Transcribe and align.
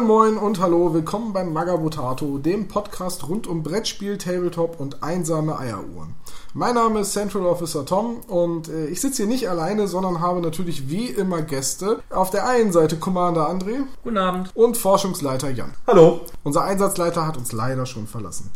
Moin 0.00 0.06
Moin 0.06 0.38
und 0.38 0.60
hallo, 0.60 0.94
willkommen 0.94 1.34
beim 1.34 1.52
Magabotato, 1.52 2.38
dem 2.38 2.68
Podcast 2.68 3.28
rund 3.28 3.46
um 3.46 3.62
Brettspiel, 3.62 4.16
Tabletop 4.16 4.80
und 4.80 5.02
einsame 5.02 5.58
Eieruhren. 5.58 6.14
Mein 6.54 6.76
Name 6.76 7.00
ist 7.00 7.12
Central 7.12 7.44
Officer 7.44 7.84
Tom 7.84 8.20
und 8.26 8.68
äh, 8.68 8.86
ich 8.86 9.02
sitze 9.02 9.24
hier 9.24 9.26
nicht 9.26 9.50
alleine, 9.50 9.88
sondern 9.88 10.20
habe 10.20 10.40
natürlich 10.40 10.88
wie 10.88 11.08
immer 11.08 11.42
Gäste. 11.42 12.02
Auf 12.08 12.30
der 12.30 12.48
einen 12.48 12.72
Seite 12.72 12.96
Commander 12.96 13.50
André. 13.50 13.82
Guten 14.02 14.16
Abend. 14.16 14.50
Und 14.54 14.78
Forschungsleiter 14.78 15.50
Jan. 15.50 15.74
Hallo. 15.86 16.20
Unser 16.44 16.64
Einsatzleiter 16.64 17.26
hat 17.26 17.36
uns 17.36 17.52
leider 17.52 17.84
schon 17.84 18.06
verlassen. 18.06 18.50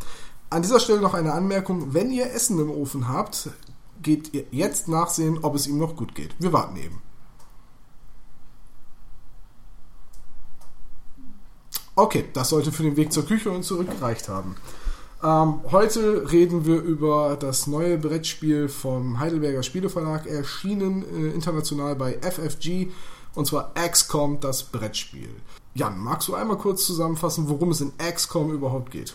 An 0.48 0.62
dieser 0.62 0.80
Stelle 0.80 1.02
noch 1.02 1.12
eine 1.12 1.34
Anmerkung, 1.34 1.92
wenn 1.92 2.10
ihr 2.10 2.32
Essen 2.32 2.58
im 2.58 2.70
Ofen 2.70 3.08
habt, 3.08 3.50
geht 4.00 4.32
ihr 4.32 4.44
jetzt 4.50 4.88
nachsehen, 4.88 5.40
ob 5.42 5.56
es 5.56 5.66
ihm 5.66 5.76
noch 5.76 5.94
gut 5.94 6.14
geht. 6.14 6.34
Wir 6.38 6.54
warten 6.54 6.76
eben. 6.78 7.03
Okay, 11.96 12.24
das 12.32 12.48
sollte 12.48 12.72
für 12.72 12.82
den 12.82 12.96
Weg 12.96 13.12
zur 13.12 13.24
Küche 13.24 13.50
und 13.50 13.62
zurück 13.62 13.88
gereicht 13.88 14.28
haben. 14.28 14.56
Ähm, 15.22 15.60
heute 15.70 16.30
reden 16.32 16.66
wir 16.66 16.82
über 16.82 17.36
das 17.38 17.68
neue 17.68 17.98
Brettspiel 17.98 18.68
vom 18.68 19.20
Heidelberger 19.20 19.62
Spieleverlag, 19.62 20.26
erschienen 20.26 21.04
äh, 21.04 21.30
international 21.30 21.94
bei 21.94 22.18
FFG, 22.20 22.88
und 23.36 23.46
zwar 23.46 23.72
XCOM, 23.74 24.40
das 24.40 24.64
Brettspiel. 24.64 25.30
Jan, 25.74 25.98
magst 25.98 26.28
du 26.28 26.34
einmal 26.34 26.58
kurz 26.58 26.84
zusammenfassen, 26.84 27.48
worum 27.48 27.70
es 27.70 27.80
in 27.80 27.92
XCOM 27.96 28.52
überhaupt 28.52 28.90
geht? 28.90 29.14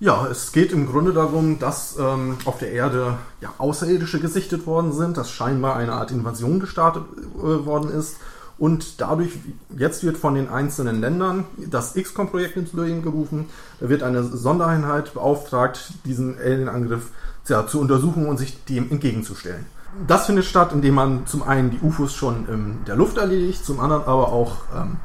Ja, 0.00 0.26
es 0.28 0.52
geht 0.52 0.72
im 0.72 0.86
Grunde 0.86 1.12
darum, 1.12 1.58
dass 1.58 1.96
ähm, 1.98 2.38
auf 2.46 2.58
der 2.58 2.72
Erde 2.72 3.18
ja, 3.40 3.52
Außerirdische 3.58 4.20
gesichtet 4.20 4.66
worden 4.66 4.92
sind, 4.92 5.16
dass 5.16 5.30
scheinbar 5.30 5.76
eine 5.76 5.92
Art 5.92 6.10
Invasion 6.10 6.58
gestartet 6.58 7.04
äh, 7.36 7.66
worden 7.66 7.90
ist 7.90 8.16
und 8.58 9.00
dadurch, 9.00 9.30
jetzt 9.76 10.02
wird 10.02 10.16
von 10.16 10.34
den 10.34 10.48
einzelnen 10.48 11.00
Ländern 11.00 11.44
das 11.56 11.94
XCOM-Projekt 11.94 12.56
ins 12.56 12.72
Leben 12.72 13.02
gerufen. 13.02 13.46
Da 13.80 13.88
wird 13.88 14.02
eine 14.02 14.24
Sondereinheit 14.24 15.14
beauftragt, 15.14 15.92
diesen 16.04 16.38
Alien-Angriff 16.38 17.10
ja, 17.46 17.66
zu 17.66 17.80
untersuchen 17.80 18.26
und 18.26 18.36
sich 18.36 18.64
dem 18.64 18.90
entgegenzustellen. 18.90 19.66
Das 20.06 20.26
findet 20.26 20.44
statt, 20.44 20.72
indem 20.72 20.94
man 20.94 21.26
zum 21.26 21.42
einen 21.42 21.70
die 21.70 21.78
UFOs 21.80 22.14
schon 22.14 22.46
in 22.48 22.84
der 22.86 22.96
Luft 22.96 23.16
erledigt, 23.16 23.64
zum 23.64 23.80
anderen 23.80 24.02
aber 24.02 24.32
auch 24.32 24.56
ähm, 24.76 24.96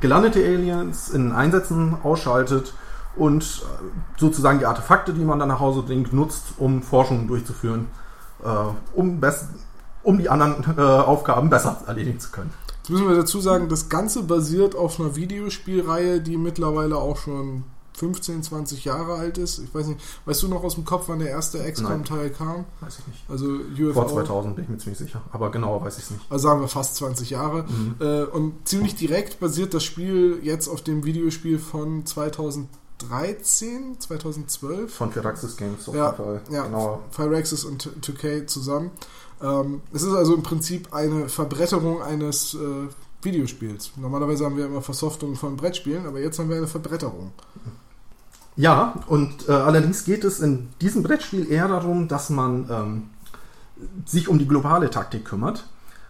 gelandete 0.00 0.40
Aliens 0.40 1.10
in 1.10 1.32
Einsätzen 1.32 1.96
ausschaltet 2.02 2.72
und 3.14 3.44
äh, 3.44 4.18
sozusagen 4.18 4.58
die 4.58 4.66
Artefakte, 4.66 5.12
die 5.12 5.24
man 5.24 5.38
dann 5.38 5.48
nach 5.48 5.60
Hause 5.60 5.82
bringt, 5.82 6.12
nutzt, 6.12 6.44
um 6.56 6.82
Forschungen 6.82 7.28
durchzuführen, 7.28 7.88
äh, 8.42 8.48
um, 8.94 9.20
um 10.02 10.18
die 10.18 10.28
anderen 10.28 10.64
äh, 10.76 10.80
Aufgaben 10.80 11.50
besser 11.50 11.82
erledigen 11.86 12.18
zu 12.18 12.30
können. 12.30 12.52
Jetzt 12.86 12.92
müssen 12.92 13.08
wir 13.08 13.16
dazu 13.16 13.40
sagen, 13.40 13.68
das 13.68 13.88
Ganze 13.88 14.22
basiert 14.22 14.76
auf 14.76 15.00
einer 15.00 15.16
Videospielreihe, 15.16 16.20
die 16.20 16.36
mittlerweile 16.36 16.98
auch 16.98 17.16
schon 17.16 17.64
15, 17.94 18.44
20 18.44 18.84
Jahre 18.84 19.14
alt 19.14 19.38
ist. 19.38 19.58
Ich 19.58 19.74
weiß 19.74 19.88
nicht, 19.88 19.98
weißt 20.24 20.44
du 20.44 20.46
noch 20.46 20.62
aus 20.62 20.76
dem 20.76 20.84
Kopf, 20.84 21.08
wann 21.08 21.18
der 21.18 21.30
erste 21.30 21.58
XCOM-Teil 21.68 22.30
kam? 22.30 22.64
Weiß 22.80 23.00
ich 23.00 23.06
nicht. 23.08 23.24
Also 23.28 23.46
UFO. 23.46 23.92
Vor 23.92 24.06
2000 24.06 24.54
bin 24.54 24.64
ich 24.66 24.70
mir 24.70 24.78
ziemlich 24.78 24.98
sicher, 25.00 25.20
aber 25.32 25.50
genauer 25.50 25.84
weiß 25.84 25.98
ich 25.98 26.04
es 26.04 26.10
nicht. 26.12 26.30
Also 26.30 26.46
sagen 26.46 26.60
wir 26.60 26.68
fast 26.68 26.94
20 26.94 27.30
Jahre. 27.30 27.64
Mhm. 27.64 27.96
Äh, 27.98 28.22
und 28.22 28.68
ziemlich 28.68 28.94
direkt 28.94 29.40
basiert 29.40 29.74
das 29.74 29.82
Spiel 29.82 30.38
jetzt 30.44 30.68
auf 30.68 30.80
dem 30.80 31.04
Videospiel 31.04 31.58
von 31.58 32.06
2013, 32.98 34.00
2012. 34.00 34.94
Von 34.94 35.12
Firaxis 35.12 35.56
Games 35.56 35.88
auf 35.88 35.94
ja, 35.94 36.06
jeden 36.06 36.16
Fall. 36.16 36.40
Ja, 36.50 36.64
genau. 36.64 37.02
Firaxis 37.10 37.64
und 37.64 37.88
2K 38.02 38.46
zusammen. 38.46 38.90
Ähm, 39.42 39.82
es 39.92 40.02
ist 40.02 40.14
also 40.14 40.34
im 40.34 40.42
Prinzip 40.42 40.92
eine 40.94 41.28
Verbretterung 41.28 42.02
eines 42.02 42.54
äh, 42.54 42.88
Videospiels. 43.22 43.92
Normalerweise 43.96 44.44
haben 44.44 44.56
wir 44.56 44.66
immer 44.66 44.82
Versoftungen 44.82 45.36
von 45.36 45.56
Brettspielen, 45.56 46.06
aber 46.06 46.20
jetzt 46.20 46.38
haben 46.38 46.48
wir 46.48 46.56
eine 46.56 46.66
Verbretterung. 46.66 47.32
Ja, 48.56 49.02
und 49.06 49.48
äh, 49.48 49.52
allerdings 49.52 50.04
geht 50.04 50.24
es 50.24 50.40
in 50.40 50.68
diesem 50.80 51.02
Brettspiel 51.02 51.50
eher 51.50 51.68
darum, 51.68 52.08
dass 52.08 52.30
man 52.30 52.70
ähm, 52.70 53.10
sich 54.06 54.28
um 54.28 54.38
die 54.38 54.48
globale 54.48 54.88
Taktik 54.88 55.26
kümmert. 55.26 55.66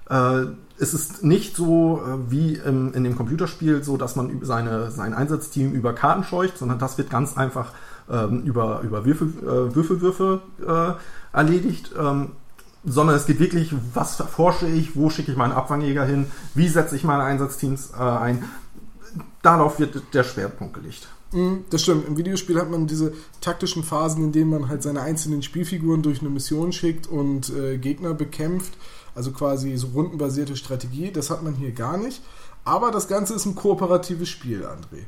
Äh, 0.09 0.47
es 0.79 0.95
ist 0.95 1.25
nicht 1.25 1.57
so 1.57 2.03
äh, 2.03 2.31
wie 2.31 2.55
im, 2.55 2.93
in 2.93 3.05
dem 3.05 3.17
Computerspiel 3.17 3.83
so, 3.83 3.97
dass 3.97 4.17
man 4.17 4.41
seine, 4.43 4.91
sein 4.91 5.15
Einsatzteam 5.15 5.73
über 5.73 5.95
Karten 5.95 6.25
scheucht, 6.25 6.59
sondern 6.59 6.79
das 6.79 6.99
wird 6.99 7.11
ganz 7.11 7.37
einfach 7.37 7.73
ähm, 8.11 8.43
über, 8.43 8.81
über 8.83 9.05
Würfel, 9.05 9.29
äh, 9.43 9.75
Würfelwürfe 9.75 10.43
äh, 10.67 11.37
erledigt. 11.37 11.93
Ähm, 11.99 12.33
sondern 12.85 13.17
es 13.17 13.27
geht 13.27 13.41
wirklich, 13.41 13.75
was 13.95 14.19
erforsche 14.21 14.69
ich, 14.69 14.95
wo 14.95 15.11
schicke 15.11 15.33
ich 15.33 15.37
meinen 15.37 15.53
Abfangjäger 15.53 16.05
hin, 16.05 16.27
wie 16.55 16.69
setze 16.69 16.95
ich 16.95 17.03
meine 17.03 17.25
Einsatzteams 17.25 17.91
äh, 17.99 18.01
ein. 18.01 18.45
Darauf 19.43 19.81
wird 19.81 20.15
der 20.15 20.23
Schwerpunkt 20.23 20.75
gelegt. 20.75 21.09
Mhm, 21.33 21.65
das 21.71 21.83
stimmt. 21.83 22.07
Im 22.07 22.17
Videospiel 22.17 22.61
hat 22.61 22.71
man 22.71 22.87
diese 22.87 23.13
taktischen 23.41 23.83
Phasen, 23.83 24.25
in 24.25 24.33
denen 24.33 24.51
man 24.51 24.69
halt 24.69 24.83
seine 24.83 25.01
einzelnen 25.03 25.43
Spielfiguren 25.43 26.03
durch 26.03 26.21
eine 26.21 26.31
Mission 26.31 26.73
schickt 26.73 27.09
und 27.09 27.51
äh, 27.51 27.79
Gegner 27.79 28.15
bekämpft. 28.15 28.75
Also 29.17 29.33
quasi 29.33 29.77
so 29.77 29.89
rundenbasierte 29.89 30.55
Strategie. 30.55 31.11
Das 31.11 31.31
hat 31.31 31.43
man 31.43 31.55
hier 31.55 31.73
gar 31.73 31.97
nicht. 31.97 32.23
Aber 32.65 32.91
das 32.91 33.09
Ganze 33.09 33.35
ist 33.35 33.47
ein 33.47 33.57
kooperatives 33.57 34.29
Spiel, 34.29 34.65
André. 34.65 35.07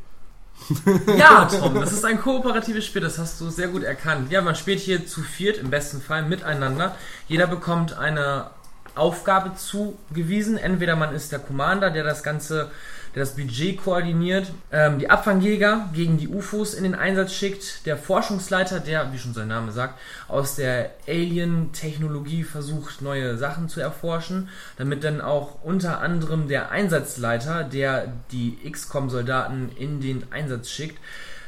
Ja, 1.16 1.44
Tom, 1.44 1.74
das 1.74 1.92
ist 1.92 2.04
ein 2.04 2.20
kooperatives 2.20 2.84
Spiel, 2.84 3.02
das 3.02 3.18
hast 3.18 3.40
du 3.40 3.48
sehr 3.48 3.68
gut 3.68 3.84
erkannt. 3.84 4.32
Ja, 4.32 4.42
man 4.42 4.56
spielt 4.56 4.80
hier 4.80 5.06
zu 5.06 5.22
viert, 5.22 5.58
im 5.58 5.70
besten 5.70 6.00
Fall 6.00 6.24
miteinander. 6.24 6.96
Jeder 7.28 7.46
bekommt 7.46 7.96
eine 7.96 8.50
Aufgabe 8.94 9.54
zugewiesen. 9.54 10.58
Entweder 10.58 10.96
man 10.96 11.14
ist 11.14 11.30
der 11.30 11.38
Commander, 11.38 11.90
der 11.90 12.04
das 12.04 12.22
Ganze 12.22 12.70
der 13.18 13.24
das 13.24 13.34
Budget 13.34 13.82
koordiniert, 13.82 14.52
ähm, 14.70 15.00
die 15.00 15.10
Abfangjäger 15.10 15.90
gegen 15.92 16.18
die 16.18 16.28
UFOs 16.28 16.72
in 16.72 16.84
den 16.84 16.94
Einsatz 16.94 17.32
schickt, 17.32 17.84
der 17.84 17.96
Forschungsleiter, 17.96 18.78
der, 18.78 19.12
wie 19.12 19.18
schon 19.18 19.34
sein 19.34 19.48
Name 19.48 19.72
sagt, 19.72 19.98
aus 20.28 20.54
der 20.54 20.92
Alien-Technologie 21.08 22.44
versucht, 22.44 23.02
neue 23.02 23.36
Sachen 23.36 23.68
zu 23.68 23.80
erforschen, 23.80 24.48
damit 24.76 25.02
dann 25.02 25.20
auch 25.20 25.64
unter 25.64 26.00
anderem 26.00 26.46
der 26.46 26.70
Einsatzleiter, 26.70 27.64
der 27.64 28.12
die 28.30 28.56
XCOM-Soldaten 28.70 29.70
in 29.76 30.00
den 30.00 30.32
Einsatz 30.32 30.70
schickt, 30.70 30.98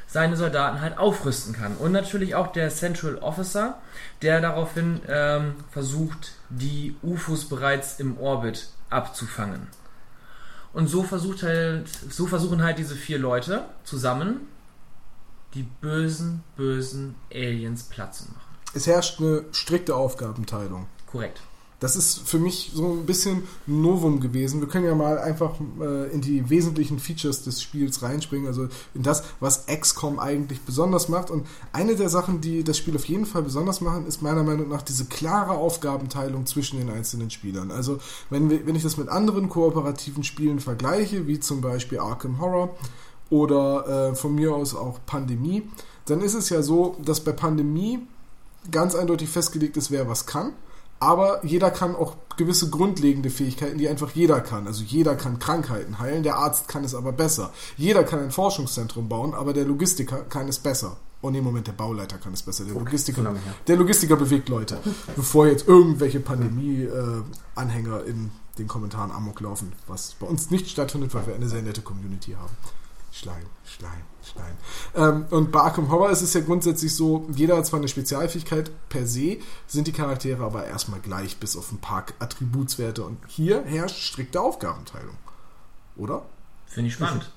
seine 0.08 0.36
Soldaten 0.36 0.80
halt 0.80 0.98
aufrüsten 0.98 1.54
kann. 1.54 1.76
Und 1.76 1.92
natürlich 1.92 2.34
auch 2.34 2.48
der 2.48 2.70
Central 2.70 3.14
Officer, 3.18 3.78
der 4.22 4.40
daraufhin 4.40 5.02
ähm, 5.08 5.54
versucht, 5.70 6.32
die 6.48 6.96
UFOs 7.04 7.48
bereits 7.48 8.00
im 8.00 8.18
Orbit 8.18 8.70
abzufangen. 8.90 9.68
Und 10.72 10.86
so 10.86 11.02
versucht 11.02 11.42
halt, 11.42 11.88
so 11.88 12.26
versuchen 12.26 12.62
halt 12.62 12.78
diese 12.78 12.94
vier 12.94 13.18
Leute 13.18 13.64
zusammen 13.84 14.48
die 15.54 15.64
bösen, 15.64 16.42
bösen 16.56 17.16
Aliens 17.32 17.84
Platz 17.84 18.18
zu 18.18 18.24
machen. 18.26 18.40
Es 18.72 18.86
herrscht 18.86 19.20
eine 19.20 19.44
strikte 19.52 19.94
Aufgabenteilung. 19.96 20.86
Korrekt. 21.06 21.40
Das 21.80 21.96
ist 21.96 22.28
für 22.28 22.38
mich 22.38 22.72
so 22.74 22.92
ein 22.92 23.06
bisschen 23.06 23.44
Novum 23.66 24.20
gewesen. 24.20 24.60
Wir 24.60 24.68
können 24.68 24.84
ja 24.84 24.94
mal 24.94 25.18
einfach 25.18 25.54
äh, 25.80 26.12
in 26.12 26.20
die 26.20 26.50
wesentlichen 26.50 26.98
Features 26.98 27.42
des 27.42 27.62
Spiels 27.62 28.02
reinspringen, 28.02 28.46
also 28.46 28.68
in 28.94 29.02
das, 29.02 29.24
was 29.40 29.64
XCOM 29.66 30.18
eigentlich 30.18 30.60
besonders 30.60 31.08
macht. 31.08 31.30
Und 31.30 31.46
eine 31.72 31.96
der 31.96 32.10
Sachen, 32.10 32.42
die 32.42 32.64
das 32.64 32.76
Spiel 32.76 32.94
auf 32.96 33.06
jeden 33.06 33.24
Fall 33.24 33.42
besonders 33.42 33.80
machen, 33.80 34.06
ist 34.06 34.20
meiner 34.20 34.44
Meinung 34.44 34.68
nach 34.68 34.82
diese 34.82 35.06
klare 35.06 35.52
Aufgabenteilung 35.52 36.44
zwischen 36.44 36.78
den 36.78 36.90
einzelnen 36.90 37.30
Spielern. 37.30 37.70
Also 37.70 37.98
wenn, 38.28 38.50
wir, 38.50 38.66
wenn 38.66 38.74
ich 38.76 38.82
das 38.82 38.98
mit 38.98 39.08
anderen 39.08 39.48
kooperativen 39.48 40.22
Spielen 40.22 40.60
vergleiche, 40.60 41.26
wie 41.26 41.40
zum 41.40 41.62
Beispiel 41.62 41.98
Arkham 41.98 42.40
Horror 42.40 42.76
oder 43.30 44.10
äh, 44.10 44.14
von 44.14 44.34
mir 44.34 44.54
aus 44.54 44.74
auch 44.74 45.00
Pandemie, 45.06 45.62
dann 46.04 46.20
ist 46.20 46.34
es 46.34 46.50
ja 46.50 46.62
so, 46.62 46.96
dass 47.02 47.20
bei 47.20 47.32
Pandemie 47.32 48.00
ganz 48.70 48.94
eindeutig 48.94 49.30
festgelegt 49.30 49.78
ist, 49.78 49.90
wer 49.90 50.06
was 50.06 50.26
kann. 50.26 50.52
Aber 51.00 51.44
jeder 51.44 51.70
kann 51.70 51.96
auch 51.96 52.16
gewisse 52.36 52.68
grundlegende 52.68 53.30
Fähigkeiten, 53.30 53.78
die 53.78 53.88
einfach 53.88 54.10
jeder 54.10 54.40
kann. 54.40 54.66
Also 54.66 54.84
jeder 54.84 55.16
kann 55.16 55.38
Krankheiten 55.38 55.98
heilen, 55.98 56.22
der 56.22 56.36
Arzt 56.36 56.68
kann 56.68 56.84
es 56.84 56.94
aber 56.94 57.12
besser. 57.12 57.52
Jeder 57.76 58.04
kann 58.04 58.20
ein 58.20 58.30
Forschungszentrum 58.30 59.08
bauen, 59.08 59.34
aber 59.34 59.54
der 59.54 59.64
Logistiker 59.64 60.22
kann 60.24 60.48
es 60.48 60.58
besser. 60.58 60.98
Oh 61.22 61.30
nee, 61.30 61.40
Moment, 61.40 61.66
der 61.66 61.72
Bauleiter 61.72 62.18
kann 62.18 62.34
es 62.34 62.42
besser. 62.42 62.64
Der 62.64 62.74
Logistiker, 62.74 63.22
okay, 63.22 63.38
der 63.66 63.76
Logistiker 63.76 64.16
bewegt 64.16 64.48
Leute. 64.48 64.78
Bevor 65.16 65.46
jetzt 65.46 65.66
irgendwelche 65.66 66.20
Pandemie-Anhänger 66.20 68.04
äh, 68.04 68.10
in 68.10 68.30
den 68.58 68.68
Kommentaren 68.68 69.10
amok 69.10 69.40
laufen, 69.40 69.72
was 69.86 70.14
bei 70.18 70.26
uns 70.26 70.50
nicht 70.50 70.68
stattfindet, 70.68 71.14
weil 71.14 71.26
wir 71.26 71.34
eine 71.34 71.48
sehr 71.48 71.62
nette 71.62 71.82
Community 71.82 72.32
haben. 72.32 72.54
Schleim, 73.12 73.46
Schleim, 73.64 74.02
Schleim. 74.22 74.56
Ähm, 74.94 75.24
und 75.30 75.50
bei 75.50 75.60
Arkham 75.60 75.90
Horror 75.90 76.10
ist 76.10 76.22
es 76.22 76.32
ja 76.34 76.40
grundsätzlich 76.40 76.94
so, 76.94 77.26
jeder 77.34 77.56
hat 77.56 77.66
zwar 77.66 77.80
eine 77.80 77.88
Spezialfähigkeit 77.88 78.70
per 78.88 79.06
se, 79.06 79.38
sind 79.66 79.86
die 79.86 79.92
Charaktere 79.92 80.44
aber 80.44 80.66
erstmal 80.66 81.00
gleich, 81.00 81.38
bis 81.38 81.56
auf 81.56 81.72
ein 81.72 81.78
paar 81.78 82.04
Attributswerte. 82.18 83.04
Und 83.04 83.18
hier 83.26 83.62
herrscht 83.64 84.00
strikte 84.00 84.40
Aufgabenteilung. 84.40 85.16
Oder? 85.96 86.22
Finde 86.66 86.88
ich 86.88 86.94
spannend. 86.94 87.30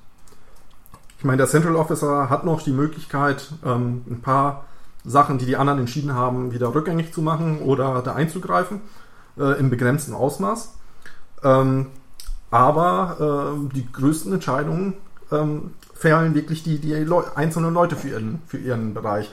Ich 1.17 1.25
meine, 1.25 1.37
der 1.37 1.47
Central 1.47 1.75
Officer 1.75 2.29
hat 2.29 2.43
noch 2.43 2.61
die 2.61 2.71
Möglichkeit, 2.71 3.53
ähm, 3.65 4.03
ein 4.09 4.21
paar 4.21 4.65
Sachen, 5.05 5.37
die 5.37 5.45
die 5.45 5.55
anderen 5.55 5.79
entschieden 5.79 6.13
haben, 6.13 6.51
wieder 6.53 6.75
rückgängig 6.75 7.13
zu 7.13 7.21
machen 7.21 7.59
oder 7.59 8.01
da 8.01 8.13
einzugreifen, 8.13 8.81
äh, 9.37 9.59
im 9.59 9.69
begrenzten 9.69 10.13
Ausmaß. 10.13 10.73
Ähm, 11.43 11.87
aber 12.51 13.55
äh, 13.63 13.73
die 13.75 13.91
größten 13.91 14.33
Entscheidungen 14.33 14.93
ähm, 15.31 15.73
Fällen 15.93 16.35
wirklich 16.35 16.63
die, 16.63 16.79
die 16.79 16.93
Leu 16.95 17.23
einzelnen 17.35 17.73
Leute 17.73 17.95
für 17.95 18.09
ihren, 18.09 18.41
für 18.47 18.57
ihren 18.57 18.93
Bereich. 18.93 19.31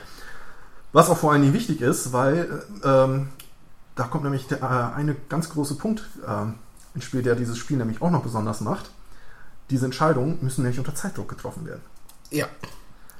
Was 0.92 1.08
auch 1.08 1.16
vor 1.16 1.32
allen 1.32 1.42
Dingen 1.42 1.54
wichtig 1.54 1.81
ist, 1.81 2.12
weil 2.12 2.62
ähm, 2.84 3.28
da 3.94 4.04
kommt 4.04 4.25
nämlich 4.25 4.46
der, 4.46 4.58
äh, 4.58 4.96
eine 4.96 5.16
ganz 5.28 5.50
große 5.50 5.75
Punkt 5.76 6.08
äh, 6.26 6.46
ins 6.94 7.04
Spiel, 7.04 7.22
der 7.22 7.34
dieses 7.34 7.58
Spiel 7.58 7.76
nämlich 7.76 8.02
auch 8.02 8.10
noch 8.10 8.22
besonders 8.22 8.60
macht. 8.60 8.90
Diese 9.70 9.84
Entscheidungen 9.84 10.38
müssen 10.40 10.62
nämlich 10.62 10.78
unter 10.78 10.94
Zeitdruck 10.94 11.28
getroffen 11.28 11.66
werden. 11.66 11.82
Ja, 12.31 12.46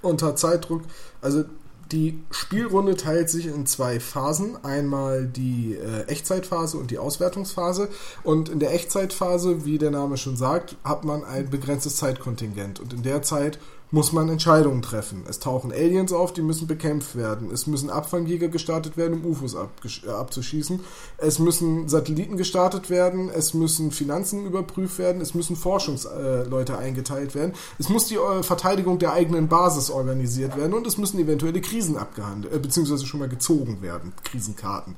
unter 0.03 0.35
Zeitdruck. 0.37 0.83
Also 1.23 1.45
die 1.93 2.23
Spielrunde 2.31 2.97
teilt 2.97 3.31
sich 3.31 3.47
in 3.47 3.67
zwei 3.67 4.01
Phasen. 4.01 4.63
Einmal 4.65 5.27
die 5.27 5.75
äh, 5.75 6.05
Echtzeitphase 6.05 6.77
und 6.79 6.91
die 6.91 6.99
Auswertungsphase. 6.99 7.89
Und 8.23 8.49
in 8.49 8.61
der 8.61 8.73
Echtzeitphase, 8.73 9.65
wie 9.65 9.79
der 9.79 9.91
Name 9.91 10.17
schon 10.17 10.37
sagt, 10.37 10.77
hat 10.85 11.05
man 11.05 11.25
ein 11.25 11.51
begrenztes 11.51 11.97
Zeitkontingent. 11.97 12.81
Und 12.81 12.93
in 12.93 13.03
der 13.03 13.23
Zeit 13.23 13.59
muss 13.91 14.13
man 14.13 14.29
Entscheidungen 14.29 14.83
treffen. 14.83 15.25
Es 15.29 15.41
tauchen 15.41 15.73
Aliens 15.73 16.13
auf, 16.13 16.33
die 16.33 16.43
müssen 16.43 16.67
bekämpft 16.67 17.17
werden. 17.17 17.51
Es 17.51 17.67
müssen 17.67 17.91
Abfangjäger 17.91 18.49
gestartet 18.49 18.97
werden, 18.97 19.21
um 19.21 19.31
UFOs 19.31 19.55
äh, 19.55 20.11
abzuschießen. 20.11 20.81
Es 21.19 21.39
müssen 21.39 21.89
Satelliten 21.89 22.37
gestartet 22.37 22.89
werden. 22.89 23.31
Es 23.31 23.55
müssen 23.55 23.91
Finanzen 23.91 24.47
überprüft 24.47 24.99
werden. 24.99 25.21
Es 25.21 25.35
müssen 25.35 25.57
Forschungsleute 25.57 26.73
äh, 26.73 26.77
eingeteilt 26.77 27.35
werden. 27.35 27.55
Es 27.79 27.89
muss 27.89 28.07
die 28.07 28.17
äh, 28.17 28.43
Verteidigung 28.43 28.99
der 28.99 29.13
eigenen 29.13 29.49
Basis 29.49 29.91
organisiert 29.91 30.57
werden 30.57 30.75
und 30.75 30.87
es 30.87 30.97
müssen 30.97 31.19
eventuelle 31.19 31.61
Krisen 31.61 31.97
abgehandelt, 31.97 32.55
äh, 32.55 32.59
beziehungsweise 32.59 33.07
schon 33.07 33.21
mal 33.21 33.29
gezogen 33.29 33.83
werden, 33.83 34.13
Krisenkarten. 34.25 34.97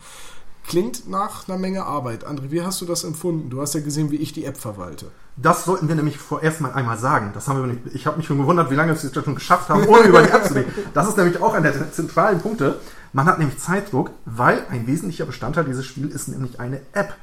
Klingt 0.66 1.08
nach 1.08 1.48
einer 1.48 1.58
Menge 1.58 1.84
Arbeit. 1.84 2.26
André, 2.26 2.50
wie 2.50 2.62
hast 2.62 2.80
du 2.80 2.86
das 2.86 3.04
empfunden? 3.04 3.50
Du 3.50 3.60
hast 3.60 3.74
ja 3.74 3.80
gesehen, 3.80 4.10
wie 4.10 4.16
ich 4.16 4.32
die 4.32 4.44
App 4.44 4.56
verwalte. 4.56 5.06
Das 5.36 5.64
sollten 5.64 5.88
wir 5.88 5.94
nämlich 5.94 6.18
vorerst 6.18 6.60
mal 6.60 6.72
einmal 6.72 6.98
sagen. 6.98 7.32
Das 7.34 7.48
haben 7.48 7.60
wir 7.60 7.66
nicht, 7.66 7.94
ich 7.94 8.06
habe 8.06 8.18
mich 8.18 8.26
schon 8.26 8.38
gewundert, 8.38 8.70
wie 8.70 8.74
lange 8.74 8.92
wir 8.92 9.02
es 9.02 9.24
schon 9.24 9.34
geschafft 9.34 9.70
haben, 9.70 9.86
ohne 9.86 10.04
über 10.04 10.22
die 10.22 10.30
App 10.30 10.46
zu 10.46 10.54
reden. 10.54 10.72
Das 10.94 11.08
ist 11.08 11.16
nämlich 11.16 11.40
auch 11.40 11.54
einer 11.54 11.72
der 11.72 11.92
zentralen 11.92 12.40
Punkte. 12.40 12.78
Man 13.12 13.26
hat 13.26 13.38
nämlich 13.38 13.58
Zeitdruck, 13.58 14.10
weil 14.24 14.64
ein 14.70 14.86
wesentlicher 14.86 15.26
Bestandteil 15.26 15.64
dieses 15.64 15.84
Spiels 15.84 16.14
ist 16.14 16.28
nämlich 16.28 16.60
eine 16.60 16.80
App. 16.92 17.14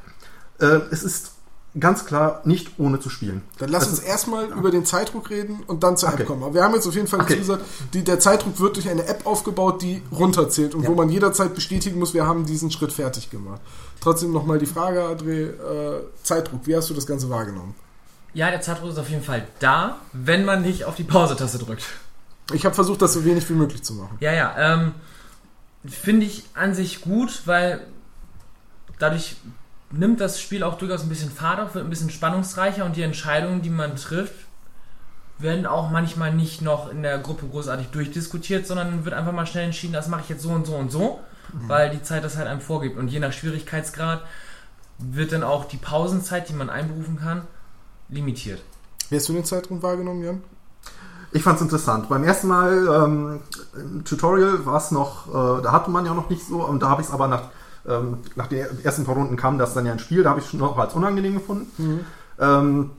Äh, 0.59 0.81
es 0.91 1.03
ist 1.03 1.31
ganz 1.79 2.05
klar 2.05 2.41
nicht 2.45 2.71
ohne 2.79 2.99
zu 2.99 3.09
spielen. 3.09 3.43
Dann 3.59 3.69
lass 3.69 3.83
das 3.83 3.99
uns 3.99 4.07
erstmal 4.07 4.49
ja. 4.49 4.55
über 4.55 4.71
den 4.71 4.85
Zeitdruck 4.85 5.29
reden 5.29 5.61
und 5.67 5.83
dann 5.83 5.97
zur 5.97 6.09
Okay. 6.09 6.21
App 6.21 6.27
kommen. 6.27 6.43
Aber 6.43 6.53
wir 6.53 6.63
haben 6.63 6.73
jetzt 6.73 6.87
auf 6.87 6.95
jeden 6.95 7.07
Fall 7.07 7.21
Okay. 7.21 7.37
gesagt, 7.37 7.63
die, 7.93 8.03
der 8.03 8.19
Zeitdruck 8.19 8.59
wird 8.59 8.75
durch 8.77 8.89
eine 8.89 9.05
App 9.05 9.25
aufgebaut, 9.25 9.81
die 9.81 10.01
runterzählt 10.11 10.73
und 10.73 10.83
Ja. 10.83 10.89
wo 10.89 10.95
man 10.95 11.09
jederzeit 11.09 11.53
bestätigen 11.53 11.99
muss, 11.99 12.13
wir 12.13 12.25
haben 12.25 12.45
diesen 12.45 12.71
Schritt 12.71 12.91
fertig 12.91 13.29
gemacht. 13.29 13.61
Trotzdem 14.01 14.31
nochmal 14.31 14.57
die 14.57 14.65
Frage, 14.65 15.01
André, 15.03 15.49
äh, 15.49 16.01
Zeitdruck, 16.23 16.61
wie 16.65 16.75
hast 16.75 16.89
du 16.89 16.93
das 16.93 17.05
Ganze 17.05 17.29
wahrgenommen? 17.29 17.75
Ja, 18.33 18.49
der 18.49 18.61
Zeitdruck 18.61 18.89
ist 18.91 18.97
auf 18.99 19.09
jeden 19.09 19.23
Fall 19.23 19.47
da, 19.59 19.97
wenn 20.13 20.45
man 20.45 20.61
nicht 20.61 20.85
auf 20.85 20.95
die 20.95 21.03
Pause-Taste 21.03 21.59
drückt. 21.59 21.83
Ich 22.53 22.65
habe 22.65 22.73
versucht, 22.73 23.01
das 23.01 23.13
so 23.13 23.25
wenig 23.25 23.47
wie 23.49 23.53
möglich 23.53 23.83
zu 23.83 23.93
machen. 23.93 24.17
Ja, 24.21 24.31
ja, 24.33 24.55
ähm, 24.57 24.93
finde 25.85 26.25
ich 26.25 26.45
an 26.55 26.73
sich 26.73 27.01
gut, 27.01 27.43
weil 27.45 27.81
dadurch 28.97 29.35
nimmt 29.91 30.21
das 30.21 30.39
Spiel 30.39 30.63
auch 30.63 30.77
durchaus 30.77 31.03
ein 31.03 31.09
bisschen 31.09 31.31
Fahrt 31.31 31.59
auf, 31.59 31.75
wird 31.75 31.85
ein 31.85 31.89
bisschen 31.89 32.09
spannungsreicher 32.09 32.85
und 32.85 32.95
die 32.95 33.01
Entscheidungen, 33.01 33.61
die 33.61 33.69
man 33.69 33.95
trifft, 33.95 34.47
werden 35.39 35.65
auch 35.65 35.89
manchmal 35.89 36.33
nicht 36.33 36.61
noch 36.61 36.91
in 36.91 37.01
der 37.01 37.17
Gruppe 37.19 37.47
großartig 37.47 37.87
durchdiskutiert, 37.87 38.67
sondern 38.67 39.05
wird 39.05 39.15
einfach 39.15 39.31
mal 39.31 39.45
schnell 39.45 39.65
entschieden, 39.65 39.93
das 39.93 40.07
mache 40.07 40.21
ich 40.21 40.29
jetzt 40.29 40.43
so 40.43 40.49
und 40.49 40.67
so 40.67 40.75
und 40.75 40.91
so, 40.91 41.19
weil 41.67 41.89
die 41.89 42.03
Zeit 42.03 42.23
das 42.23 42.37
halt 42.37 42.47
einem 42.47 42.61
vorgibt. 42.61 42.97
Und 42.97 43.07
je 43.07 43.19
nach 43.19 43.31
Schwierigkeitsgrad 43.31 44.21
wird 44.97 45.31
dann 45.31 45.43
auch 45.43 45.65
die 45.65 45.77
Pausenzeit, 45.77 46.49
die 46.49 46.53
man 46.53 46.69
einberufen 46.69 47.17
kann, 47.17 47.43
limitiert. 48.09 48.61
Wie 49.09 49.15
hast 49.15 49.29
du 49.29 49.33
den 49.33 49.45
Zeitdruck 49.45 49.81
wahrgenommen, 49.81 50.23
Jan? 50.23 50.43
Ich 51.31 51.43
fand 51.43 51.57
es 51.57 51.61
interessant. 51.61 52.09
Beim 52.09 52.23
ersten 52.23 52.47
Mal 52.47 52.87
ähm, 52.87 53.39
im 53.75 54.03
Tutorial 54.03 54.65
war 54.65 54.77
es 54.77 54.91
noch, 54.91 55.27
äh, 55.27 55.61
da 55.61 55.71
hatte 55.71 55.89
man 55.91 56.05
ja 56.05 56.13
noch 56.13 56.29
nicht 56.29 56.45
so, 56.45 56.65
und 56.65 56.81
da 56.81 56.89
habe 56.89 57.01
ich 57.01 57.07
es 57.07 57.13
aber 57.13 57.27
nach, 57.27 57.43
ähm, 57.87 58.17
nach 58.35 58.47
den 58.47 58.65
ersten 58.83 59.05
paar 59.05 59.15
Runden 59.15 59.35
kam 59.35 59.57
das 59.57 59.73
dann 59.73 59.85
ja 59.85 59.93
ins 59.93 60.01
Spiel, 60.01 60.23
da 60.23 60.31
habe 60.31 60.39
ich 60.39 60.47
es 60.47 60.53
noch 60.53 60.77
als 60.77 60.93
unangenehm 60.93 61.35
gefunden. 61.35 62.05
Ähm, 62.39 62.91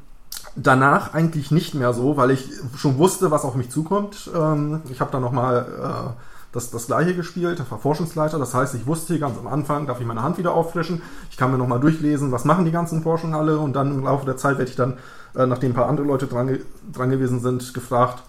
danach 0.56 1.14
eigentlich 1.14 1.50
nicht 1.50 1.74
mehr 1.74 1.92
so, 1.92 2.16
weil 2.16 2.30
ich 2.30 2.50
schon 2.76 2.98
wusste, 2.98 3.30
was 3.30 3.44
auf 3.44 3.54
mich 3.54 3.70
zukommt. 3.70 4.30
Ähm, 4.34 4.82
ich 4.90 5.00
habe 5.00 5.10
dann 5.10 5.22
nochmal 5.22 5.66
äh, 5.66 6.20
das, 6.52 6.70
das 6.70 6.86
gleiche 6.86 7.14
gespielt, 7.14 7.58
der 7.58 7.66
Forschungsleiter. 7.66 8.38
Das 8.38 8.54
heißt, 8.54 8.74
ich 8.74 8.86
wusste 8.86 9.18
ganz 9.18 9.38
am 9.38 9.46
Anfang, 9.46 9.86
darf 9.86 10.00
ich 10.00 10.06
meine 10.06 10.22
Hand 10.22 10.38
wieder 10.38 10.52
auffrischen. 10.52 11.02
Ich 11.30 11.36
kann 11.36 11.50
mir 11.52 11.58
nochmal 11.58 11.80
durchlesen, 11.80 12.32
was 12.32 12.44
machen 12.44 12.64
die 12.64 12.72
ganzen 12.72 13.02
Forschungen 13.02 13.34
alle. 13.34 13.58
Und 13.58 13.74
dann 13.74 13.94
im 13.94 14.04
Laufe 14.04 14.26
der 14.26 14.36
Zeit 14.36 14.58
werde 14.58 14.70
ich 14.70 14.76
dann, 14.76 14.94
äh, 15.36 15.46
nachdem 15.46 15.72
ein 15.72 15.74
paar 15.74 15.88
andere 15.88 16.06
Leute 16.06 16.26
dran, 16.26 16.58
dran 16.92 17.10
gewesen 17.10 17.40
sind, 17.40 17.72
gefragt, 17.72 18.22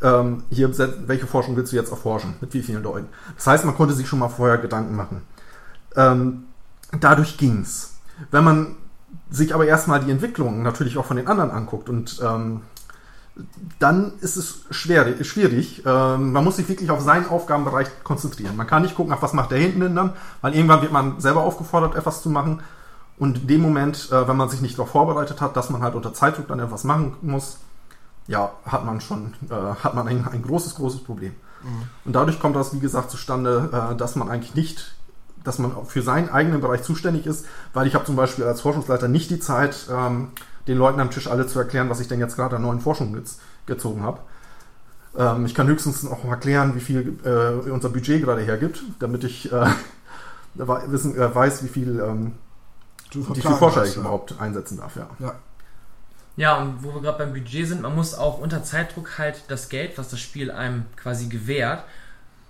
ähm, 0.00 0.44
hier, 0.50 0.70
welche 1.06 1.26
Forschung 1.26 1.56
willst 1.56 1.72
du 1.72 1.76
jetzt 1.76 1.90
erforschen? 1.90 2.34
Mit 2.40 2.54
wie 2.54 2.62
vielen 2.62 2.82
Leuten? 2.82 3.08
Das 3.36 3.46
heißt, 3.46 3.64
man 3.64 3.76
konnte 3.76 3.94
sich 3.94 4.08
schon 4.08 4.20
mal 4.20 4.28
vorher 4.28 4.58
Gedanken 4.58 4.94
machen. 4.94 5.22
Ähm, 5.98 6.44
dadurch 6.98 7.36
ging's. 7.36 7.98
Wenn 8.30 8.44
man 8.44 8.76
sich 9.30 9.54
aber 9.54 9.66
erstmal 9.66 10.00
die 10.00 10.10
Entwicklung 10.10 10.62
natürlich 10.62 10.96
auch 10.96 11.04
von 11.04 11.16
den 11.16 11.26
anderen 11.26 11.50
anguckt 11.50 11.88
und 11.88 12.20
ähm, 12.22 12.62
dann 13.78 14.12
ist 14.20 14.36
es 14.36 14.64
schwer, 14.70 15.22
schwierig. 15.24 15.82
Ähm, 15.84 16.32
man 16.32 16.42
muss 16.42 16.56
sich 16.56 16.68
wirklich 16.68 16.90
auf 16.90 17.00
seinen 17.00 17.28
Aufgabenbereich 17.28 17.88
konzentrieren. 18.02 18.56
Man 18.56 18.66
kann 18.66 18.82
nicht 18.82 18.94
gucken, 18.94 19.12
ach, 19.12 19.22
was 19.22 19.32
macht 19.32 19.50
der 19.50 19.58
hinten 19.58 19.80
denn 19.80 19.94
dann, 19.94 20.12
weil 20.40 20.54
irgendwann 20.54 20.82
wird 20.82 20.92
man 20.92 21.20
selber 21.20 21.42
aufgefordert, 21.42 21.94
etwas 21.94 22.22
zu 22.22 22.30
machen. 22.30 22.62
Und 23.18 23.42
in 23.42 23.46
dem 23.46 23.60
Moment, 23.60 24.10
äh, 24.10 24.26
wenn 24.26 24.36
man 24.36 24.48
sich 24.48 24.60
nicht 24.60 24.78
darauf 24.78 24.90
vorbereitet 24.90 25.40
hat, 25.40 25.56
dass 25.56 25.70
man 25.70 25.82
halt 25.82 25.94
unter 25.94 26.14
Zeitdruck 26.14 26.48
dann 26.48 26.60
etwas 26.60 26.84
machen 26.84 27.16
muss, 27.22 27.58
ja, 28.26 28.52
hat 28.64 28.84
man 28.84 29.00
schon, 29.00 29.34
äh, 29.50 29.54
hat 29.54 29.94
man 29.94 30.06
ein, 30.08 30.26
ein 30.26 30.42
großes, 30.42 30.74
großes 30.76 31.02
Problem. 31.02 31.34
Und 32.04 32.12
dadurch 32.14 32.38
kommt 32.38 32.56
das, 32.56 32.72
wie 32.72 32.78
gesagt, 32.78 33.10
zustande, 33.10 33.90
äh, 33.92 33.96
dass 33.96 34.16
man 34.16 34.28
eigentlich 34.28 34.54
nicht, 34.54 34.94
dass 35.48 35.58
man 35.58 35.86
für 35.86 36.02
seinen 36.02 36.28
eigenen 36.28 36.60
Bereich 36.60 36.82
zuständig 36.82 37.24
ist, 37.24 37.46
weil 37.72 37.86
ich 37.86 37.94
habe 37.94 38.04
zum 38.04 38.16
Beispiel 38.16 38.44
als 38.44 38.60
Forschungsleiter 38.60 39.08
nicht 39.08 39.30
die 39.30 39.40
Zeit, 39.40 39.86
ähm, 39.90 40.28
den 40.66 40.76
Leuten 40.76 41.00
am 41.00 41.10
Tisch 41.10 41.26
alle 41.26 41.46
zu 41.46 41.58
erklären, 41.58 41.88
was 41.88 42.00
ich 42.00 42.08
denn 42.08 42.20
jetzt 42.20 42.36
gerade 42.36 42.56
an 42.56 42.62
neuen 42.62 42.80
Forschungen 42.80 43.16
gez- 43.16 43.38
gezogen 43.64 44.02
habe. 44.02 44.20
Ähm, 45.16 45.46
ich 45.46 45.54
kann 45.54 45.66
höchstens 45.66 46.06
auch 46.06 46.22
mal 46.22 46.32
erklären, 46.32 46.74
wie 46.74 46.80
viel 46.80 47.18
äh, 47.24 47.70
unser 47.70 47.88
Budget 47.88 48.22
gerade 48.22 48.42
hergibt, 48.42 48.82
damit 48.98 49.24
ich 49.24 49.50
äh, 49.50 49.66
wissen, 50.54 51.16
äh, 51.16 51.34
weiß, 51.34 51.64
wie 51.64 51.68
viel, 51.68 51.98
ähm, 51.98 52.32
wie 53.12 53.40
viel 53.40 53.50
Forscher 53.52 53.84
ich 53.84 53.94
ja. 53.94 54.02
überhaupt 54.02 54.38
einsetzen 54.38 54.76
darf. 54.76 54.96
Ja. 54.96 55.08
Ja. 55.18 55.34
Ja, 56.36 56.58
und 56.58 56.84
wo 56.84 56.94
wir 56.94 57.00
gerade 57.00 57.18
beim 57.18 57.32
Budget 57.32 57.66
sind, 57.66 57.80
man 57.80 57.96
muss 57.96 58.14
auch 58.14 58.38
unter 58.38 58.62
Zeitdruck 58.62 59.18
halt 59.18 59.42
das 59.48 59.70
Geld, 59.70 59.96
was 59.96 60.08
das 60.08 60.20
Spiel 60.20 60.50
einem 60.52 60.84
quasi 60.96 61.26
gewährt, 61.26 61.84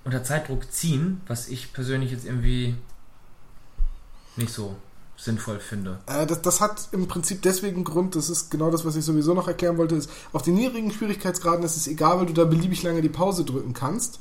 unter 0.04 0.24
Zeitdruck 0.24 0.70
ziehen, 0.72 1.20
was 1.26 1.48
ich 1.48 1.72
persönlich 1.72 2.10
jetzt 2.10 2.26
irgendwie 2.26 2.76
nicht 4.38 4.52
so 4.52 4.74
sinnvoll 5.16 5.58
finde. 5.58 5.98
Äh, 6.06 6.26
das, 6.26 6.42
das 6.42 6.60
hat 6.60 6.88
im 6.92 7.08
Prinzip 7.08 7.42
deswegen 7.42 7.84
Grund, 7.84 8.14
das 8.14 8.30
ist 8.30 8.50
genau 8.50 8.70
das, 8.70 8.84
was 8.84 8.96
ich 8.96 9.04
sowieso 9.04 9.34
noch 9.34 9.48
erklären 9.48 9.76
wollte, 9.76 9.96
ist, 9.96 10.08
auf 10.32 10.42
den 10.42 10.54
niedrigen 10.54 10.92
Schwierigkeitsgraden 10.92 11.64
ist 11.64 11.76
es 11.76 11.88
egal, 11.88 12.18
weil 12.18 12.26
du 12.26 12.32
da 12.32 12.44
beliebig 12.44 12.82
lange 12.82 13.02
die 13.02 13.08
Pause 13.08 13.44
drücken 13.44 13.74
kannst. 13.74 14.20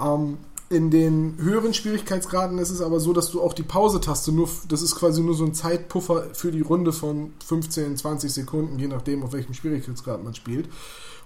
Ähm, 0.00 0.38
in 0.68 0.90
den 0.90 1.36
höheren 1.38 1.74
Schwierigkeitsgraden 1.74 2.58
ist 2.58 2.70
es 2.70 2.80
aber 2.80 2.98
so, 2.98 3.12
dass 3.12 3.30
du 3.30 3.42
auch 3.42 3.52
die 3.52 3.62
Pause-Taste 3.62 4.32
nur, 4.32 4.48
das 4.68 4.80
ist 4.80 4.96
quasi 4.96 5.20
nur 5.20 5.34
so 5.34 5.44
ein 5.44 5.54
Zeitpuffer 5.54 6.28
für 6.32 6.50
die 6.50 6.62
Runde 6.62 6.92
von 6.92 7.34
15, 7.46 7.96
20 7.98 8.32
Sekunden, 8.32 8.78
je 8.78 8.88
nachdem, 8.88 9.22
auf 9.22 9.32
welchem 9.32 9.52
Schwierigkeitsgrad 9.52 10.24
man 10.24 10.34
spielt. 10.34 10.68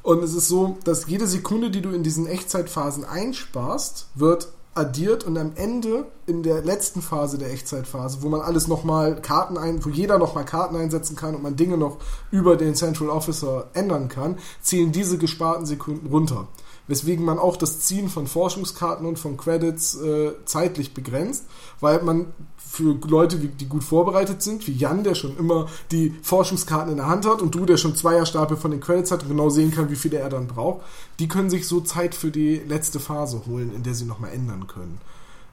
Und 0.02 0.22
es 0.22 0.34
ist 0.34 0.48
so, 0.48 0.78
dass 0.84 1.06
jede 1.06 1.26
Sekunde, 1.26 1.70
die 1.70 1.80
du 1.80 1.90
in 1.90 2.02
diesen 2.02 2.26
Echtzeitphasen 2.26 3.04
einsparst, 3.04 4.08
wird 4.14 4.48
addiert 4.76 5.24
und 5.24 5.38
am 5.38 5.52
Ende 5.56 6.06
in 6.26 6.42
der 6.42 6.62
letzten 6.62 7.00
Phase 7.00 7.38
der 7.38 7.50
Echtzeitphase, 7.50 8.22
wo 8.22 8.28
man 8.28 8.40
alles 8.40 8.68
nochmal 8.68 9.20
Karten 9.20 9.56
ein, 9.56 9.84
wo 9.84 9.88
jeder 9.88 10.18
nochmal 10.18 10.44
Karten 10.44 10.76
einsetzen 10.76 11.16
kann 11.16 11.34
und 11.34 11.42
man 11.42 11.56
Dinge 11.56 11.78
noch 11.78 11.98
über 12.30 12.56
den 12.56 12.74
Central 12.74 13.08
Officer 13.08 13.68
ändern 13.74 14.08
kann, 14.08 14.38
zählen 14.60 14.92
diese 14.92 15.18
gesparten 15.18 15.66
Sekunden 15.66 16.08
runter. 16.08 16.48
Weswegen 16.88 17.24
man 17.24 17.38
auch 17.38 17.56
das 17.56 17.80
Ziehen 17.80 18.08
von 18.08 18.26
Forschungskarten 18.26 19.06
und 19.06 19.18
von 19.18 19.36
Credits 19.36 19.96
äh, 20.00 20.32
zeitlich 20.44 20.94
begrenzt, 20.94 21.46
weil 21.80 22.02
man 22.02 22.32
für 22.68 22.98
Leute, 23.08 23.38
die 23.38 23.68
gut 23.68 23.84
vorbereitet 23.84 24.42
sind, 24.42 24.66
wie 24.66 24.72
Jan, 24.72 25.04
der 25.04 25.14
schon 25.14 25.36
immer 25.38 25.68
die 25.92 26.14
Forschungskarten 26.22 26.90
in 26.90 26.96
der 26.98 27.06
Hand 27.06 27.26
hat 27.26 27.40
und 27.40 27.54
du, 27.54 27.64
der 27.64 27.76
schon 27.76 27.94
Zweierstapel 27.94 28.56
von 28.56 28.70
den 28.70 28.80
Credits 28.80 29.10
hat 29.10 29.22
und 29.22 29.28
genau 29.28 29.50
sehen 29.50 29.70
kann, 29.70 29.90
wie 29.90 29.96
viele 29.96 30.18
er 30.18 30.28
dann 30.28 30.46
braucht, 30.46 30.82
die 31.18 31.28
können 31.28 31.48
sich 31.48 31.66
so 31.66 31.80
Zeit 31.80 32.14
für 32.14 32.30
die 32.30 32.56
letzte 32.56 33.00
Phase 33.00 33.42
holen, 33.46 33.74
in 33.74 33.82
der 33.82 33.94
sie 33.94 34.04
nochmal 34.04 34.32
ändern 34.32 34.66
können. 34.66 35.00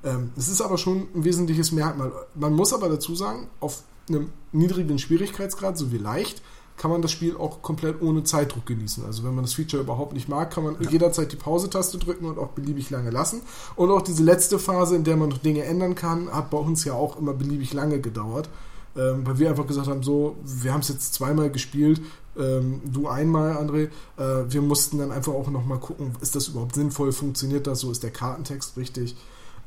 Ähm, 0.03 0.32
es 0.36 0.48
ist 0.48 0.62
aber 0.62 0.77
schon 0.77 1.08
ein 1.15 1.24
wesentliches 1.24 1.72
Merkmal. 1.72 2.12
Man 2.36 2.53
muss 2.53 2.74
aber 2.74 2.89
dazu 2.89 3.15
sagen, 3.15 3.48
auf 3.60 3.84
einem 4.10 4.32
niedrigen 4.51 5.00
Schwierigkeitsgrad, 5.00 5.77
so 5.77 5.91
wie 5.91 5.98
leicht, 5.98 6.41
kann 6.83 6.91
man 6.91 7.01
das 7.01 7.13
Spiel 7.13 7.37
auch 7.37 7.61
komplett 7.61 8.01
ohne 8.01 8.25
Zeitdruck 8.25 8.65
genießen. 8.65 9.05
Also 9.05 9.23
wenn 9.23 9.33
man 9.33 9.45
das 9.45 9.53
Feature 9.53 9.81
überhaupt 9.81 10.11
nicht 10.11 10.27
mag, 10.27 10.51
kann 10.51 10.65
man 10.65 10.75
jederzeit 10.91 11.31
die 11.31 11.37
Pause-Taste 11.37 11.97
drücken 11.97 12.25
und 12.25 12.37
auch 12.37 12.49
beliebig 12.49 12.89
lange 12.89 13.09
lassen. 13.09 13.39
Und 13.77 13.89
auch 13.89 14.01
diese 14.01 14.21
letzte 14.21 14.59
Phase, 14.59 14.97
in 14.97 15.05
der 15.05 15.15
man 15.15 15.29
noch 15.29 15.37
Dinge 15.37 15.63
ändern 15.63 15.95
kann, 15.95 16.29
hat 16.29 16.49
bei 16.49 16.57
uns 16.57 16.83
ja 16.83 16.91
auch 16.91 17.15
immer 17.17 17.31
beliebig 17.31 17.71
lange 17.71 18.01
gedauert. 18.01 18.49
Ähm, 18.97 19.25
weil 19.25 19.39
wir 19.39 19.49
einfach 19.49 19.65
gesagt 19.65 19.87
haben, 19.87 20.03
so, 20.03 20.35
wir 20.43 20.73
haben 20.73 20.81
es 20.81 20.89
jetzt 20.89 21.13
zweimal 21.13 21.49
gespielt, 21.49 22.01
ähm, 22.37 22.81
du 22.83 23.07
einmal, 23.07 23.53
André. 23.53 23.87
Äh, 24.17 24.51
wir 24.51 24.61
mussten 24.61 24.97
dann 24.97 25.13
einfach 25.13 25.31
auch 25.31 25.49
nochmal 25.49 25.79
gucken, 25.79 26.11
ist 26.19 26.35
das 26.35 26.49
überhaupt 26.49 26.75
sinnvoll, 26.75 27.13
funktioniert 27.13 27.65
das 27.65 27.79
so, 27.79 27.91
ist 27.91 28.03
der 28.03 28.11
Kartentext 28.11 28.75
richtig. 28.75 29.15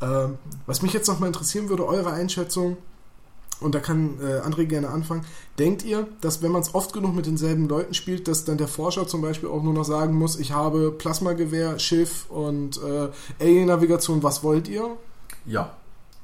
Ähm, 0.03 0.35
was 0.67 0.83
mich 0.83 0.93
jetzt 0.93 1.09
nochmal 1.09 1.29
interessieren 1.29 1.71
würde, 1.71 1.87
eure 1.89 2.13
Einschätzung, 2.13 2.77
und 3.61 3.75
da 3.75 3.81
kann 3.81 4.19
äh, 4.21 4.47
André 4.47 4.67
gerne 4.67 4.89
anfangen. 4.89 5.25
Denkt 5.59 5.85
ihr, 5.85 6.07
dass 6.21 6.43
wenn 6.43 6.53
man 6.53 6.63
es 6.63 6.75
oft 6.75 6.93
genug 6.93 7.15
mit 7.15 7.27
denselben 7.27 7.69
Leuten 7.69 7.95
spielt, 7.95 8.29
dass 8.29 8.45
dann 8.45 8.59
der 8.59 8.69
Forscher 8.69 9.07
zum 9.07 9.23
Beispiel 9.23 9.49
auch 9.49 9.63
nur 9.63 9.73
noch 9.73 9.85
sagen 9.85 10.15
muss, 10.15 10.39
ich 10.39 10.53
habe 10.53 10.93
Plasmagewehr, 10.93 11.79
Schiff 11.79 12.27
und 12.29 12.79
äh, 12.83 13.09
Alien-Navigation, 13.43 14.23
was 14.23 14.43
wollt 14.43 14.69
ihr? 14.69 14.85
Ja, 15.47 15.71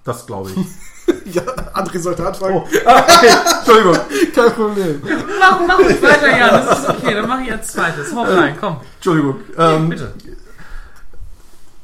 das 0.04 0.26
glaube 0.26 0.50
ich. 0.50 1.34
ja, 1.34 1.42
André 1.74 1.98
sollte 2.00 2.26
anfangen. 2.26 2.56
Oh, 2.56 2.68
ah, 2.86 3.00
okay, 3.02 3.30
Entschuldigung. 3.58 3.96
Kein 4.34 4.52
Problem. 4.52 5.02
Mach, 5.40 5.60
mach 5.66 5.78
ruhig 5.78 6.02
weiter, 6.02 6.38
Jan, 6.38 6.50
das 6.50 6.80
ist 6.80 6.88
okay, 6.88 7.14
dann 7.14 7.28
mache 7.28 7.42
ich 7.44 7.52
als 7.52 7.68
zweites. 7.72 8.14
Hau 8.14 8.22
rein, 8.22 8.56
komm. 8.60 8.76
Entschuldigung. 8.96 9.36
Ja, 9.56 9.76
Ähm, 9.76 9.88
bitte. 9.88 10.12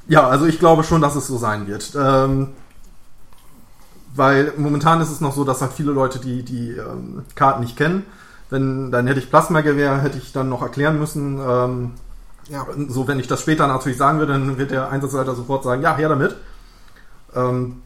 Ja, 0.09 0.27
also 0.27 0.47
ich 0.47 0.59
glaube 0.59 0.85
schon, 0.85 1.03
dass 1.03 1.17
es 1.17 1.27
so 1.27 1.37
sein 1.37 1.67
wird. 1.67 1.93
Ähm, 1.95 2.49
weil 4.19 4.53
momentan 4.57 5.01
ist 5.01 5.11
es 5.11 5.21
noch 5.21 5.35
so, 5.35 5.45
dass 5.45 5.63
halt 5.63 5.73
viele 5.73 5.93
Leute 5.93 6.19
die, 6.19 6.43
die 6.43 6.73
ähm, 6.73 7.23
Karten 7.35 7.61
nicht 7.61 7.77
kennen. 7.77 8.05
Wenn, 8.51 8.91
dann 8.91 9.07
hätte 9.07 9.21
ich 9.21 9.31
Plasmagewehr, 9.31 9.99
hätte 9.99 10.19
ich 10.19 10.33
dann 10.33 10.49
noch 10.49 10.63
erklären 10.63 10.99
müssen. 10.99 11.39
Ähm, 11.39 11.93
Ja, 12.49 12.67
so, 12.89 13.07
wenn 13.07 13.21
ich 13.21 13.29
das 13.29 13.41
später 13.43 13.67
natürlich 13.67 13.99
sagen 13.99 14.19
würde, 14.19 14.33
dann 14.33 14.57
wird 14.59 14.71
der 14.71 14.91
Einsatzleiter 14.91 15.35
sofort 15.35 15.65
sagen, 15.65 15.83
ja, 15.83 15.95
her 15.97 16.09
damit. 16.09 16.35
Ähm, 17.35 17.83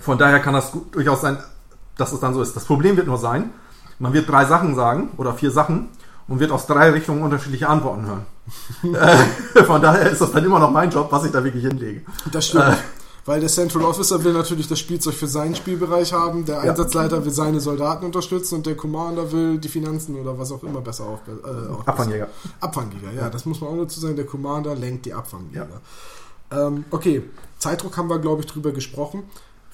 von 0.00 0.18
daher 0.18 0.40
kann 0.40 0.54
das 0.54 0.72
gut, 0.72 0.94
durchaus 0.94 1.20
sein, 1.20 1.38
dass 1.96 2.12
es 2.12 2.20
dann 2.20 2.32
so 2.32 2.40
ist. 2.40 2.56
Das 2.56 2.64
Problem 2.64 2.96
wird 2.96 3.06
nur 3.06 3.18
sein, 3.18 3.50
man 3.98 4.12
wird 4.12 4.28
drei 4.28 4.46
Sachen 4.46 4.74
sagen 4.74 5.10
oder 5.18 5.34
vier 5.34 5.50
Sachen 5.50 5.88
und 6.28 6.40
wird 6.40 6.50
aus 6.50 6.66
drei 6.66 6.90
Richtungen 6.90 7.22
unterschiedliche 7.22 7.68
Antworten 7.68 8.06
hören. 8.06 8.26
äh, 9.54 9.64
von 9.64 9.82
daher 9.82 10.10
ist 10.10 10.20
das 10.20 10.32
dann 10.32 10.44
immer 10.44 10.58
noch 10.58 10.70
mein 10.70 10.90
Job, 10.90 11.08
was 11.12 11.24
ich 11.24 11.32
da 11.32 11.44
wirklich 11.44 11.64
hinlege. 11.66 12.02
das 12.32 12.46
stimmt. 12.46 12.78
Weil 13.26 13.40
der 13.40 13.48
Central 13.48 13.84
Officer 13.84 14.24
will 14.24 14.32
natürlich 14.32 14.66
das 14.66 14.78
Spielzeug 14.78 15.14
für 15.14 15.26
seinen 15.28 15.54
Spielbereich 15.54 16.12
haben, 16.12 16.44
der 16.46 16.56
Ja. 16.64 16.70
Einsatzleiter 16.70 17.24
will 17.24 17.32
seine 17.32 17.60
Soldaten 17.60 18.04
unterstützen 18.06 18.56
und 18.56 18.66
der 18.66 18.76
Commander 18.76 19.30
will 19.30 19.58
die 19.58 19.68
Finanzen 19.68 20.16
oder 20.18 20.38
was 20.38 20.50
auch 20.52 20.62
immer 20.64 20.80
besser 20.80 21.04
auf, 21.04 21.20
äh, 21.28 21.88
Abfangjäger. 21.88 22.28
Abfangjäger, 22.60 23.12
ja, 23.12 23.28
das 23.30 23.44
muss 23.44 23.60
man 23.60 23.70
auch 23.70 23.76
dazu 23.76 24.00
sagen. 24.00 24.16
Der 24.16 24.26
Commander 24.26 24.74
lenkt 24.74 25.06
die 25.06 25.12
Abfangjäger. 25.12 25.80
Ähm, 26.50 26.84
okay, 26.90 27.22
Zeitdruck 27.58 27.96
haben 27.96 28.08
wir, 28.08 28.18
glaube 28.18 28.40
ich, 28.40 28.46
drüber 28.46 28.72
gesprochen. 28.72 29.24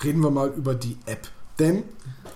Reden 0.02 0.20
wir 0.22 0.30
mal 0.30 0.52
über 0.56 0.74
die 0.74 0.98
App. 1.06 1.28
Denn, 1.58 1.84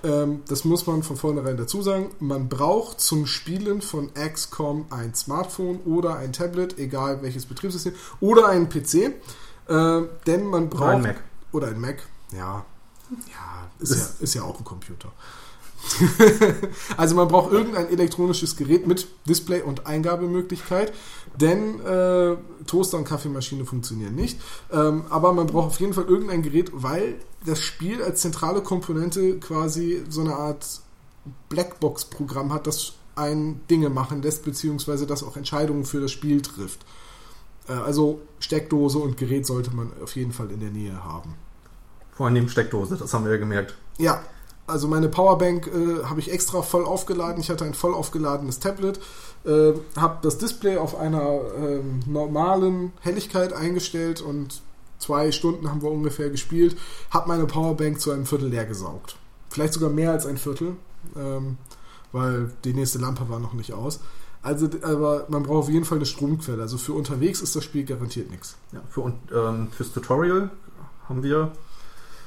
ähm, 0.03 0.41
das 0.49 0.65
muss 0.65 0.87
man 0.87 1.03
von 1.03 1.17
vornherein 1.17 1.59
dazu 1.59 1.83
sagen, 1.83 2.11
man 2.21 2.49
braucht 2.49 3.01
zum 3.01 3.27
Spielen 3.27 3.83
von 3.83 4.11
XCOM 4.15 4.87
ein 4.89 5.15
Smartphone 5.15 5.81
oder 5.85 6.17
ein 6.17 6.33
Tablet, 6.33 6.79
egal 6.79 7.21
welches 7.21 7.45
Betriebssystem, 7.45 7.93
oder 8.21 8.49
einen 8.49 8.71
PC. 8.71 9.13
Äh, 9.71 10.03
denn 10.27 10.47
man 10.47 10.69
braucht. 10.69 10.83
Oder 10.83 10.97
ein 10.97 11.03
Mac. 11.03 11.23
Oder 11.53 11.67
ein 11.69 11.81
Mac, 11.81 12.03
ja. 12.33 12.65
Ja, 13.11 13.71
ist 13.79 13.95
ja, 13.95 14.09
ist 14.21 14.35
ja 14.35 14.43
auch 14.43 14.59
ein 14.59 14.65
Computer. 14.65 15.13
also 16.97 17.15
man 17.15 17.29
braucht 17.29 17.53
irgendein 17.53 17.89
elektronisches 17.89 18.57
Gerät 18.57 18.87
mit 18.87 19.09
Display 19.27 19.63
und 19.63 19.87
Eingabemöglichkeit, 19.87 20.93
denn 21.41 21.81
äh, 21.81 22.37
Toaster 22.67 22.99
und 22.99 23.05
Kaffeemaschine 23.05 23.65
funktionieren 23.65 24.15
nicht. 24.15 24.39
Ähm, 24.71 25.05
aber 25.09 25.33
man 25.33 25.47
braucht 25.47 25.69
auf 25.69 25.81
jeden 25.81 25.95
Fall 25.95 26.05
irgendein 26.05 26.43
Gerät, 26.43 26.71
weil 26.75 27.17
das 27.47 27.61
Spiel 27.61 28.03
als 28.03 28.21
zentrale 28.21 28.63
Komponente 28.63 29.39
quasi 29.39 30.03
so 30.09 30.21
eine 30.21 30.37
Art 30.37 30.81
Blackbox-Programm 31.49 32.53
hat, 32.53 32.67
das 32.67 32.93
ein 33.17 33.61
Dinge 33.71 33.91
machen 33.91 34.23
lässt, 34.23 34.45
beziehungsweise 34.45 35.07
das 35.07 35.23
auch 35.23 35.37
Entscheidungen 35.37 35.85
für 35.85 36.01
das 36.01 36.13
Spiel 36.13 36.43
trifft. 36.43 36.81
Äh, 37.71 37.75
also 37.75 38.21
Steckdose 38.41 38.99
und 38.99 39.17
Gerät 39.17 39.47
sollte 39.47 39.75
man 39.75 39.93
auf 40.03 40.17
jeden 40.17 40.33
Fall 40.33 40.51
in 40.51 40.61
der 40.61 40.71
Nähe 40.71 41.05
haben. 41.05 41.35
Vor 42.13 42.27
allem 42.27 42.49
Steckdose, 42.49 42.97
das 42.97 43.15
haben 43.15 43.25
wir 43.25 43.33
ja 43.33 43.39
gemerkt. 43.39 43.77
Ja, 43.99 44.23
also 44.67 44.89
meine 44.89 45.09
Powerbank 45.09 45.69
äh, 45.69 46.05
habe 46.05 46.21
ich 46.21 46.33
extra 46.33 46.63
voll 46.63 46.85
aufgeladen. 46.85 47.41
Ich 47.41 47.51
hatte 47.51 47.65
ein 47.65 47.75
voll 47.75 47.95
aufgeladenes 47.95 48.61
Tablet, 48.61 49.01
äh, 49.45 49.73
habe 49.97 50.19
das 50.23 50.39
Display 50.39 50.77
auf 50.77 50.97
einer 50.97 51.41
ähm, 51.57 52.01
normalen 52.07 52.93
Helligkeit 53.01 53.53
eingestellt 53.53 54.21
und 54.21 54.63
zwei 54.99 55.33
Stunden 55.33 55.71
haben 55.71 55.83
wir 55.83 55.91
ungefähr 55.91 56.31
gespielt. 56.31 56.77
Habe 57.11 57.29
meine 57.29 57.47
Powerbank 57.47 58.01
zu 58.01 58.11
einem 58.11 58.27
Viertel 58.27 58.49
leer 58.49 58.67
gesaugt. 58.67 59.17
Vielleicht 59.49 59.73
sogar 59.73 59.91
mehr 59.91 60.13
als 60.13 60.27
ein 60.27 60.37
Viertel, 60.37 60.77
ähm, 61.17 61.57
weil 62.13 62.53
die 62.65 62.75
nächste 62.75 62.99
Lampe 62.99 63.29
war 63.29 63.41
noch 63.41 63.55
nicht 63.55 63.73
aus. 63.73 64.01
Also, 64.43 64.69
aber 64.83 65.27
man 65.29 65.43
braucht 65.43 65.65
auf 65.65 65.69
jeden 65.69 65.85
Fall 65.85 65.99
eine 65.99 66.07
Stromquelle. 66.07 66.63
Also 66.63 66.79
für 66.79 66.95
unterwegs 66.95 67.41
ist 67.43 67.55
das 67.57 67.65
Spiel 67.65 67.85
garantiert 67.85 68.31
nichts. 68.31 68.57
Ja, 68.73 68.81
für, 68.89 69.13
ähm, 69.35 69.69
fürs 69.71 69.93
Tutorial 69.93 70.51
haben 71.09 71.23
wir 71.23 71.53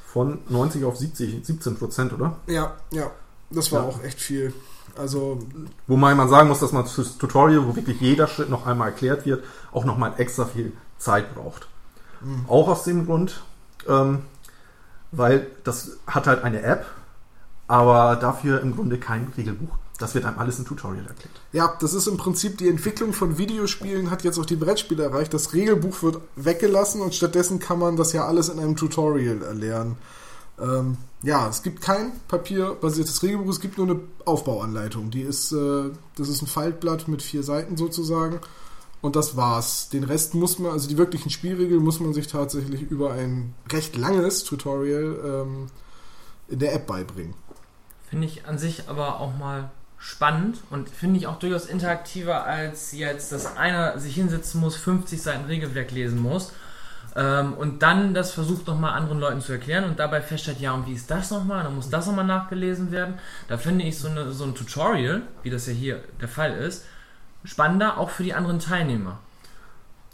von 0.05 0.39
90 0.49 0.85
auf 0.85 0.97
70, 0.97 1.43
17 1.45 1.75
Prozent, 1.75 2.13
oder? 2.13 2.35
Ja, 2.45 2.75
ja, 2.91 3.09
das 3.49 3.71
war 3.71 3.81
Ja. 3.81 3.87
auch 3.89 4.03
echt 4.03 4.19
viel. 4.21 4.53
Also 4.95 5.39
Wobei 5.87 6.13
man 6.13 6.29
sagen 6.29 6.49
muss, 6.49 6.59
dass 6.59 6.71
man 6.71 6.85
fürs 6.85 7.17
Tutorial, 7.17 7.65
wo 7.67 7.75
wirklich 7.75 7.99
jeder 7.99 8.27
Schritt 8.27 8.49
noch 8.51 8.67
einmal 8.67 8.89
erklärt 8.89 9.25
wird, 9.25 9.43
auch 9.71 9.85
nochmal 9.85 10.13
extra 10.17 10.45
viel 10.45 10.73
Zeit 10.99 11.33
braucht. 11.33 11.67
Mhm. 12.21 12.45
Auch 12.47 12.67
aus 12.67 12.83
dem 12.83 13.07
Grund, 13.07 13.41
ähm, 13.87 14.19
weil 15.11 15.47
das 15.63 15.97
hat 16.05 16.27
halt 16.27 16.43
eine 16.43 16.61
App, 16.61 16.85
aber 17.67 18.17
dafür 18.17 18.61
im 18.61 18.75
Grunde 18.75 18.99
kein 18.99 19.33
Regelbuch. 19.35 19.75
Das 19.99 20.15
wird 20.15 20.25
einem 20.25 20.39
alles 20.39 20.57
im 20.57 20.65
Tutorial 20.65 21.05
erklärt. 21.05 21.39
Ja, 21.51 21.77
das 21.79 21.93
ist 21.93 22.07
im 22.07 22.17
Prinzip 22.17 22.57
die 22.57 22.67
Entwicklung 22.67 23.13
von 23.13 23.37
Videospielen 23.37 24.09
hat 24.09 24.23
jetzt 24.23 24.39
auch 24.39 24.45
die 24.45 24.55
Brettspiele 24.55 25.03
erreicht. 25.03 25.33
Das 25.33 25.53
Regelbuch 25.53 26.01
wird 26.01 26.19
weggelassen 26.35 27.01
und 27.01 27.13
stattdessen 27.13 27.59
kann 27.59 27.79
man 27.79 27.95
das 27.95 28.11
ja 28.11 28.25
alles 28.25 28.49
in 28.49 28.59
einem 28.59 28.75
Tutorial 28.75 29.43
erlernen. 29.43 29.97
Ähm, 30.59 30.97
ja, 31.21 31.47
es 31.47 31.63
gibt 31.63 31.81
kein 31.81 32.11
papierbasiertes 32.27 33.21
Regelbuch, 33.23 33.49
es 33.49 33.59
gibt 33.59 33.77
nur 33.77 33.87
eine 33.87 33.99
Aufbauanleitung. 34.25 35.11
Die 35.11 35.21
ist, 35.21 35.51
äh, 35.51 35.91
das 36.15 36.27
ist 36.27 36.41
ein 36.41 36.47
Faltblatt 36.47 37.07
mit 37.07 37.21
vier 37.21 37.43
Seiten 37.43 37.77
sozusagen. 37.77 38.39
Und 39.01 39.15
das 39.15 39.35
war's. 39.35 39.89
Den 39.89 40.05
Rest 40.05 40.33
muss 40.33 40.59
man, 40.59 40.71
also 40.71 40.87
die 40.87 40.97
wirklichen 40.97 41.29
Spielregeln 41.29 41.83
muss 41.83 41.99
man 41.99 42.13
sich 42.13 42.27
tatsächlich 42.27 42.81
über 42.81 43.11
ein 43.11 43.53
recht 43.71 43.95
langes 43.95 44.43
Tutorial 44.43 45.17
ähm, 45.25 45.67
in 46.47 46.59
der 46.59 46.73
App 46.73 46.87
beibringen. 46.87 47.33
Finde 48.09 48.27
ich 48.27 48.45
an 48.45 48.57
sich 48.57 48.87
aber 48.87 49.19
auch 49.19 49.37
mal 49.37 49.71
spannend 50.03 50.57
und 50.69 50.89
finde 50.89 51.17
ich 51.17 51.27
auch 51.27 51.39
durchaus 51.39 51.65
interaktiver, 51.65 52.43
als 52.43 52.91
jetzt, 52.91 53.31
dass 53.31 53.55
einer 53.55 53.97
sich 53.99 54.15
hinsetzen 54.15 54.59
muss, 54.59 54.75
50 54.75 55.21
Seiten 55.21 55.45
Regelwerk 55.45 55.91
lesen 55.91 56.21
muss 56.21 56.51
ähm, 57.15 57.53
und 57.53 57.83
dann 57.83 58.13
das 58.13 58.33
versucht 58.33 58.67
nochmal 58.67 58.97
anderen 58.97 59.19
Leuten 59.19 59.39
zu 59.39 59.53
erklären 59.53 59.85
und 59.85 59.99
dabei 59.99 60.21
feststellt, 60.21 60.59
ja, 60.59 60.73
und 60.73 60.87
wie 60.87 60.93
ist 60.93 61.09
das 61.09 61.31
nochmal? 61.31 61.63
Dann 61.63 61.75
muss 61.75 61.89
das 61.89 62.07
nochmal 62.07 62.25
nachgelesen 62.25 62.91
werden. 62.91 63.15
Da 63.47 63.57
finde 63.57 63.85
ich 63.85 63.97
so, 63.97 64.09
eine, 64.09 64.31
so 64.33 64.43
ein 64.43 64.55
Tutorial, 64.55 65.21
wie 65.41 65.49
das 65.49 65.67
ja 65.67 65.73
hier 65.73 66.03
der 66.19 66.27
Fall 66.27 66.53
ist, 66.53 66.85
spannender 67.45 67.97
auch 67.97 68.09
für 68.09 68.23
die 68.23 68.33
anderen 68.33 68.59
Teilnehmer. 68.59 69.19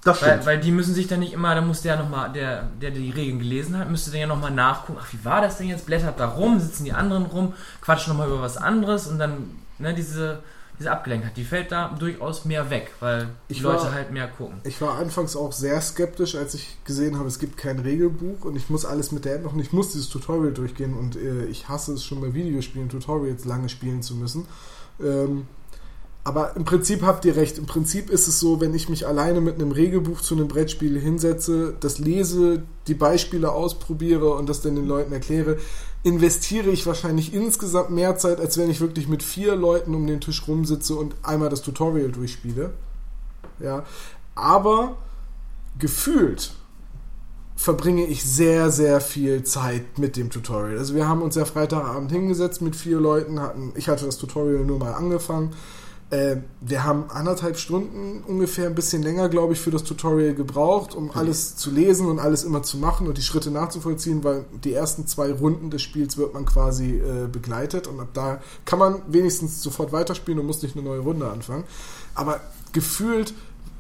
Das 0.04 0.22
Weil, 0.22 0.30
stimmt. 0.30 0.46
weil 0.46 0.60
die 0.60 0.72
müssen 0.72 0.94
sich 0.94 1.08
dann 1.08 1.20
nicht 1.20 1.34
immer, 1.34 1.56
da 1.56 1.62
muss 1.62 1.82
der 1.82 1.98
nochmal, 1.98 2.32
der, 2.32 2.64
der 2.82 2.92
die 2.92 3.10
Regeln 3.10 3.40
gelesen 3.40 3.78
hat, 3.78 3.90
müsste 3.90 4.12
dann 4.12 4.20
ja 4.22 4.28
nochmal 4.28 4.52
nachgucken, 4.52 5.00
ach, 5.02 5.12
wie 5.12 5.26
war 5.26 5.42
das 5.42 5.58
denn 5.58 5.68
jetzt? 5.68 5.86
Blättert 5.88 6.20
da 6.20 6.28
rum, 6.28 6.60
sitzen 6.60 6.86
die 6.86 6.94
anderen 6.94 7.26
rum, 7.26 7.54
quatschen 7.82 8.14
nochmal 8.14 8.30
über 8.30 8.42
was 8.42 8.58
anderes 8.58 9.08
und 9.08 9.20
dann, 9.20 9.58
ne, 9.80 9.94
diese, 9.94 10.42
diese 10.80 10.92
Abgelenktheit, 10.92 11.36
die 11.36 11.44
fällt 11.44 11.72
da 11.72 11.90
durchaus 12.00 12.46
mehr 12.46 12.70
weg, 12.70 12.92
weil 13.00 13.30
die 13.50 13.54
Ich 13.54 13.62
Leute 13.62 13.84
war- 13.84 13.94
halt 13.94 14.12
mehr 14.12 14.28
gucken. 14.28 14.62
Ich 14.64 14.80
war 14.82 14.98
anfangs 14.98 15.36
auch 15.36 15.52
sehr 15.52 15.82
skeptisch, 15.82 16.36
als 16.36 16.54
ich 16.54 16.78
gesehen 16.86 17.18
habe, 17.18 17.28
es 17.28 17.40
gibt 17.40 17.58
kein 17.58 17.80
Regelbuch 17.80 18.46
und 18.46 18.56
ich 18.56 18.70
muss 18.70 18.86
alles 18.86 19.12
mit 19.12 19.26
der 19.26 19.36
App 19.36 19.44
machen. 19.44 19.60
Ich 19.60 19.74
muss 19.74 19.92
dieses 19.92 20.08
Tutorial 20.10 20.54
durchgehen 20.54 20.94
und 20.94 21.16
äh, 21.18 21.46
ich 21.46 21.68
hasse 21.68 21.94
es 21.94 22.06
schon 22.06 22.22
bei 22.22 22.34
Videospielen, 22.34 22.88
Tutorials 22.90 23.44
lange 23.46 23.68
spielen 23.70 24.02
zu 24.02 24.16
müssen. 24.16 24.46
Ähm, 25.04 25.48
aber 26.26 26.56
im 26.58 26.66
Prinzip 26.66 27.02
habt 27.02 27.26
ihr 27.26 27.36
recht. 27.38 27.58
Im 27.58 27.66
Prinzip 27.66 28.10
ist 28.10 28.28
es 28.28 28.40
so, 28.40 28.62
wenn 28.62 28.76
ich 28.76 28.88
mich 28.90 29.08
alleine 29.08 29.42
mit 29.42 29.56
einem 29.56 29.72
Regelbuch 29.72 30.22
zu 30.22 30.36
einem 30.36 30.48
Brettspiel 30.48 31.00
hinsetze, 31.00 31.74
das 31.80 31.98
lese, 31.98 32.64
die 32.88 32.94
Beispiele 32.94 33.52
ausprobiere 33.52 34.34
und 34.36 34.48
das 34.48 34.62
dann 34.62 34.76
den 34.76 34.86
Leuten 34.86 35.12
erkläre, 35.14 35.58
investiere 36.04 36.70
ich 36.70 36.86
wahrscheinlich 36.86 37.34
insgesamt 37.34 37.90
mehr 37.90 38.18
Zeit, 38.18 38.40
als 38.40 38.58
wenn 38.58 38.70
ich 38.70 38.80
wirklich 38.80 39.08
mit 39.08 39.22
vier 39.22 39.56
Leuten 39.56 39.94
um 39.94 40.08
den 40.08 40.22
Tisch 40.22 40.48
rumsitze 40.48 40.96
und 40.96 41.16
einmal 41.24 41.50
das 41.50 41.62
Tutorial 41.62 42.12
durchspiele. 42.12 42.72
Ja, 43.60 43.84
aber 44.36 44.98
gefühlt 45.78 46.52
verbringe 47.56 48.06
ich 48.06 48.24
sehr, 48.24 48.72
sehr 48.72 49.02
viel 49.02 49.44
Zeit 49.44 50.00
mit 50.00 50.16
dem 50.16 50.30
Tutorial. 50.30 50.78
Also 50.78 50.96
wir 50.96 51.10
haben 51.10 51.22
uns 51.22 51.36
ja 51.36 51.44
Freitagabend 51.44 52.10
hingesetzt 52.10 52.62
mit 52.62 52.74
vier 52.78 53.02
Leuten, 53.02 53.42
hatten, 53.42 53.74
ich 53.76 53.90
hatte 53.90 54.06
das 54.06 54.18
Tutorial 54.18 54.64
nur 54.64 54.80
mal 54.80 54.94
angefangen. 54.94 55.52
Äh, 56.12 56.38
wir 56.62 56.84
haben 56.84 57.12
anderthalb 57.12 57.58
Stunden 57.58 58.24
ungefähr 58.26 58.66
ein 58.66 58.74
bisschen 58.74 59.04
länger, 59.04 59.30
glaube 59.30 59.54
ich, 59.54 59.60
für 59.60 59.70
das 59.70 59.84
Tutorial 59.84 60.34
gebraucht, 60.34 60.96
um 60.96 61.12
alles 61.12 61.56
zu 61.56 61.70
lesen 61.70 62.08
und 62.08 62.20
alles 62.20 62.44
immer 62.44 62.64
zu 62.64 62.78
machen 62.78 63.08
und 63.08 63.18
die 63.18 63.22
Schritte 63.22 63.52
nachzuvollziehen, 63.52 64.24
weil 64.24 64.46
die 64.64 64.74
ersten 64.74 65.06
zwei 65.06 65.32
Runden 65.32 65.70
des 65.70 65.84
Spiels 65.84 66.18
wird 66.18 66.34
man 66.34 66.46
quasi 66.46 66.96
äh, 66.96 67.28
begleitet 67.28 67.88
und 67.88 68.00
ab 68.00 68.10
da 68.14 68.42
kann 68.66 68.80
man 68.80 69.02
wenigstens 69.08 69.62
sofort 69.62 69.92
weiterspielen 69.92 70.40
und 70.40 70.48
muss 70.48 70.64
nicht 70.64 70.76
eine 70.76 70.84
neue 70.84 71.00
Runde 71.00 71.30
anfangen. 71.30 71.64
Aber 72.16 72.40
gefühlt 72.72 73.36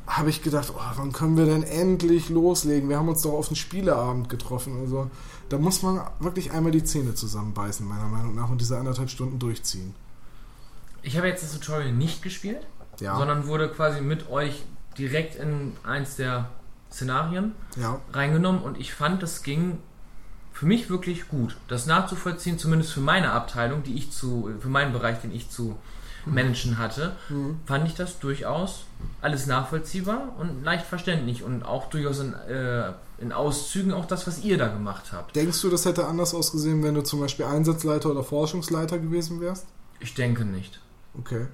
habe 0.05 0.29
ich 0.29 0.43
gedacht, 0.43 0.73
oh, 0.75 0.97
wann 0.97 1.11
können 1.11 1.35
wir 1.35 1.45
denn 1.45 1.63
endlich 1.63 2.29
loslegen? 2.29 2.89
Wir 2.89 2.97
haben 2.97 3.09
uns 3.09 3.23
doch 3.23 3.33
auf 3.33 3.47
einen 3.47 3.55
Spieleabend 3.55 4.29
getroffen. 4.29 4.77
Also 4.81 5.09
da 5.49 5.57
muss 5.57 5.81
man 5.81 6.01
wirklich 6.19 6.51
einmal 6.51 6.71
die 6.71 6.83
Zähne 6.83 7.15
zusammenbeißen, 7.15 7.87
meiner 7.87 8.07
Meinung 8.07 8.35
nach, 8.35 8.49
und 8.49 8.59
diese 8.61 8.77
anderthalb 8.77 9.09
Stunden 9.09 9.39
durchziehen. 9.39 9.93
Ich 11.01 11.17
habe 11.17 11.27
jetzt 11.27 11.43
das 11.43 11.53
Tutorial 11.53 11.91
nicht 11.91 12.21
gespielt, 12.21 12.65
ja. 12.99 13.17
sondern 13.17 13.47
wurde 13.47 13.69
quasi 13.69 14.01
mit 14.01 14.29
euch 14.29 14.63
direkt 14.97 15.35
in 15.35 15.73
eins 15.83 16.15
der 16.15 16.49
Szenarien 16.91 17.53
ja. 17.75 18.01
reingenommen 18.13 18.61
und 18.61 18.79
ich 18.79 18.93
fand, 18.93 19.21
das 19.23 19.43
ging 19.43 19.79
für 20.51 20.65
mich 20.65 20.89
wirklich 20.89 21.29
gut. 21.29 21.55
Das 21.67 21.85
nachzuvollziehen, 21.85 22.57
zumindest 22.57 22.91
für 22.91 22.99
meine 22.99 23.31
Abteilung, 23.31 23.83
die 23.83 23.95
ich 23.95 24.11
zu, 24.11 24.49
für 24.59 24.67
meinen 24.67 24.91
Bereich, 24.91 25.21
den 25.21 25.33
ich 25.33 25.49
zu 25.49 25.77
managen 26.25 26.77
hatte, 26.77 27.15
mhm. 27.29 27.59
fand 27.65 27.87
ich 27.87 27.95
das 27.95 28.19
durchaus 28.19 28.85
alles 29.21 29.47
nachvollziehbar 29.47 30.35
und 30.37 30.63
leicht 30.63 30.85
verständlich 30.85 31.43
und 31.43 31.63
auch 31.63 31.89
durchaus 31.89 32.19
in, 32.19 32.33
äh, 32.33 32.91
in 33.19 33.31
Auszügen 33.31 33.93
auch 33.93 34.05
das, 34.05 34.27
was 34.27 34.43
ihr 34.43 34.57
da 34.57 34.67
gemacht 34.67 35.13
habt. 35.13 35.35
Denkst 35.35 35.61
du, 35.61 35.69
das 35.69 35.85
hätte 35.85 36.05
anders 36.05 36.33
ausgesehen, 36.33 36.83
wenn 36.83 36.95
du 36.95 37.03
zum 37.03 37.21
Beispiel 37.21 37.45
Einsatzleiter 37.45 38.11
oder 38.11 38.23
Forschungsleiter 38.23 38.99
gewesen 38.99 39.39
wärst? 39.39 39.65
Ich 39.99 40.13
denke 40.13 40.45
nicht. 40.45 40.79
Okay. 41.17 41.47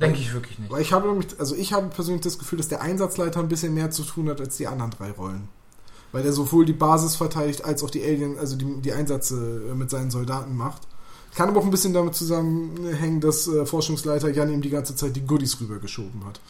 Denke 0.00 0.18
ich 0.18 0.32
wirklich 0.32 0.58
nicht. 0.58 0.70
Weil 0.70 0.82
ich 0.82 0.92
habe 0.92 1.08
nämlich, 1.08 1.38
also 1.38 1.54
ich 1.54 1.72
habe 1.72 1.88
persönlich 1.88 2.22
das 2.22 2.38
Gefühl, 2.38 2.58
dass 2.58 2.68
der 2.68 2.80
Einsatzleiter 2.80 3.40
ein 3.40 3.48
bisschen 3.48 3.74
mehr 3.74 3.90
zu 3.90 4.02
tun 4.02 4.28
hat 4.28 4.40
als 4.40 4.56
die 4.56 4.66
anderen 4.66 4.90
drei 4.90 5.10
Rollen. 5.10 5.48
Weil 6.10 6.22
der 6.22 6.32
sowohl 6.32 6.64
die 6.64 6.72
Basis 6.72 7.16
verteidigt 7.16 7.64
als 7.64 7.82
auch 7.82 7.90
die 7.90 8.02
Alien, 8.02 8.38
also 8.38 8.56
die, 8.56 8.80
die 8.80 8.92
Einsätze 8.92 9.62
äh, 9.70 9.74
mit 9.74 9.90
seinen 9.90 10.10
Soldaten 10.10 10.56
macht. 10.56 10.82
Kann 11.34 11.48
aber 11.48 11.60
auch 11.60 11.64
ein 11.64 11.70
bisschen 11.70 11.94
damit 11.94 12.14
zusammenhängen, 12.14 13.20
dass 13.20 13.48
äh, 13.48 13.64
Forschungsleiter 13.64 14.30
Jan 14.30 14.52
ihm 14.52 14.60
die 14.60 14.70
ganze 14.70 14.94
Zeit 14.94 15.16
die 15.16 15.24
Goodies 15.24 15.60
rübergeschoben 15.60 16.24
hat. 16.26 16.40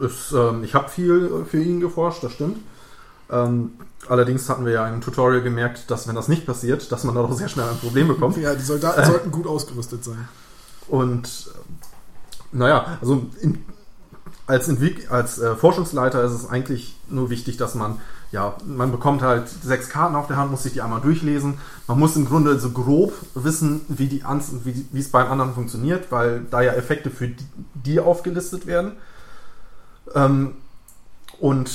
Es, 0.00 0.32
ähm, 0.32 0.64
ich 0.64 0.74
habe 0.74 0.88
viel 0.88 1.44
für 1.48 1.62
ihn 1.62 1.78
geforscht, 1.78 2.24
das 2.24 2.32
stimmt. 2.32 2.58
Ähm, 3.30 3.72
allerdings 4.08 4.48
hatten 4.48 4.64
wir 4.64 4.72
ja 4.72 4.88
im 4.88 5.00
Tutorial 5.00 5.42
gemerkt, 5.42 5.90
dass 5.90 6.08
wenn 6.08 6.14
das 6.14 6.28
nicht 6.28 6.46
passiert, 6.46 6.90
dass 6.90 7.04
man 7.04 7.14
da 7.14 7.22
doch 7.22 7.32
sehr 7.32 7.48
schnell 7.48 7.68
ein 7.68 7.78
Problem 7.78 8.08
bekommt. 8.08 8.36
ja, 8.38 8.54
die 8.54 8.62
Soldaten 8.62 9.02
äh, 9.02 9.06
sollten 9.06 9.30
gut 9.30 9.46
ausgerüstet 9.46 10.02
sein. 10.02 10.28
Und 10.88 11.50
naja, 12.52 12.98
also 13.00 13.26
in, 13.40 13.64
als, 14.46 14.68
Entwick 14.68 15.10
als 15.10 15.38
äh, 15.38 15.54
Forschungsleiter 15.54 16.22
ist 16.24 16.32
es 16.32 16.48
eigentlich 16.48 16.96
nur 17.08 17.30
wichtig, 17.30 17.58
dass 17.58 17.74
man, 17.74 18.00
ja, 18.32 18.56
man 18.66 18.90
bekommt 18.90 19.22
halt 19.22 19.48
sechs 19.48 19.88
Karten 19.88 20.16
auf 20.16 20.26
der 20.26 20.36
Hand, 20.36 20.50
muss 20.50 20.62
sich 20.62 20.72
die 20.72 20.80
einmal 20.80 21.00
durchlesen. 21.00 21.58
Man 21.86 21.98
muss 21.98 22.16
im 22.16 22.26
Grunde 22.26 22.58
so 22.58 22.70
grob 22.70 23.12
wissen, 23.34 23.82
wie, 23.88 24.06
die, 24.06 24.24
wie, 24.64 24.98
es 24.98 25.10
beim 25.10 25.30
anderen 25.30 25.54
funktioniert, 25.54 26.10
weil 26.10 26.42
da 26.50 26.62
ja 26.62 26.72
Effekte 26.72 27.10
für 27.10 27.28
die, 27.28 27.46
die 27.74 28.00
aufgelistet 28.00 28.66
werden. 28.66 28.92
Ähm, 30.14 30.54
und 31.38 31.70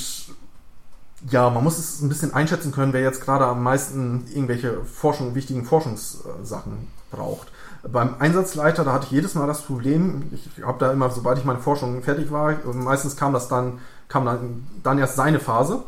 ja, 1.30 1.48
man 1.50 1.64
muss 1.64 1.78
es 1.78 2.02
ein 2.02 2.08
bisschen 2.08 2.34
einschätzen 2.34 2.72
können, 2.72 2.92
wer 2.92 3.00
jetzt 3.00 3.22
gerade 3.22 3.46
am 3.46 3.62
meisten 3.62 4.26
irgendwelche 4.28 4.84
Forschung, 4.84 5.34
wichtigen 5.34 5.64
Forschungssachen 5.64 6.88
braucht. 7.10 7.48
Beim 7.90 8.16
Einsatzleiter, 8.18 8.84
da 8.84 8.92
hatte 8.92 9.06
ich 9.06 9.12
jedes 9.12 9.34
Mal 9.34 9.46
das 9.46 9.62
Problem, 9.62 10.24
ich 10.32 10.64
habe 10.64 10.78
da 10.78 10.90
immer, 10.90 11.10
sobald 11.10 11.38
ich 11.38 11.44
meine 11.44 11.58
Forschung 11.58 12.02
fertig 12.02 12.30
war, 12.30 12.54
meistens 12.72 13.16
kam 13.16 13.32
das 13.32 13.48
dann, 13.48 13.78
kam 14.08 14.24
dann, 14.24 14.66
dann 14.82 14.98
erst 14.98 15.16
seine 15.16 15.40
Phase. 15.40 15.82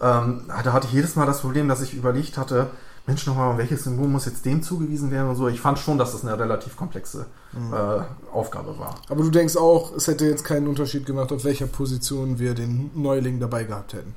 Ähm, 0.00 0.44
da 0.48 0.72
hatte 0.72 0.86
ich 0.86 0.92
jedes 0.92 1.16
Mal 1.16 1.26
das 1.26 1.40
Problem, 1.40 1.68
dass 1.68 1.82
ich 1.82 1.94
überlegt 1.94 2.38
hatte, 2.38 2.70
Mensch, 3.06 3.24
nochmal, 3.26 3.56
welches 3.56 3.84
Symbol 3.84 4.08
muss 4.08 4.26
jetzt 4.26 4.44
dem 4.44 4.62
zugewiesen 4.62 5.12
werden 5.12 5.28
und 5.28 5.36
so. 5.36 5.46
Ich 5.46 5.60
fand 5.60 5.78
schon, 5.78 5.96
dass 5.96 6.12
das 6.12 6.24
eine 6.24 6.36
relativ 6.38 6.76
komplexe 6.76 7.26
mhm. 7.52 7.72
äh, 7.72 8.00
Aufgabe 8.32 8.78
war. 8.80 8.96
Aber 9.08 9.22
du 9.22 9.30
denkst 9.30 9.56
auch, 9.56 9.94
es 9.94 10.08
hätte 10.08 10.26
jetzt 10.26 10.44
keinen 10.44 10.66
Unterschied 10.66 11.06
gemacht, 11.06 11.30
auf 11.30 11.44
welcher 11.44 11.66
Position 11.66 12.40
wir 12.40 12.54
den 12.54 12.90
Neuling 12.94 13.38
dabei 13.38 13.62
gehabt 13.62 13.94
hätten. 13.94 14.16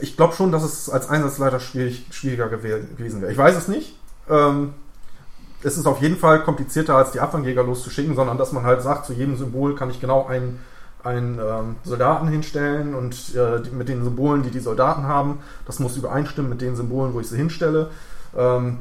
Ich 0.00 0.16
glaube 0.16 0.34
schon, 0.34 0.50
dass 0.50 0.64
es 0.64 0.90
als 0.90 1.08
Einsatzleiter 1.08 1.60
schwierig, 1.60 2.06
schwieriger 2.10 2.48
gewesen 2.48 3.20
wäre. 3.22 3.30
Ich 3.30 3.38
weiß 3.38 3.56
es 3.56 3.68
nicht. 3.68 3.96
Ähm, 4.28 4.74
es 5.62 5.76
ist 5.76 5.86
auf 5.86 6.00
jeden 6.00 6.16
Fall 6.16 6.42
komplizierter, 6.42 6.96
als 6.96 7.12
die 7.12 7.20
Abfangjäger 7.20 7.62
loszuschicken, 7.62 8.14
sondern 8.14 8.38
dass 8.38 8.52
man 8.52 8.64
halt 8.64 8.82
sagt, 8.82 9.06
zu 9.06 9.12
jedem 9.12 9.36
Symbol 9.36 9.74
kann 9.74 9.90
ich 9.90 10.00
genau 10.00 10.26
einen, 10.26 10.58
einen 11.04 11.38
ähm, 11.38 11.76
Soldaten 11.84 12.28
hinstellen 12.28 12.94
und 12.94 13.34
äh, 13.34 13.60
mit 13.72 13.88
den 13.88 14.04
Symbolen, 14.04 14.42
die 14.42 14.50
die 14.50 14.60
Soldaten 14.60 15.04
haben, 15.04 15.40
das 15.66 15.78
muss 15.78 15.96
übereinstimmen 15.96 16.50
mit 16.50 16.60
den 16.60 16.76
Symbolen, 16.76 17.14
wo 17.14 17.20
ich 17.20 17.28
sie 17.28 17.36
hinstelle. 17.36 17.90
Ähm, 18.36 18.78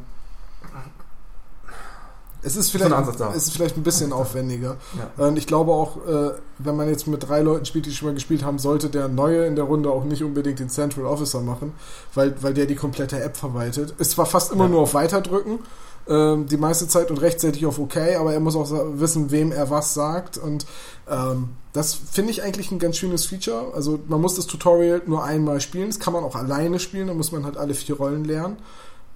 es 2.43 2.55
ist 2.55 2.71
vielleicht, 2.71 2.91
es 3.35 3.43
ist 3.43 3.53
vielleicht 3.53 3.77
ein 3.77 3.83
bisschen 3.83 4.11
aufwendiger. 4.11 4.77
Ja. 4.97 5.27
Und 5.27 5.37
ich 5.37 5.45
glaube 5.45 5.71
auch, 5.71 5.97
äh, 6.07 6.31
wenn 6.57 6.75
man 6.75 6.89
jetzt 6.89 7.05
mit 7.05 7.27
drei 7.27 7.41
Leuten 7.41 7.65
spielt, 7.65 7.85
die 7.85 7.91
schon 7.91 8.07
mal 8.07 8.15
gespielt 8.15 8.43
haben, 8.43 8.57
sollte 8.57 8.89
der 8.89 9.07
Neue 9.07 9.45
in 9.45 9.55
der 9.55 9.65
Runde 9.65 9.91
auch 9.91 10.03
nicht 10.05 10.23
unbedingt 10.23 10.59
den 10.59 10.69
Central 10.69 11.05
Officer 11.05 11.41
machen, 11.41 11.73
weil, 12.15 12.33
weil 12.41 12.55
der 12.55 12.65
die 12.65 12.75
komplette 12.75 13.21
App 13.21 13.37
verwaltet. 13.37 13.93
Es 13.99 14.17
war 14.17 14.25
fast 14.25 14.51
immer 14.51 14.63
ja. 14.63 14.71
nur 14.71 14.81
auf 14.81 14.95
Weiterdrücken 14.95 15.59
ähm, 16.07 16.47
die 16.47 16.57
meiste 16.57 16.87
Zeit 16.87 17.11
und 17.11 17.21
rechtzeitig 17.21 17.65
auf 17.65 17.79
OK, 17.79 17.97
aber 18.17 18.33
er 18.33 18.39
muss 18.39 18.55
auch 18.55 18.69
wissen, 18.93 19.31
wem 19.31 19.51
er 19.51 19.69
was 19.69 19.93
sagt. 19.93 20.37
Und 20.37 20.65
ähm, 21.09 21.49
das 21.73 21.93
finde 21.93 22.31
ich 22.31 22.43
eigentlich 22.43 22.71
ein 22.71 22.79
ganz 22.79 22.97
schönes 22.97 23.25
Feature. 23.25 23.73
Also 23.73 23.99
man 24.07 24.21
muss 24.21 24.35
das 24.35 24.47
Tutorial 24.47 25.01
nur 25.05 25.23
einmal 25.23 25.61
spielen. 25.61 25.87
Das 25.87 25.99
kann 25.99 26.13
man 26.13 26.23
auch 26.23 26.35
alleine 26.35 26.79
spielen, 26.79 27.07
da 27.07 27.13
muss 27.13 27.31
man 27.31 27.45
halt 27.45 27.57
alle 27.57 27.73
vier 27.73 27.95
Rollen 27.95 28.25
lernen. 28.25 28.57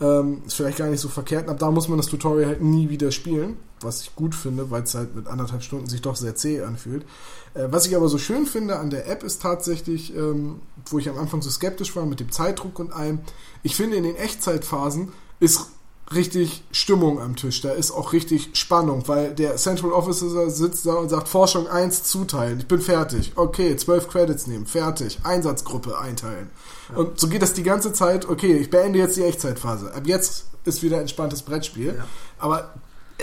Ähm, 0.01 0.41
ist 0.45 0.55
vielleicht 0.55 0.77
gar 0.77 0.89
nicht 0.89 0.99
so 0.99 1.07
verkehrt. 1.07 1.47
Ab 1.47 1.57
da 1.57 1.71
muss 1.71 1.87
man 1.87 1.97
das 1.97 2.07
Tutorial 2.07 2.47
halt 2.47 2.61
nie 2.61 2.89
wieder 2.89 3.11
spielen, 3.11 3.57
was 3.79 4.01
ich 4.01 4.13
gut 4.15 4.35
finde, 4.35 4.69
weil 4.69 4.83
es 4.83 4.93
halt 4.93 5.15
mit 5.15 5.27
anderthalb 5.27 5.63
Stunden 5.63 5.87
sich 5.87 6.01
doch 6.01 6.17
sehr 6.17 6.35
zäh 6.35 6.63
anfühlt. 6.63 7.05
Äh, 7.53 7.67
was 7.71 7.87
ich 7.87 7.95
aber 7.95 8.09
so 8.09 8.17
schön 8.17 8.45
finde 8.45 8.77
an 8.77 8.89
der 8.89 9.09
App 9.09 9.23
ist 9.23 9.41
tatsächlich, 9.41 10.13
ähm, 10.13 10.59
wo 10.87 10.99
ich 10.99 11.09
am 11.09 11.17
Anfang 11.17 11.41
so 11.41 11.49
skeptisch 11.49 11.95
war 11.95 12.05
mit 12.05 12.19
dem 12.19 12.29
Zeitdruck 12.29 12.77
und 12.79 12.91
allem, 12.91 13.19
ich 13.63 13.77
finde 13.77 13.95
in 13.95 14.03
den 14.03 14.17
Echtzeitphasen 14.17 15.13
ist 15.39 15.67
richtig 16.13 16.63
Stimmung 16.71 17.19
am 17.19 17.35
Tisch. 17.35 17.61
Da 17.61 17.71
ist 17.71 17.91
auch 17.91 18.13
richtig 18.13 18.49
Spannung, 18.53 19.07
weil 19.07 19.33
der 19.33 19.55
Central 19.55 19.91
Officer 19.91 20.49
sitzt 20.49 20.85
da 20.85 20.93
und 20.93 21.09
sagt, 21.09 21.27
Forschung 21.27 21.67
1 21.67 22.03
zuteilen. 22.03 22.59
Ich 22.59 22.67
bin 22.67 22.81
fertig. 22.81 23.33
Okay, 23.35 23.75
12 23.75 24.09
Credits 24.09 24.47
nehmen. 24.47 24.65
Fertig. 24.65 25.19
Einsatzgruppe 25.23 25.97
einteilen. 25.97 26.49
Ja. 26.89 26.97
Und 26.97 27.19
so 27.19 27.27
geht 27.27 27.41
das 27.41 27.53
die 27.53 27.63
ganze 27.63 27.93
Zeit. 27.93 28.27
Okay, 28.27 28.57
ich 28.57 28.69
beende 28.69 28.99
jetzt 28.99 29.17
die 29.17 29.23
Echtzeitphase. 29.23 29.93
Ab 29.93 30.03
jetzt 30.05 30.45
ist 30.65 30.83
wieder 30.83 30.99
entspanntes 30.99 31.41
Brettspiel. 31.41 31.95
Ja. 31.97 32.05
Aber 32.37 32.73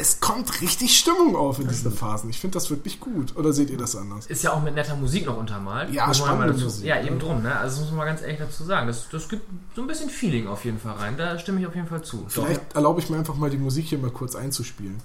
es 0.02 0.18
kommt 0.18 0.60
richtig 0.60 0.98
Stimmung 0.98 1.36
auf 1.36 1.60
in 1.60 1.68
diesen 1.68 1.92
Phasen. 1.92 2.28
Ich 2.28 2.40
finde 2.40 2.54
das 2.54 2.70
wirklich 2.70 2.98
gut. 2.98 3.36
Oder 3.36 3.52
seht 3.52 3.70
ihr 3.70 3.78
das 3.78 3.94
anders? 3.94 4.26
Ist 4.26 4.42
ja 4.42 4.52
auch 4.52 4.60
mit 4.60 4.74
netter 4.74 4.96
Musik 4.96 5.26
noch 5.26 5.36
untermalt. 5.36 5.94
Ja, 5.94 6.12
spannende 6.12 6.60
Musik. 6.60 6.84
Ja, 6.84 7.00
eben 7.00 7.20
drum. 7.20 7.40
Ne? 7.40 7.56
Also 7.56 7.76
das 7.76 7.80
muss 7.82 7.90
man 7.90 7.98
mal 7.98 8.04
ganz 8.06 8.20
ehrlich 8.20 8.38
dazu 8.38 8.64
sagen. 8.64 8.88
Das, 8.88 9.08
das 9.10 9.28
gibt 9.28 9.44
so 9.76 9.82
ein 9.82 9.86
bisschen 9.86 10.10
Feeling 10.10 10.48
auf 10.48 10.64
jeden 10.64 10.80
Fall 10.80 10.94
rein. 10.94 11.16
Da 11.16 11.38
stimme 11.38 11.60
ich 11.60 11.68
auf 11.68 11.76
jeden 11.76 11.86
Fall 11.86 12.02
zu. 12.02 12.24
Vielleicht 12.26 12.70
Doch. 12.70 12.76
erlaube 12.76 13.00
ich 13.00 13.10
mir 13.10 13.16
einfach 13.16 13.36
mal 13.36 13.48
die 13.48 13.58
Musik 13.58 13.86
hier 13.86 13.98
mal 13.98 14.10
kurz 14.10 14.34
einzuspielen. 14.34 15.00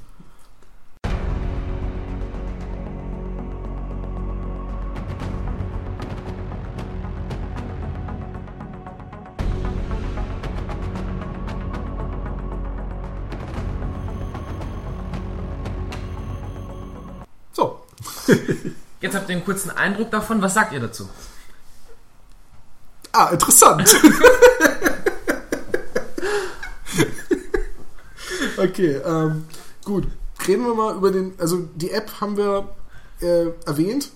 Jetzt 19.01 19.15
habt 19.15 19.29
ihr 19.29 19.35
einen 19.35 19.45
kurzen 19.45 19.69
Eindruck 19.71 20.11
davon. 20.11 20.41
Was 20.41 20.53
sagt 20.53 20.73
ihr 20.73 20.79
dazu? 20.79 21.07
Ah, 23.11 23.29
interessant. 23.29 23.87
okay, 28.57 29.01
ähm, 29.05 29.45
gut. 29.83 30.07
Reden 30.47 30.65
wir 30.65 30.73
mal 30.75 30.95
über 30.95 31.11
den. 31.11 31.33
Also, 31.39 31.67
die 31.75 31.91
App 31.91 32.21
haben 32.21 32.37
wir 32.37 32.69
äh, 33.21 33.47
erwähnt. 33.65 34.11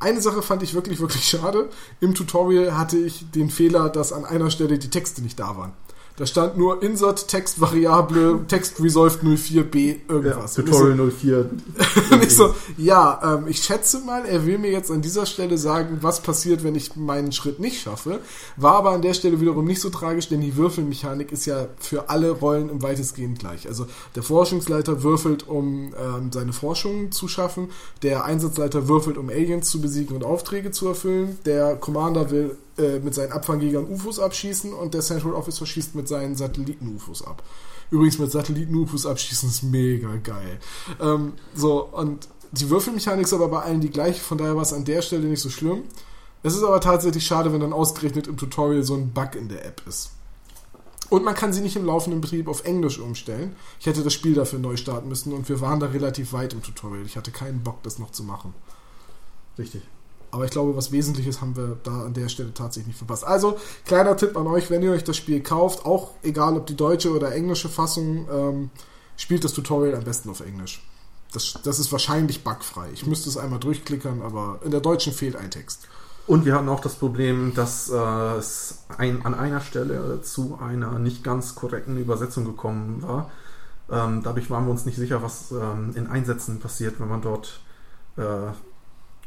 Eine 0.00 0.20
Sache 0.22 0.42
fand 0.42 0.62
ich 0.62 0.74
wirklich, 0.74 1.00
wirklich 1.00 1.24
schade. 1.28 1.68
Im 2.00 2.14
Tutorial 2.14 2.76
hatte 2.76 2.96
ich 2.96 3.30
den 3.32 3.50
Fehler, 3.50 3.88
dass 3.88 4.12
an 4.12 4.24
einer 4.24 4.50
Stelle 4.50 4.78
die 4.78 4.90
Texte 4.90 5.22
nicht 5.22 5.40
da 5.40 5.56
waren. 5.56 5.72
Da 6.18 6.26
stand 6.26 6.58
nur 6.58 6.82
Insert 6.82 7.28
Textvariable 7.28 8.44
Text 8.48 8.82
Resolved 8.82 9.22
04b 9.22 10.00
irgendwas. 10.08 10.56
Ja, 10.56 10.64
Tutorial 10.64 11.12
04. 11.12 11.50
Und 12.10 12.24
ich 12.24 12.34
so, 12.34 12.54
ja, 12.76 13.36
ähm, 13.36 13.46
ich 13.46 13.62
schätze 13.62 14.00
mal, 14.00 14.24
er 14.26 14.44
will 14.44 14.58
mir 14.58 14.72
jetzt 14.72 14.90
an 14.90 15.00
dieser 15.00 15.26
Stelle 15.26 15.56
sagen, 15.56 15.98
was 16.00 16.20
passiert, 16.20 16.64
wenn 16.64 16.74
ich 16.74 16.96
meinen 16.96 17.30
Schritt 17.30 17.60
nicht 17.60 17.80
schaffe. 17.80 18.18
War 18.56 18.74
aber 18.74 18.90
an 18.90 19.02
der 19.02 19.14
Stelle 19.14 19.40
wiederum 19.40 19.64
nicht 19.64 19.80
so 19.80 19.90
tragisch, 19.90 20.28
denn 20.28 20.40
die 20.40 20.56
Würfelmechanik 20.56 21.30
ist 21.30 21.46
ja 21.46 21.68
für 21.78 22.10
alle 22.10 22.32
Rollen 22.32 22.68
im 22.68 22.82
weitestgehend 22.82 23.38
gleich. 23.38 23.68
Also 23.68 23.86
der 24.16 24.24
Forschungsleiter 24.24 25.04
würfelt, 25.04 25.46
um 25.46 25.94
ähm, 25.94 26.32
seine 26.32 26.52
Forschung 26.52 27.12
zu 27.12 27.28
schaffen, 27.28 27.68
der 28.02 28.24
Einsatzleiter 28.24 28.88
würfelt, 28.88 29.18
um 29.18 29.28
Aliens 29.28 29.70
zu 29.70 29.80
besiegen 29.80 30.16
und 30.16 30.24
Aufträge 30.24 30.72
zu 30.72 30.88
erfüllen, 30.88 31.38
der 31.44 31.76
Commander 31.76 32.32
will 32.32 32.56
äh, 32.78 32.98
mit 33.00 33.14
seinen 33.14 33.32
Abfangjägern 33.32 33.86
UFOs 33.86 34.18
abschießen 34.18 34.72
und 34.72 34.94
der 34.94 35.00
Central 35.00 35.34
Officer 35.34 35.66
schießt 35.66 35.94
mit 35.94 36.08
seinen 36.08 36.36
Satelliten-UFOs 36.36 37.26
ab. 37.26 37.42
Übrigens 37.90 38.18
mit 38.18 38.30
Satelliten-UFOs 38.30 39.06
abschießen 39.06 39.48
ist 39.48 39.62
mega 39.62 40.16
geil. 40.16 40.58
Ähm, 41.00 41.34
so, 41.54 41.84
und 41.84 42.28
die 42.52 42.70
Würfelmechanik 42.70 43.26
ist 43.26 43.32
aber 43.32 43.48
bei 43.48 43.62
allen 43.62 43.80
die 43.80 43.90
gleiche, 43.90 44.20
von 44.20 44.38
daher 44.38 44.56
war 44.56 44.62
es 44.62 44.72
an 44.72 44.84
der 44.84 45.02
Stelle 45.02 45.26
nicht 45.26 45.40
so 45.40 45.50
schlimm. 45.50 45.84
Es 46.42 46.54
ist 46.54 46.62
aber 46.62 46.80
tatsächlich 46.80 47.26
schade, 47.26 47.52
wenn 47.52 47.60
dann 47.60 47.72
ausgerechnet 47.72 48.26
im 48.26 48.36
Tutorial 48.36 48.82
so 48.82 48.94
ein 48.94 49.12
Bug 49.12 49.34
in 49.34 49.48
der 49.48 49.66
App 49.66 49.82
ist. 49.86 50.12
Und 51.10 51.24
man 51.24 51.34
kann 51.34 51.52
sie 51.52 51.62
nicht 51.62 51.76
im 51.76 51.86
laufenden 51.86 52.20
Betrieb 52.20 52.48
auf 52.48 52.64
Englisch 52.64 52.98
umstellen. 52.98 53.56
Ich 53.80 53.86
hätte 53.86 54.02
das 54.02 54.12
Spiel 54.12 54.34
dafür 54.34 54.58
neu 54.58 54.76
starten 54.76 55.08
müssen 55.08 55.32
und 55.32 55.48
wir 55.48 55.60
waren 55.60 55.80
da 55.80 55.86
relativ 55.86 56.32
weit 56.32 56.52
im 56.52 56.62
Tutorial. 56.62 57.06
Ich 57.06 57.16
hatte 57.16 57.30
keinen 57.30 57.62
Bock, 57.62 57.82
das 57.82 57.98
noch 57.98 58.12
zu 58.12 58.22
machen. 58.22 58.54
Richtig. 59.58 59.82
Aber 60.30 60.44
ich 60.44 60.50
glaube, 60.50 60.76
was 60.76 60.92
Wesentliches 60.92 61.40
haben 61.40 61.56
wir 61.56 61.78
da 61.82 62.04
an 62.04 62.14
der 62.14 62.28
Stelle 62.28 62.52
tatsächlich 62.52 62.88
nicht 62.88 62.98
verpasst. 62.98 63.24
Also, 63.24 63.58
kleiner 63.86 64.16
Tipp 64.16 64.36
an 64.36 64.46
euch, 64.46 64.70
wenn 64.70 64.82
ihr 64.82 64.92
euch 64.92 65.04
das 65.04 65.16
Spiel 65.16 65.40
kauft, 65.42 65.86
auch 65.86 66.10
egal 66.22 66.56
ob 66.56 66.66
die 66.66 66.76
deutsche 66.76 67.10
oder 67.10 67.34
englische 67.34 67.68
Fassung, 67.68 68.28
ähm, 68.30 68.70
spielt 69.16 69.44
das 69.44 69.52
Tutorial 69.52 69.94
am 69.96 70.04
besten 70.04 70.30
auf 70.30 70.40
Englisch. 70.40 70.86
Das, 71.32 71.58
das 71.62 71.78
ist 71.78 71.92
wahrscheinlich 71.92 72.44
bugfrei. 72.44 72.88
Ich 72.92 73.06
müsste 73.06 73.28
es 73.28 73.36
einmal 73.36 73.58
durchklickern, 73.58 74.22
aber 74.22 74.60
in 74.64 74.70
der 74.70 74.80
deutschen 74.80 75.12
fehlt 75.12 75.36
ein 75.36 75.50
Text. 75.50 75.88
Und 76.26 76.44
wir 76.44 76.54
hatten 76.54 76.68
auch 76.68 76.80
das 76.80 76.94
Problem, 76.94 77.54
dass 77.54 77.88
äh, 77.88 77.94
es 78.36 78.84
ein, 78.98 79.24
an 79.24 79.34
einer 79.34 79.62
Stelle 79.62 80.20
zu 80.22 80.58
einer 80.60 80.98
nicht 80.98 81.24
ganz 81.24 81.54
korrekten 81.54 81.96
Übersetzung 81.98 82.44
gekommen 82.44 83.02
war. 83.02 83.30
Ähm, 83.90 84.22
dadurch 84.22 84.50
waren 84.50 84.66
wir 84.66 84.70
uns 84.70 84.84
nicht 84.84 84.96
sicher, 84.96 85.22
was 85.22 85.50
ähm, 85.52 85.92
in 85.94 86.06
Einsätzen 86.06 86.60
passiert, 86.60 87.00
wenn 87.00 87.08
man 87.08 87.22
dort 87.22 87.60
äh, 88.18 88.52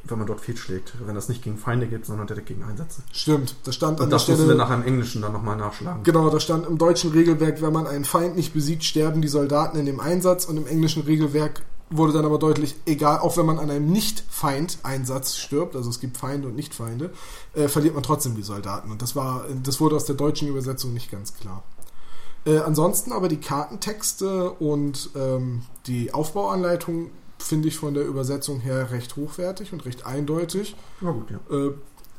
wenn 0.04 0.18
man 0.18 0.28
dort 0.28 0.42
fehlschlägt. 0.42 0.94
Wenn 1.06 1.16
das 1.16 1.30
nicht 1.30 1.44
gegen 1.44 1.58
Feinde 1.58 1.88
geht, 1.88 2.06
sondern 2.06 2.28
direkt 2.28 2.48
gegen 2.48 2.64
Einsätze. 2.64 3.02
Stimmt, 3.12 3.56
das 3.64 3.76
stand 3.76 4.00
an 4.00 4.06
Und 4.06 4.10
der 4.12 4.18
das 4.18 4.28
mussten 4.28 4.44
Stelle. 4.44 4.58
wir 4.58 4.64
nach 4.64 4.70
einem 4.70 4.84
Englischen 4.84 5.22
dann 5.22 5.34
nochmal 5.34 5.58
nachschlagen. 5.58 6.04
Genau, 6.04 6.30
da 6.30 6.40
stand 6.40 6.66
im 6.66 6.78
deutschen 6.78 7.12
Regelwerk, 7.12 7.62
wenn 7.62 7.74
man 7.74 7.88
einen 7.88 8.06
Feind 8.06 8.36
nicht 8.36 8.54
besiegt, 8.54 8.84
sterben 8.84 9.22
die 9.22 9.28
Soldaten 9.28 9.78
in 9.78 9.86
dem 9.86 10.00
Einsatz 10.00 10.46
und 10.46 10.58
im 10.58 10.68
englischen 10.68 11.04
Regelwerk 11.04 11.62
wurde 11.92 12.14
dann 12.14 12.26
aber 12.26 12.40
deutlich, 12.40 12.76
egal, 12.86 13.20
auch 13.20 13.36
wenn 13.38 13.46
man 13.46 13.60
an 13.60 13.70
einem 13.70 13.92
Nicht-Feind-Einsatz 13.92 15.36
stirbt, 15.36 15.76
also 15.76 15.90
es 15.90 16.00
gibt 16.00 16.18
Feinde 16.18 16.48
und 16.48 16.56
Nicht-Feinde, 16.56 17.12
äh, 17.54 17.68
verliert 17.68 17.94
man 17.96 18.04
trotzdem 18.04 18.36
die 18.36 18.44
Soldaten. 18.44 18.92
Und 18.92 19.02
das 19.02 19.16
war, 19.16 19.46
das 19.62 19.80
wurde 19.82 19.98
aus 19.98 20.06
der 20.06 20.16
deutschen 20.16 20.48
Übersetzung 20.48 20.94
nicht 20.94 21.12
ganz 21.12 21.34
klar. 21.34 21.64
Äh, 22.46 22.60
ansonsten 22.60 23.12
aber 23.12 23.28
die 23.28 23.40
Kartentexte 23.40 24.52
und 24.52 25.12
ähm, 25.16 25.64
die 25.86 26.14
Aufbauanleitung 26.14 27.12
finde 27.42 27.68
ich 27.68 27.78
von 27.78 27.94
der 27.94 28.06
Übersetzung 28.06 28.60
her 28.60 28.92
recht 28.92 29.16
hochwertig 29.16 29.74
und 29.74 29.86
recht 29.86 30.06
eindeutig. 30.06 30.76
Na 31.02 31.12
gut, 31.12 31.32
ja. 31.32 31.40
Äh, 31.56 31.74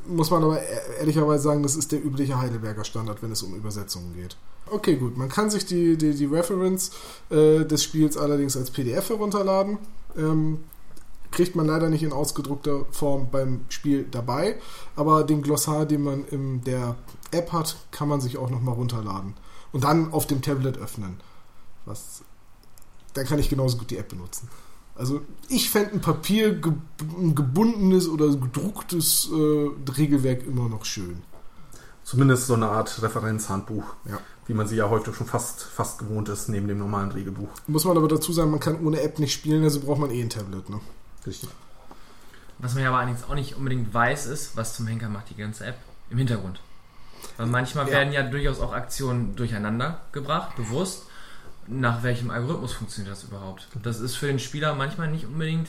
muss 0.07 0.31
man 0.31 0.43
aber 0.43 0.61
e- 0.61 0.99
ehrlicherweise 0.99 1.45
sagen, 1.45 1.63
das 1.63 1.77
ist 1.77 1.93
der 1.93 2.05
übliche 2.05 2.39
Heidelberger 2.39 2.85
Standard, 2.85 3.23
wenn 3.23 3.33
es 3.33 3.43
um 3.43 3.55
Übersetzungen 3.55 4.15
geht. 4.15 4.37
Okay, 4.71 4.97
gut. 4.97 5.17
Man 5.17 5.29
kann 5.29 5.51
sich 5.51 5.67
die, 5.67 5.97
die, 5.97 6.15
die 6.15 6.27
Reference 6.27 6.93
äh, 7.31 7.65
des 7.65 7.83
Spiels 7.83 8.17
allerdings 8.17 8.57
als 8.57 8.71
PDF 8.71 9.11
herunterladen. 9.11 9.79
Ähm, 10.17 10.59
kriegt 11.31 11.57
man 11.57 11.67
leider 11.67 11.89
nicht 11.89 12.03
in 12.03 12.13
ausgedruckter 12.13 12.85
Form 12.91 13.29
beim 13.31 13.65
Spiel 13.71 14.07
dabei, 14.11 14.59
aber 14.97 15.25
den 15.25 15.43
Glossar, 15.43 15.87
den 15.87 16.03
man 16.03 16.25
in 16.27 16.63
der 16.63 16.97
App 17.31 17.53
hat, 17.53 17.77
kann 17.91 18.09
man 18.09 18.21
sich 18.21 18.37
auch 18.37 18.51
nochmal 18.51 18.75
runterladen. 18.75 19.35
Und 19.73 19.85
dann 19.85 20.13
auf 20.13 20.27
dem 20.27 20.43
Tablet 20.43 20.77
öffnen. 20.77 21.21
Was, 21.87 22.23
dann 23.15 23.27
kann 23.27 23.39
ich 23.39 23.49
genauso 23.49 23.79
gut 23.79 23.91
die 23.91 23.97
App 23.97 24.11
benutzen. 24.11 24.49
Also 24.95 25.23
ich 25.49 25.71
fände 25.71 25.93
ein 25.93 26.01
Papier 26.01 26.55
ge 26.55 26.73
ein 27.19 27.35
gebundenes 27.35 28.09
oder 28.09 28.29
gedrucktes 28.29 29.29
äh, 29.33 29.91
Regelwerk 29.97 30.47
immer 30.47 30.69
noch 30.69 30.85
schön. 30.85 31.23
Zumindest 32.05 32.47
so 32.47 32.55
eine 32.55 32.69
Art 32.69 33.01
Referenzhandbuch, 33.03 33.85
Ja. 34.05 34.19
wie 34.47 34.55
man 34.55 34.67
sie 34.67 34.77
ja 34.77 34.91
heute 34.91 35.15
schon 35.15 35.27
fast, 35.27 35.63
fast 35.63 35.99
gewohnt 35.99 36.29
ist, 36.29 36.49
neben 36.49 36.69
dem 36.69 36.79
normalen 36.79 37.11
Regelbuch. 37.13 37.49
Muss 37.69 37.85
man 37.85 37.97
aber 37.97 38.09
dazu 38.09 38.33
sagen, 38.33 38.51
man 38.51 38.61
kann 38.61 38.85
ohne 38.85 39.01
App 39.01 39.19
nicht 39.19 39.33
spielen, 39.33 39.63
also 39.65 39.81
braucht 39.81 40.01
man 40.01 40.11
eh 40.11 40.21
ein 40.21 40.29
Tablet. 40.31 40.69
Ne? 40.69 40.81
Richtig. 41.27 41.49
Was 42.59 42.75
man 42.75 42.83
ja 42.83 42.91
aber 42.91 42.99
allerdings 42.99 43.25
auch 43.25 43.35
nicht 43.35 43.57
unbedingt 43.57 43.95
weiß, 43.95 44.27
ist, 44.27 44.57
was 44.57 44.75
zum 44.77 44.87
Henker 44.89 45.09
macht 45.09 45.31
die 45.31 45.37
ganze 45.37 45.65
App 45.65 45.77
im 46.11 46.19
Hintergrund. 46.19 46.61
Weil 47.37 47.47
manchmal 47.47 47.87
Ja. 47.87 47.93
werden 47.93 48.13
ja 48.13 48.23
durchaus 48.25 48.61
auch 48.61 48.73
Aktionen 48.73 49.35
durcheinander 49.37 50.01
gebracht, 50.13 50.55
bewusst. 50.57 51.05
Nach 51.69 52.03
welchem 52.03 52.31
Algorithmus 52.31 52.73
funktioniert 52.73 53.13
das 53.15 53.25
überhaupt? 53.25 53.69
Das 53.83 54.01
ist 54.01 54.17
für 54.17 54.27
den 54.27 54.39
Spieler 54.39 54.75
manchmal 54.75 55.11
nicht 55.11 55.27
unbedingt 55.27 55.69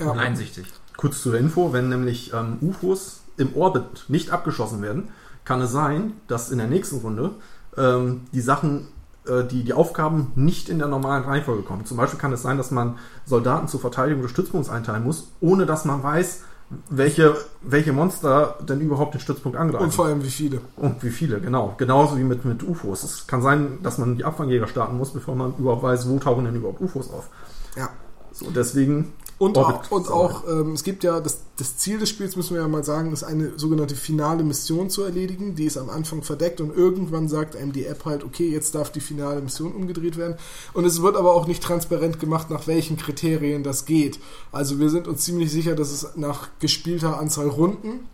Ja. 0.00 0.12
einsichtig. 0.12 0.66
Kurz 0.96 1.22
zur 1.22 1.36
Info, 1.38 1.72
wenn 1.72 1.88
nämlich 1.88 2.32
ähm, 2.32 2.58
UFOs 2.60 3.22
im 3.36 3.54
Orbit 3.56 4.04
nicht 4.08 4.30
abgeschossen 4.30 4.82
werden, 4.82 5.08
kann 5.44 5.60
es 5.60 5.70
sein, 5.72 6.12
dass 6.28 6.50
in 6.50 6.58
der 6.58 6.66
nächsten 6.66 6.98
Runde 6.98 7.30
ähm, 7.76 8.22
die 8.32 8.40
Sachen, 8.40 8.88
äh, 9.26 9.44
die, 9.44 9.64
die 9.64 9.72
Aufgaben 9.72 10.32
nicht 10.34 10.68
in 10.68 10.78
der 10.78 10.88
normalen 10.88 11.24
Reihenfolge 11.24 11.62
kommen. 11.62 11.86
Zum 11.86 11.96
Beispiel 11.96 12.18
kann 12.18 12.32
es 12.32 12.42
sein, 12.42 12.58
dass 12.58 12.70
man 12.70 12.98
Soldaten 13.24 13.68
zur 13.68 13.80
Verteidigung 13.80 14.22
des 14.22 14.30
Stützpunkts 14.32 14.68
einteilen 14.70 15.02
muss, 15.04 15.28
ohne 15.40 15.66
dass 15.66 15.84
man 15.84 16.02
weiß, 16.02 16.42
welche, 16.90 17.36
welche 17.62 17.92
Monster 17.92 18.58
denn 18.68 18.80
überhaupt 18.80 19.14
den 19.14 19.20
Stützpunkt 19.20 19.58
angreifen. 19.58 19.84
Und 19.84 19.94
vor 19.94 20.06
allem 20.06 20.22
wie 20.22 20.30
viele. 20.30 20.60
Und 20.76 21.02
wie 21.02 21.10
viele, 21.10 21.40
genau. 21.40 21.74
Genauso 21.78 22.16
wie 22.18 22.24
mit, 22.24 22.44
mit 22.44 22.62
UFOs. 22.62 23.02
Es 23.02 23.26
kann 23.26 23.42
sein, 23.42 23.78
dass 23.82 23.98
man 23.98 24.16
die 24.16 24.24
Abfangjäger 24.24 24.66
starten 24.66 24.96
muss, 24.96 25.10
bevor 25.12 25.34
man 25.34 25.54
überhaupt 25.58 25.82
weiß, 25.82 26.08
wo 26.08 26.18
tauchen 26.18 26.44
denn 26.44 26.54
überhaupt 26.54 26.80
UFOs 26.80 27.10
auf. 27.10 27.28
Ja. 27.76 27.90
So, 28.32 28.50
deswegen. 28.50 29.12
Und 29.38 29.56
Orbit 29.56 29.76
auch, 29.76 29.90
und 29.90 30.08
auch 30.08 30.48
ähm, 30.48 30.72
es 30.72 30.84
gibt 30.84 31.04
ja, 31.04 31.20
das, 31.20 31.40
das 31.56 31.76
Ziel 31.76 31.98
des 31.98 32.08
Spiels, 32.08 32.36
müssen 32.36 32.54
wir 32.54 32.62
ja 32.62 32.68
mal 32.68 32.84
sagen, 32.84 33.12
ist 33.12 33.24
eine 33.24 33.58
sogenannte 33.58 33.96
finale 33.96 34.44
Mission 34.44 34.88
zu 34.88 35.02
erledigen. 35.02 35.56
Die 35.56 35.64
ist 35.64 35.76
am 35.76 35.90
Anfang 35.90 36.22
verdeckt 36.22 36.60
und 36.60 36.74
irgendwann 36.76 37.28
sagt 37.28 37.56
einem 37.56 37.72
die 37.72 37.86
App 37.86 38.04
halt, 38.04 38.24
okay, 38.24 38.48
jetzt 38.48 38.74
darf 38.74 38.92
die 38.92 39.00
finale 39.00 39.40
Mission 39.40 39.72
umgedreht 39.72 40.16
werden. 40.16 40.36
Und 40.74 40.84
es 40.84 41.02
wird 41.02 41.16
aber 41.16 41.34
auch 41.34 41.46
nicht 41.46 41.62
transparent 41.62 42.20
gemacht, 42.20 42.50
nach 42.50 42.66
welchen 42.66 42.96
Kriterien 42.96 43.62
das 43.62 43.84
geht. 43.84 44.20
Also 44.52 44.78
wir 44.78 44.90
sind 44.90 45.08
uns 45.08 45.24
ziemlich 45.24 45.50
sicher, 45.50 45.74
dass 45.74 45.90
es 45.90 46.16
nach 46.16 46.48
gespielter 46.60 47.18
Anzahl 47.18 47.48
Runden 47.48 48.08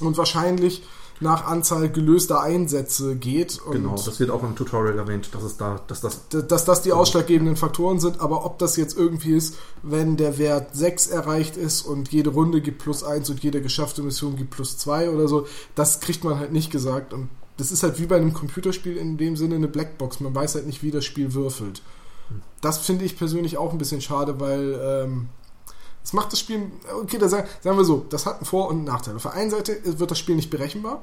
und 0.00 0.16
wahrscheinlich 0.16 0.82
nach 1.22 1.46
Anzahl 1.46 1.88
gelöster 1.88 2.40
Einsätze 2.40 3.16
geht. 3.16 3.60
Genau, 3.70 3.92
das 3.92 4.20
wird 4.20 4.30
auch 4.30 4.42
im 4.42 4.54
Tutorial 4.54 4.98
erwähnt, 4.98 5.30
dass 5.32 5.42
es 5.42 5.56
da, 5.56 5.80
dass 5.86 6.00
das 6.00 6.28
dass 6.28 6.64
das 6.64 6.82
die 6.82 6.92
ausschlaggebenden 6.92 7.56
Faktoren 7.56 8.00
sind, 8.00 8.20
aber 8.20 8.44
ob 8.44 8.58
das 8.58 8.76
jetzt 8.76 8.96
irgendwie 8.96 9.32
ist, 9.32 9.56
wenn 9.82 10.16
der 10.16 10.38
Wert 10.38 10.74
6 10.74 11.08
erreicht 11.08 11.56
ist 11.56 11.82
und 11.82 12.12
jede 12.12 12.30
Runde 12.30 12.60
gibt 12.60 12.78
plus 12.78 13.04
1 13.04 13.30
und 13.30 13.42
jede 13.42 13.62
geschaffte 13.62 14.02
Mission 14.02 14.36
gibt 14.36 14.50
plus 14.50 14.76
2 14.78 15.10
oder 15.10 15.28
so, 15.28 15.46
das 15.74 16.00
kriegt 16.00 16.24
man 16.24 16.38
halt 16.38 16.52
nicht 16.52 16.70
gesagt 16.70 17.14
und 17.14 17.28
das 17.56 17.70
ist 17.70 17.82
halt 17.82 17.98
wie 18.00 18.06
bei 18.06 18.16
einem 18.16 18.32
Computerspiel 18.32 18.96
in 18.96 19.16
dem 19.16 19.36
Sinne 19.36 19.54
eine 19.54 19.68
Blackbox, 19.68 20.20
man 20.20 20.34
weiß 20.34 20.56
halt 20.56 20.66
nicht, 20.66 20.82
wie 20.82 20.90
das 20.90 21.04
Spiel 21.04 21.34
würfelt. 21.34 21.82
Das 22.60 22.78
finde 22.78 23.04
ich 23.04 23.16
persönlich 23.16 23.58
auch 23.58 23.72
ein 23.72 23.78
bisschen 23.78 24.00
schade, 24.00 24.40
weil 24.40 24.80
ähm, 24.82 25.28
es 26.04 26.12
macht 26.12 26.32
das 26.32 26.40
Spiel, 26.40 26.70
okay, 27.00 27.18
da 27.18 27.28
sagen, 27.28 27.48
sagen 27.60 27.76
wir 27.76 27.84
so, 27.84 28.04
das 28.10 28.26
hat 28.26 28.36
einen 28.38 28.44
Vor- 28.46 28.68
und 28.68 28.76
einen 28.76 28.84
Nachteil. 28.84 29.16
Auf 29.16 29.22
der 29.22 29.32
einen 29.34 29.50
Seite 29.50 29.78
wird 29.98 30.10
das 30.10 30.18
Spiel 30.18 30.34
nicht 30.36 30.50
berechenbar, 30.50 31.02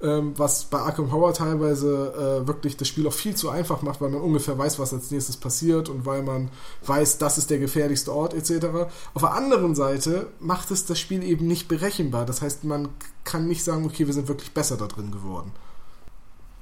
ähm, 0.00 0.32
was 0.36 0.64
bei 0.66 0.78
Arkham 0.78 1.10
Horror 1.10 1.34
teilweise 1.34 2.42
äh, 2.44 2.46
wirklich 2.46 2.76
das 2.76 2.86
Spiel 2.86 3.06
auch 3.08 3.12
viel 3.12 3.34
zu 3.34 3.50
einfach 3.50 3.82
macht, 3.82 4.00
weil 4.00 4.10
man 4.10 4.20
ungefähr 4.20 4.56
weiß, 4.56 4.78
was 4.78 4.94
als 4.94 5.10
nächstes 5.10 5.36
passiert 5.36 5.88
und 5.88 6.06
weil 6.06 6.22
man 6.22 6.50
weiß, 6.86 7.18
das 7.18 7.36
ist 7.36 7.50
der 7.50 7.58
gefährlichste 7.58 8.12
Ort 8.14 8.32
etc. 8.32 8.66
Auf 9.14 9.22
der 9.22 9.32
anderen 9.32 9.74
Seite 9.74 10.28
macht 10.38 10.70
es 10.70 10.86
das 10.86 11.00
Spiel 11.00 11.24
eben 11.24 11.48
nicht 11.48 11.66
berechenbar. 11.66 12.26
Das 12.26 12.42
heißt, 12.42 12.62
man 12.62 12.90
kann 13.24 13.48
nicht 13.48 13.64
sagen, 13.64 13.84
okay, 13.86 14.06
wir 14.06 14.14
sind 14.14 14.28
wirklich 14.28 14.54
besser 14.54 14.76
da 14.76 14.86
drin 14.86 15.10
geworden. 15.10 15.50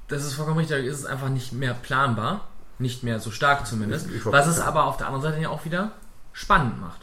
Das 0.07 0.25
ist 0.25 0.33
vollkommen 0.33 0.57
richtig, 0.57 0.85
ist 0.85 0.99
es 0.99 1.05
einfach 1.05 1.29
nicht 1.29 1.51
mehr 1.53 1.73
planbar. 1.75 2.47
Nicht 2.79 3.03
mehr 3.03 3.19
so 3.19 3.29
stark 3.31 3.67
zumindest. 3.67 4.07
Ich- 4.07 4.15
ich 4.17 4.25
wollte 4.25 4.37
Was 4.37 4.47
es 4.47 4.59
aber 4.59 4.85
auf 4.85 4.97
der 4.97 5.07
anderen 5.07 5.23
Seite 5.23 5.39
ja 5.41 5.49
auch 5.49 5.63
wieder 5.65 5.91
spannend 6.33 6.79
macht. 6.81 7.01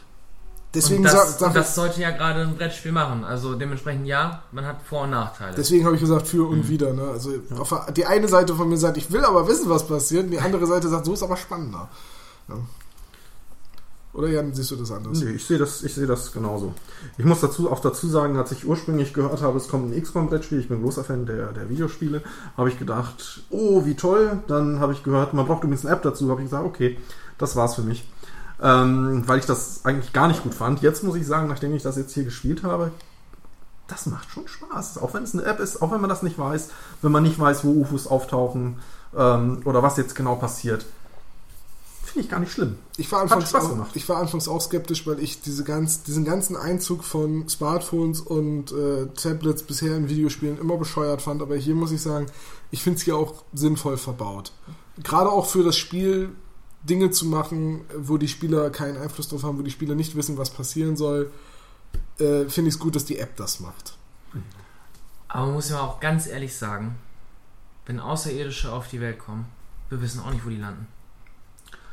Deswegen, 0.75 1.03
und 1.05 1.09
sag, 1.11 1.25
das, 1.25 1.39
sag 1.39 1.47
und 1.49 1.55
das 1.55 1.75
sollte 1.75 2.01
ja 2.01 2.11
gerade 2.11 2.41
ein 2.41 2.55
Brettspiel 2.55 2.91
machen. 2.91 3.23
Also 3.23 3.55
dementsprechend 3.55 4.05
ja, 4.07 4.43
man 4.51 4.65
hat 4.65 4.77
Vor- 4.83 5.03
und 5.03 5.11
Nachteile. 5.11 5.55
Deswegen 5.55 5.85
habe 5.85 5.95
ich 5.95 6.01
gesagt, 6.01 6.27
für 6.27 6.43
Mhm. 6.45 6.49
und 6.49 6.69
wieder. 6.69 6.93
Ne? 6.93 7.03
Also 7.03 7.31
auf 7.57 7.69
der, 7.69 7.91
die 7.93 8.05
eine 8.05 8.27
Seite 8.27 8.53
von 8.55 8.69
mir 8.69 8.77
sagt, 8.77 8.97
ich 8.97 9.11
will 9.11 9.23
aber 9.25 9.47
wissen, 9.47 9.69
was 9.69 9.87
passiert, 9.87 10.25
und 10.25 10.31
die 10.31 10.39
andere 10.39 10.67
Seite 10.67 10.87
sagt, 10.89 11.05
so 11.05 11.13
ist 11.13 11.23
aber 11.23 11.37
spannender. 11.37 11.89
Oder 14.13 14.29
Jan, 14.29 14.53
siehst 14.53 14.71
du 14.71 14.77
das 14.77 14.91
anders? 14.91 15.19
Nee, 15.19 15.31
ich 15.31 15.45
sehe 15.45 15.57
das, 15.57 15.83
ich 15.83 15.93
sehe 15.93 16.07
das 16.07 16.31
genauso. 16.31 16.73
Ich 17.17 17.25
muss 17.25 17.41
dazu 17.41 17.69
auch 17.69 17.81
dazu 17.81 18.07
sagen, 18.07 18.37
als 18.37 18.49
ich 18.53 18.65
ursprünglich 18.65 19.13
gehört 19.13 19.41
habe, 19.41 19.57
es 19.57 19.67
kommt 19.67 19.91
ein 19.93 20.01
XCOM-Brettspiel, 20.01 20.59
ich 20.59 20.69
bin 20.69 20.81
großer 20.81 21.03
Fan 21.03 21.25
der, 21.25 21.51
der 21.51 21.69
Videospiele, 21.69 22.21
habe 22.55 22.69
ich 22.69 22.79
gedacht, 22.79 23.41
oh, 23.49 23.83
wie 23.85 23.95
toll. 23.95 24.39
Dann 24.47 24.79
habe 24.79 24.93
ich 24.93 25.03
gehört, 25.03 25.33
man 25.33 25.45
braucht 25.45 25.65
übrigens 25.65 25.85
eine 25.85 25.95
App 25.95 26.01
dazu, 26.03 26.29
habe 26.29 26.39
ich 26.41 26.45
gesagt, 26.47 26.65
okay, 26.65 26.97
das 27.37 27.57
war's 27.57 27.75
für 27.75 27.81
mich. 27.81 28.07
Ähm, 28.61 29.23
weil 29.27 29.39
ich 29.39 29.45
das 29.45 29.81
eigentlich 29.83 30.13
gar 30.13 30.27
nicht 30.27 30.43
gut 30.43 30.53
fand. 30.53 30.81
Jetzt 30.81 31.03
muss 31.03 31.15
ich 31.15 31.27
sagen, 31.27 31.47
nachdem 31.47 31.75
ich 31.75 31.83
das 31.83 31.97
jetzt 31.97 32.13
hier 32.13 32.23
gespielt 32.23 32.63
habe, 32.63 32.91
das 33.87 34.05
macht 34.05 34.29
schon 34.31 34.47
Spaß. 34.47 34.97
Auch 34.99 35.13
wenn 35.13 35.23
es 35.23 35.33
eine 35.33 35.43
App 35.43 35.59
ist, 35.59 35.81
auch 35.81 35.91
wenn 35.91 36.01
man 36.01 36.09
das 36.09 36.23
nicht 36.23 36.39
weiß, 36.39 36.69
wenn 37.01 37.11
man 37.11 37.23
nicht 37.23 37.39
weiß, 37.39 37.63
wo 37.65 37.71
UFOs 37.71 38.07
auftauchen 38.07 38.79
ähm, 39.15 39.61
oder 39.65 39.83
was 39.83 39.97
jetzt 39.97 40.15
genau 40.15 40.35
passiert 40.35 40.85
finde 42.15 42.27
ich 42.27 42.31
gar 42.31 42.39
nicht 42.39 42.53
schlimm. 42.53 42.77
Ich 42.95 43.11
war, 43.11 43.21
anfangs 43.21 43.53
auch, 43.53 43.87
ich 43.93 44.07
war 44.07 44.19
anfangs 44.19 44.47
auch 44.47 44.61
skeptisch, 44.61 45.05
weil 45.05 45.19
ich 45.19 45.41
diese 45.41 45.65
ganz, 45.65 46.03
diesen 46.03 46.23
ganzen 46.23 46.55
Einzug 46.55 47.03
von 47.03 47.49
Smartphones 47.49 48.21
und 48.21 48.71
äh, 48.71 49.07
Tablets 49.07 49.63
bisher 49.63 49.97
in 49.97 50.07
Videospielen 50.07 50.57
immer 50.57 50.77
bescheuert 50.77 51.21
fand. 51.21 51.41
Aber 51.41 51.57
hier 51.57 51.75
muss 51.75 51.91
ich 51.91 52.01
sagen, 52.01 52.27
ich 52.71 52.81
finde 52.81 52.99
es 52.99 53.03
hier 53.03 53.17
auch 53.17 53.43
sinnvoll 53.53 53.97
verbaut. 53.97 54.53
Gerade 55.03 55.29
auch 55.29 55.45
für 55.45 55.65
das 55.65 55.75
Spiel 55.75 56.29
Dinge 56.85 57.11
zu 57.11 57.25
machen, 57.25 57.81
wo 57.95 58.17
die 58.17 58.27
Spieler 58.27 58.69
keinen 58.69 58.97
Einfluss 58.97 59.27
drauf 59.27 59.43
haben, 59.43 59.57
wo 59.57 59.63
die 59.63 59.71
Spieler 59.71 59.95
nicht 59.95 60.15
wissen, 60.15 60.37
was 60.37 60.49
passieren 60.49 60.95
soll, 60.95 61.31
äh, 62.19 62.45
finde 62.45 62.69
ich 62.69 62.75
es 62.75 62.79
gut, 62.79 62.95
dass 62.95 63.05
die 63.05 63.19
App 63.19 63.35
das 63.35 63.59
macht. 63.59 63.97
Aber 65.27 65.47
man 65.47 65.55
muss 65.55 65.69
ja 65.69 65.81
auch 65.81 65.99
ganz 65.99 66.27
ehrlich 66.27 66.55
sagen, 66.55 66.95
wenn 67.85 67.99
Außerirdische 67.99 68.71
auf 68.71 68.87
die 68.87 69.01
Welt 69.01 69.19
kommen, 69.19 69.45
wir 69.89 70.01
wissen 70.01 70.21
auch 70.21 70.31
nicht, 70.31 70.45
wo 70.45 70.49
die 70.49 70.57
landen. 70.57 70.87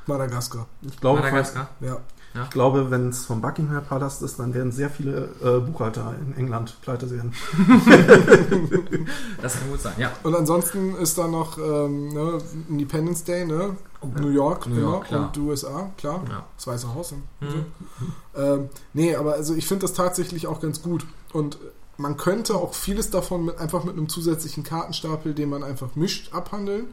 Madagaskar. 0.07 0.66
Ich 0.83 1.00
glaube, 1.00 1.20
Madagaskar? 1.20 1.68
Ja. 1.81 2.00
Ja. 2.35 2.44
Ich 2.44 2.50
glaube, 2.50 2.90
wenn 2.90 3.11
es 3.11 3.26
vom 3.26 3.42
Buckingham 3.42 3.85
Palast 3.85 4.22
ist, 4.22 4.38
dann 4.38 4.55
werden 4.55 4.72
sehr 4.72 4.88
viele 4.88 5.28
äh, 5.42 5.61
Buchhalter 5.61 6.14
in 6.18 6.35
England 6.35 6.81
pleite 6.81 7.11
werden. 7.11 7.35
das 9.42 9.59
kann 9.59 9.70
gut 9.70 9.81
sein, 9.83 9.92
ja. 9.98 10.12
Und 10.22 10.35
ansonsten 10.35 10.94
ist 10.96 11.18
da 11.18 11.28
noch 11.28 11.59
ähm, 11.59 12.09
ne, 12.09 12.38
Independence 12.70 13.24
Day, 13.24 13.44
ne? 13.44 13.76
Oh, 14.02 14.20
New 14.20 14.30
York, 14.30 14.66
New 14.66 14.80
York 14.80 15.06
klar. 15.06 15.32
und 15.34 15.38
USA, 15.38 15.90
klar. 15.96 16.22
Ja. 16.28 16.46
Das 16.56 16.66
Weiße 16.66 16.94
Haus. 16.94 17.12
Mhm. 17.12 17.20
So. 17.40 18.40
Ähm, 18.40 18.68
nee, 18.92 19.14
aber 19.14 19.34
also 19.34 19.54
ich 19.54 19.66
finde 19.66 19.82
das 19.82 19.92
tatsächlich 19.92 20.46
auch 20.46 20.60
ganz 20.60 20.82
gut. 20.82 21.06
Und 21.32 21.58
man 21.96 22.16
könnte 22.16 22.56
auch 22.56 22.74
vieles 22.74 23.10
davon 23.10 23.46
mit, 23.46 23.58
einfach 23.58 23.84
mit 23.84 23.96
einem 23.96 24.08
zusätzlichen 24.08 24.64
Kartenstapel, 24.64 25.34
den 25.34 25.50
man 25.50 25.62
einfach 25.62 25.94
mischt, 25.94 26.32
abhandeln. 26.32 26.86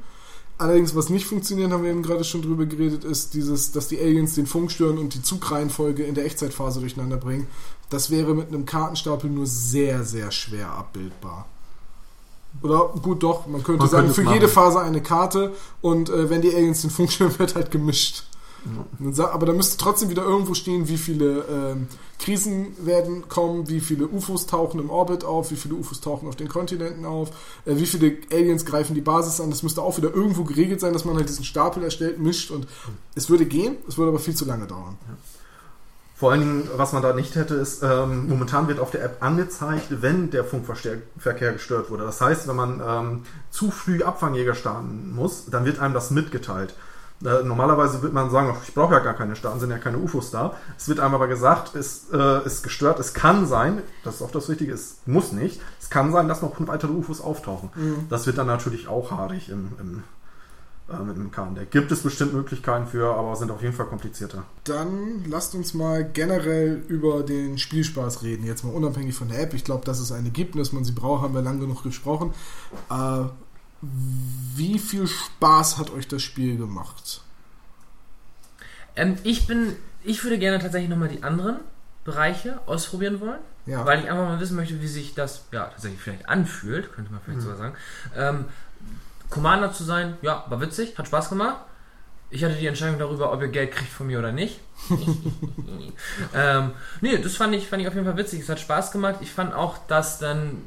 Allerdings, 0.57 0.93
was 0.93 1.09
nicht 1.09 1.25
funktioniert, 1.25 1.71
haben 1.71 1.83
wir 1.83 1.91
eben 1.91 2.03
gerade 2.03 2.25
schon 2.25 2.41
drüber 2.41 2.65
geredet, 2.65 3.05
ist 3.05 3.33
dieses, 3.33 3.71
dass 3.71 3.87
die 3.87 3.97
Aliens 3.97 4.35
den 4.35 4.45
Funk 4.45 4.71
stören 4.71 4.97
und 4.97 5.13
die 5.13 5.21
Zugreihenfolge 5.21 6.03
in 6.03 6.15
der 6.15 6.25
Echtzeitphase 6.25 6.81
durcheinander 6.81 7.15
bringen. 7.15 7.47
Das 7.89 8.11
wäre 8.11 8.35
mit 8.35 8.49
einem 8.49 8.65
Kartenstapel 8.65 9.29
nur 9.29 9.47
sehr, 9.47 10.03
sehr 10.03 10.31
schwer 10.31 10.69
abbildbar. 10.71 11.47
Oder 12.62 12.89
gut, 13.01 13.23
doch, 13.23 13.47
man 13.47 13.63
könnte 13.63 13.79
man 13.79 13.89
sagen, 13.89 14.07
könnte 14.07 14.15
für 14.15 14.23
machen. 14.23 14.33
jede 14.33 14.47
Phase 14.47 14.79
eine 14.79 15.01
Karte 15.01 15.53
und 15.81 16.09
äh, 16.09 16.29
wenn 16.29 16.41
die 16.41 16.53
Aliens 16.53 16.81
den 16.81 16.89
Funk 16.89 17.12
stören, 17.12 17.33
wird 17.39 17.55
halt 17.55 17.71
gemischt. 17.71 18.23
Ja. 19.15 19.31
Aber 19.31 19.45
da 19.45 19.53
müsste 19.53 19.77
trotzdem 19.77 20.09
wieder 20.09 20.23
irgendwo 20.23 20.53
stehen, 20.53 20.89
wie 20.89 20.97
viele 20.97 21.45
ähm, 21.49 21.88
Krisen 22.19 22.73
werden 22.85 23.29
kommen, 23.29 23.69
wie 23.69 23.79
viele 23.79 24.07
UFOs 24.07 24.47
tauchen 24.47 24.79
im 24.79 24.89
Orbit 24.89 25.23
auf, 25.23 25.51
wie 25.51 25.55
viele 25.55 25.75
UFOs 25.75 26.01
tauchen 26.01 26.27
auf 26.27 26.35
den 26.35 26.49
Kontinenten 26.49 27.05
auf, 27.05 27.29
äh, 27.65 27.77
wie 27.77 27.85
viele 27.85 28.17
Aliens 28.31 28.65
greifen 28.65 28.95
die 28.95 29.01
Basis 29.01 29.39
an. 29.39 29.49
Das 29.49 29.63
müsste 29.63 29.81
auch 29.81 29.97
wieder 29.97 30.13
irgendwo 30.13 30.43
geregelt 30.43 30.81
sein, 30.81 30.93
dass 30.93 31.05
man 31.05 31.15
halt 31.15 31.29
diesen 31.29 31.45
Stapel 31.45 31.83
erstellt, 31.83 32.19
mischt 32.19 32.51
und 32.51 32.67
es 33.15 33.29
würde 33.29 33.45
gehen, 33.45 33.77
es 33.88 33.97
würde 33.97 34.09
aber 34.09 34.19
viel 34.19 34.35
zu 34.35 34.45
lange 34.45 34.67
dauern. 34.67 34.97
Ja. 35.07 35.15
Vor 36.19 36.34
allen 36.34 36.41
Dingen, 36.41 36.69
was 36.75 36.91
man 36.91 37.01
da 37.01 37.13
nicht 37.13 37.36
hätte, 37.36 37.55
ist, 37.55 37.82
ähm, 37.82 38.27
momentan 38.27 38.67
wird 38.67 38.82
auf 38.82 38.91
der 38.91 39.05
App 39.05 39.23
angezeigt, 39.23 39.86
wenn 40.01 40.29
der 40.32 40.43
Funkverkehr 40.43 41.53
gestört 41.53 41.89
wurde. 41.89 42.03
Das 42.03 42.19
heißt, 42.19 42.45
wenn 42.49 42.58
man 42.58 42.82
ähm, 42.86 43.23
zu 43.51 43.71
früh 43.71 44.03
Abfangjäger 44.03 44.53
starten 44.53 45.13
muss, 45.15 45.45
dann 45.49 45.63
wird 45.63 45.79
einem 45.79 45.93
das 45.93 46.12
mitgeteilt. 46.12 46.75
Äh, 47.23 47.43
normalerweise 47.43 48.01
wird 48.01 48.12
man 48.12 48.29
sagen, 48.32 48.53
ich 48.67 48.73
brauche 48.73 48.95
ja 48.95 48.99
gar 48.99 49.13
keine 49.13 49.38
Staaten, 49.38 49.62
sind 49.62 49.71
ja 49.71 49.77
keine 49.77 49.97
UFOs 49.97 50.29
da. 50.29 50.58
Es 50.77 50.89
wird 50.89 50.99
einem 50.99 51.15
aber 51.15 51.29
gesagt, 51.29 51.73
es 51.75 52.08
äh, 52.12 52.45
ist 52.45 52.63
gestört. 52.63 52.99
Es 52.99 53.13
kann 53.13 53.47
sein, 53.47 53.82
das 54.03 54.15
ist 54.15 54.21
auch 54.21 54.32
das 54.32 54.49
Wichtige, 54.49 54.73
es 54.73 54.97
muss 55.05 55.32
nicht. 55.32 55.62
Es 55.79 55.89
kann 55.89 56.12
sein, 56.12 56.27
dass 56.27 56.41
noch 56.41 56.51
weitere 56.60 56.91
UFOs 56.91 57.21
auftauchen. 57.21 57.69
Mhm. 57.75 58.08
Das 58.10 58.25
wird 58.25 58.38
dann 58.38 58.47
natürlich 58.47 58.89
auch 58.89 59.12
haarig 59.12 59.47
im, 59.47 59.69
im 59.79 60.03
äh, 60.91 61.04
mit 61.04 61.15
einem 61.15 61.32
KND. 61.32 61.69
Gibt 61.71 61.91
es 61.91 62.02
bestimmt 62.02 62.34
Möglichkeiten 62.34 62.88
für, 62.88 63.13
aber 63.15 63.36
sind 63.36 63.52
auf 63.52 63.62
jeden 63.62 63.73
Fall 63.73 63.86
komplizierter. 63.86 64.43
Dann 64.63 65.23
lasst 65.25 65.56
uns 65.56 65.73
mal 65.73 66.04
generell 66.04 66.84
über 66.88 67.23
den 67.23 67.58
Spielspaß 67.58 68.23
reden. 68.23 68.45
Jetzt 68.45 68.63
mal 68.63 68.73
unabhängig 68.73 69.15
von 69.15 69.30
der 69.30 69.41
App. 69.41 69.54
Ich 69.54 69.63
glaube, 69.63 69.86
dass 69.86 69.99
es 69.99 70.12
eine 70.12 70.30
gibt 70.30 70.56
und 70.56 70.60
dass 70.60 70.71
man 70.71 70.84
sie 70.84 70.91
braucht, 70.91 71.23
haben 71.23 71.34
wir 71.34 71.41
lange 71.41 71.60
genug 71.60 71.84
gesprochen. 71.84 72.34
Äh, 72.89 73.25
wie 73.82 74.80
viel 74.80 75.08
Spaß 75.08 75.78
hat 75.78 75.91
euch 75.91 76.08
das 76.08 76.21
Spiel 76.21 76.58
gemacht? 76.58 77.21
Ähm, 78.95 79.17
ich 79.23 79.47
bin, 79.47 79.75
ich 80.04 80.23
würde 80.23 80.38
gerne 80.38 80.60
tatsächlich 80.60 80.89
nochmal 80.89 81.10
die 81.10 81.23
anderen 81.23 81.58
Bereiche 82.04 82.60
ausprobieren 82.65 83.19
wollen. 83.19 83.39
Ja. 83.65 83.86
Weil 83.86 83.99
ich 83.99 84.10
einfach 84.10 84.28
mal 84.28 84.39
wissen 84.39 84.56
möchte, 84.56 84.82
wie 84.82 84.88
sich 84.88 85.13
das 85.13 85.45
ja 85.52 85.65
tatsächlich 85.65 86.02
vielleicht 86.02 86.28
anfühlt, 86.28 86.91
könnte 86.91 87.12
man 87.12 87.21
vielleicht 87.21 87.39
mhm. 87.39 87.43
sogar 87.43 87.58
sagen. 87.58 87.75
Ähm, 88.15 88.45
Commander 89.29 89.71
zu 89.71 89.83
sein, 89.83 90.17
ja, 90.21 90.45
war 90.49 90.61
witzig, 90.61 90.97
hat 90.97 91.07
Spaß 91.07 91.29
gemacht. 91.29 91.57
Ich 92.31 92.43
hatte 92.43 92.55
die 92.55 92.67
Entscheidung 92.67 92.99
darüber, 92.99 93.33
ob 93.33 93.41
ihr 93.41 93.47
Geld 93.47 93.71
kriegt 93.71 93.91
von 93.91 94.07
mir 94.07 94.19
oder 94.19 94.31
nicht. 94.31 94.59
ähm, 96.35 96.71
nee, 97.01 97.17
das 97.17 97.35
fand 97.35 97.55
ich, 97.55 97.67
fand 97.67 97.81
ich 97.81 97.87
auf 97.87 97.95
jeden 97.95 98.05
Fall 98.05 98.17
witzig. 98.17 98.41
Es 98.41 98.49
hat 98.49 98.59
Spaß 98.59 98.91
gemacht. 98.91 99.15
Ich 99.21 99.31
fand 99.31 99.53
auch, 99.53 99.77
dass 99.87 100.19
dann 100.19 100.61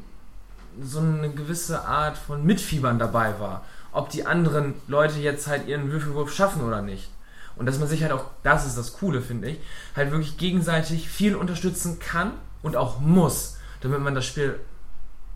so 0.81 0.99
eine 0.99 1.31
gewisse 1.31 1.85
Art 1.85 2.19
von 2.19 2.45
Mitfiebern 2.45 2.99
dabei 2.99 3.39
war. 3.39 3.65
Ob 3.93 4.11
die 4.11 4.27
anderen 4.27 4.75
Leute 4.89 5.21
jetzt 5.21 5.47
halt 5.47 5.69
ihren 5.69 5.93
Würfelwurf 5.93 6.33
schaffen 6.35 6.63
oder 6.63 6.83
nicht. 6.83 7.11
Und 7.55 7.67
dass 7.67 7.79
man 7.79 7.89
sich 7.89 8.03
halt 8.03 8.13
auch, 8.13 8.25
das 8.43 8.67
ist 8.67 8.79
das 8.79 8.95
Coole, 8.95 9.21
finde 9.21 9.51
ich, 9.51 9.59
halt 9.95 10.11
wirklich 10.11 10.39
gegenseitig 10.39 11.09
viel 11.09 11.37
unterstützen 11.37 11.99
kann 11.99 12.33
und 12.63 12.77
auch 12.77 12.99
muss, 12.99 13.59
damit 13.81 14.01
man 14.01 14.15
das 14.15 14.25
Spiel 14.25 14.59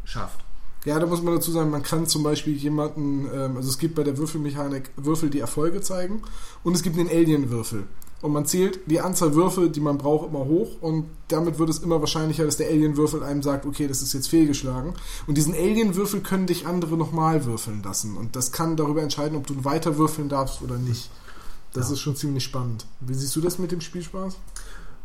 schafft. 0.04 0.40
Ja, 0.86 1.00
da 1.00 1.06
muss 1.06 1.20
man 1.20 1.34
dazu 1.34 1.50
sagen, 1.50 1.70
man 1.70 1.82
kann 1.82 2.06
zum 2.06 2.22
Beispiel 2.22 2.54
jemanden, 2.54 3.28
ähm, 3.34 3.56
also 3.56 3.68
es 3.68 3.76
gibt 3.76 3.96
bei 3.96 4.04
der 4.04 4.18
Würfelmechanik 4.18 4.90
Würfel, 4.96 5.30
die 5.30 5.40
Erfolge 5.40 5.80
zeigen 5.80 6.22
und 6.62 6.74
es 6.74 6.82
gibt 6.84 6.96
den 6.96 7.08
Alien-Würfel. 7.08 7.88
Und 8.22 8.32
man 8.32 8.46
zählt 8.46 8.78
die 8.86 9.00
Anzahl 9.00 9.34
Würfel, 9.34 9.68
die 9.68 9.80
man 9.80 9.98
braucht, 9.98 10.28
immer 10.28 10.44
hoch 10.44 10.80
und 10.80 11.06
damit 11.26 11.58
wird 11.58 11.70
es 11.70 11.80
immer 11.80 11.98
wahrscheinlicher, 11.98 12.44
dass 12.44 12.56
der 12.56 12.68
Alien-Würfel 12.68 13.24
einem 13.24 13.42
sagt, 13.42 13.66
okay, 13.66 13.88
das 13.88 14.00
ist 14.00 14.12
jetzt 14.12 14.28
fehlgeschlagen. 14.28 14.94
Und 15.26 15.36
diesen 15.36 15.54
Alien-Würfel 15.54 16.20
können 16.20 16.46
dich 16.46 16.68
andere 16.68 16.96
nochmal 16.96 17.44
würfeln 17.44 17.82
lassen 17.82 18.16
und 18.16 18.36
das 18.36 18.52
kann 18.52 18.76
darüber 18.76 19.02
entscheiden, 19.02 19.36
ob 19.36 19.48
du 19.48 19.64
weiter 19.64 19.98
würfeln 19.98 20.28
darfst 20.28 20.62
oder 20.62 20.78
nicht. 20.78 21.10
Das 21.72 21.88
ja. 21.88 21.94
ist 21.94 22.00
schon 22.00 22.14
ziemlich 22.14 22.44
spannend. 22.44 22.86
Wie 23.00 23.14
siehst 23.14 23.34
du 23.34 23.40
das 23.40 23.58
mit 23.58 23.72
dem 23.72 23.80
Spielspaß? 23.80 24.36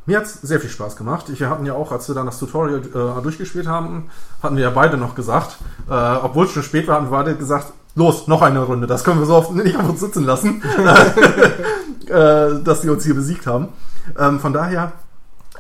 Mir 0.06 0.18
hat 0.18 0.26
es 0.26 0.42
sehr 0.42 0.60
viel 0.60 0.70
Spaß 0.70 0.96
gemacht. 0.96 1.26
Wir 1.28 1.50
hatten 1.50 1.66
ja 1.66 1.74
auch, 1.74 1.92
als 1.92 2.08
wir 2.08 2.16
dann 2.16 2.26
das 2.26 2.40
Tutorial 2.40 2.82
äh, 2.82 3.22
durchgespielt 3.22 3.68
haben, 3.68 4.10
hatten 4.42 4.56
wir 4.56 4.64
ja 4.64 4.70
beide 4.72 4.98
noch 4.98 5.14
gesagt, 5.14 5.58
äh, 5.90 5.94
obwohl 5.94 6.48
es 6.48 6.52
schon 6.52 6.64
spät 6.64 6.88
war, 6.88 6.96
haben 6.96 7.08
wir 7.08 7.12
beide 7.12 7.36
gesagt, 7.36 7.74
los, 7.96 8.28
noch 8.28 8.42
eine 8.42 8.64
Runde. 8.64 8.88
Das 8.88 9.04
können 9.04 9.20
wir 9.20 9.28
so 9.28 9.36
oft 9.36 9.52
nicht 9.52 9.78
auf 9.78 9.90
uns 9.90 10.00
sitzen 10.00 10.24
lassen, 10.24 10.64
äh, 12.08 12.64
dass 12.64 12.82
die 12.82 12.90
uns 12.90 13.04
hier 13.04 13.14
besiegt 13.14 13.46
haben. 13.46 13.70
Ähm, 14.18 14.40
von 14.40 14.54
daher, 14.54 14.94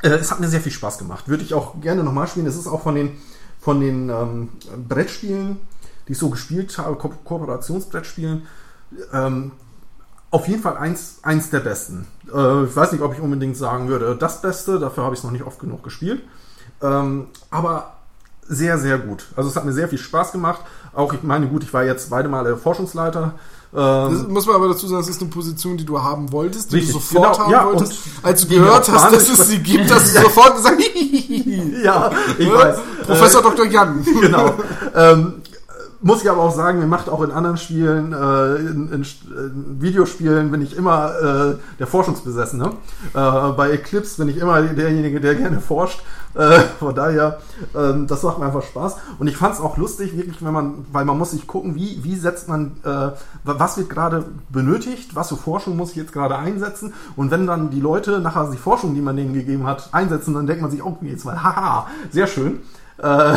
äh, 0.02 0.10
es 0.10 0.32
hat 0.32 0.40
mir 0.40 0.48
sehr 0.48 0.62
viel 0.62 0.72
Spaß 0.72 0.98
gemacht. 0.98 1.28
Würde 1.28 1.44
ich 1.44 1.54
auch 1.54 1.80
gerne 1.80 2.04
nochmal 2.04 2.28
spielen. 2.28 2.48
Es 2.48 2.58
ist 2.58 2.68
auch 2.68 2.82
von 2.82 2.96
den, 2.96 3.18
von 3.60 3.80
den 3.80 4.10
ähm, 4.10 4.50
Brettspielen, 4.88 5.58
die 6.08 6.14
ich 6.14 6.18
so 6.18 6.30
gespielt 6.30 6.76
habe, 6.78 6.96
Ko 6.96 7.10
Kooperationsbrettspielen, 7.24 8.48
ähm, 9.14 9.52
auf 10.32 10.48
jeden 10.48 10.62
Fall 10.62 10.78
eins, 10.78 11.20
eins 11.22 11.50
der 11.50 11.60
besten. 11.60 12.08
Äh, 12.34 12.64
ich 12.64 12.76
weiß 12.76 12.94
nicht, 12.94 13.02
ob 13.02 13.14
ich 13.14 13.20
unbedingt 13.20 13.58
sagen 13.58 13.90
würde, 13.90 14.16
das 14.16 14.42
Beste, 14.42 14.80
dafür 14.80 15.04
habe 15.04 15.14
ich 15.14 15.20
es 15.20 15.24
noch 15.24 15.32
nicht 15.32 15.44
oft 15.44 15.60
genug 15.60 15.84
gespielt. 15.84 16.24
Ähm, 16.82 17.28
aber 17.50 17.94
sehr, 18.48 18.78
sehr 18.78 18.98
gut. 18.98 19.28
Also 19.36 19.50
es 19.50 19.56
hat 19.56 19.66
mir 19.66 19.74
sehr 19.74 19.88
viel 19.88 19.98
Spaß 19.98 20.32
gemacht. 20.32 20.62
Auch, 20.94 21.14
ich 21.14 21.24
meine, 21.24 21.48
gut, 21.48 21.64
ich 21.64 21.74
war 21.74 21.84
jetzt 21.84 22.10
beide 22.10 22.28
Male 22.28 22.58
Forschungsleiter. 22.58 23.34
Ähm, 23.74 24.28
muss 24.28 24.46
man 24.46 24.56
aber 24.58 24.68
dazu 24.68 24.86
sagen, 24.88 25.02
das 25.02 25.10
ist 25.10 25.22
eine 25.22 25.30
Position, 25.30 25.78
die 25.78 25.86
du 25.86 26.02
haben 26.02 26.30
wolltest, 26.34 26.72
die 26.72 26.78
richtig, 26.78 26.94
du 26.94 27.00
sofort 27.00 27.34
genau, 27.34 27.46
haben 27.46 27.52
ja, 27.52 27.66
wolltest. 27.66 27.94
Als 28.22 28.42
du 28.42 28.48
gehört 28.48 28.92
hast, 28.92 29.14
dass 29.14 29.30
es 29.30 29.48
sie 29.48 29.60
gibt, 29.64 29.90
hast 29.90 30.14
du 30.14 30.22
sofort 30.22 30.58
gesagt, 30.58 30.82
ja, 31.84 32.12
ich 32.38 32.52
weiß. 32.52 32.80
Professor 33.06 33.40
äh, 33.40 33.44
Dr. 33.44 33.66
Jan. 33.68 34.06
Genau. 34.22 34.56
Ähm, 34.94 35.42
muss 36.02 36.24
ich 36.24 36.30
aber 36.30 36.42
auch 36.42 36.54
sagen, 36.54 36.80
mir 36.80 36.88
macht 36.88 37.10
auch 37.10 37.22
in 37.22 37.32
anderen 37.32 37.58
Spielen, 37.58 38.14
äh, 38.14 38.56
in, 38.56 38.92
in, 38.92 39.06
in, 39.06 39.82
Videospielen 39.82 40.52
bin 40.52 40.62
ich 40.62 40.76
immer 40.76 41.14
äh, 41.20 41.56
der 41.80 41.88
Forschungsbesessene. 41.88 42.72
Äh, 43.14 43.52
bei 43.52 43.72
Eclipse 43.72 44.18
bin 44.18 44.30
ich 44.30 44.38
immer 44.38 44.62
derjenige, 44.62 45.22
der 45.22 45.36
gerne 45.36 45.60
forscht. 45.60 46.02
Äh, 46.34 46.60
von 46.80 46.96
daher, 46.96 47.40
ähm, 47.76 48.08
das 48.08 48.24
macht 48.24 48.40
mir 48.40 48.46
einfach 48.46 48.64
Spaß. 48.64 48.96
Und 49.20 49.28
ich 49.28 49.38
fand 49.38 49.56
es 49.56 49.62
auch 49.62 49.78
lustig, 49.78 50.18
wirklich, 50.18 50.44
wenn 50.44 50.54
man, 50.54 50.86
weil 50.92 51.06
man 51.06 51.18
muss 51.18 51.32
sich 51.32 51.46
gucken, 51.46 51.76
wie, 51.76 52.04
wie 52.04 52.16
setzt 52.16 52.48
man, 52.48 52.78
äh, 52.84 53.12
was 53.44 53.78
wird 53.78 53.90
gerade 53.90 54.26
benötigt, 54.50 55.16
was 55.16 55.30
für 55.30 55.38
Forschung 55.38 55.78
muss 55.78 55.92
ich 55.92 55.98
jetzt 55.98 56.14
gerade 56.14 56.38
einsetzen. 56.38 56.94
Und 57.16 57.32
wenn 57.32 57.46
dann 57.46 57.70
die 57.70 57.82
Leute 57.82 58.20
nachher 58.20 58.50
die 58.50 58.58
Forschung, 58.58 58.96
die 58.96 59.02
man 59.02 59.18
denen 59.18 59.34
gegeben 59.34 59.68
hat, 59.68 59.90
einsetzen, 59.92 60.34
dann 60.34 60.48
denkt 60.48 60.62
man 60.62 60.72
sich, 60.72 60.84
oh, 60.84 60.98
jetzt 61.02 61.26
mal, 61.26 61.44
haha, 61.44 61.88
sehr 62.12 62.28
schön. 62.28 62.60
Äh, 62.98 63.36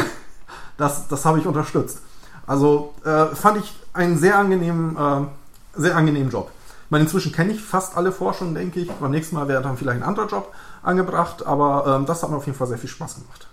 das 0.76 1.08
das 1.08 1.24
habe 1.24 1.38
ich 1.38 1.46
unterstützt. 1.46 2.00
Also 2.46 2.94
äh, 3.04 3.26
fand 3.34 3.58
ich 3.58 3.72
einen 3.92 4.18
sehr 4.18 4.38
angenehmen, 4.38 4.96
äh, 4.96 5.80
sehr 5.80 5.96
angenehmen 5.96 6.30
Job. 6.30 6.50
Ich 6.84 6.90
meine, 6.90 7.04
inzwischen 7.04 7.32
kenne 7.32 7.52
ich 7.52 7.62
fast 7.62 7.96
alle 7.96 8.12
Forschungen, 8.12 8.54
denke 8.54 8.80
ich. 8.80 8.90
Beim 8.90 9.10
nächsten 9.10 9.36
Mal 9.36 9.48
wäre 9.48 9.62
dann 9.62 9.76
vielleicht 9.76 10.02
ein 10.02 10.08
anderer 10.08 10.26
Job 10.26 10.52
angebracht, 10.82 11.46
aber 11.46 11.96
ähm, 11.96 12.06
das 12.06 12.22
hat 12.22 12.30
mir 12.30 12.36
auf 12.36 12.46
jeden 12.46 12.58
Fall 12.58 12.66
sehr 12.66 12.78
viel 12.78 12.90
Spaß 12.90 13.16
gemacht. 13.16 13.48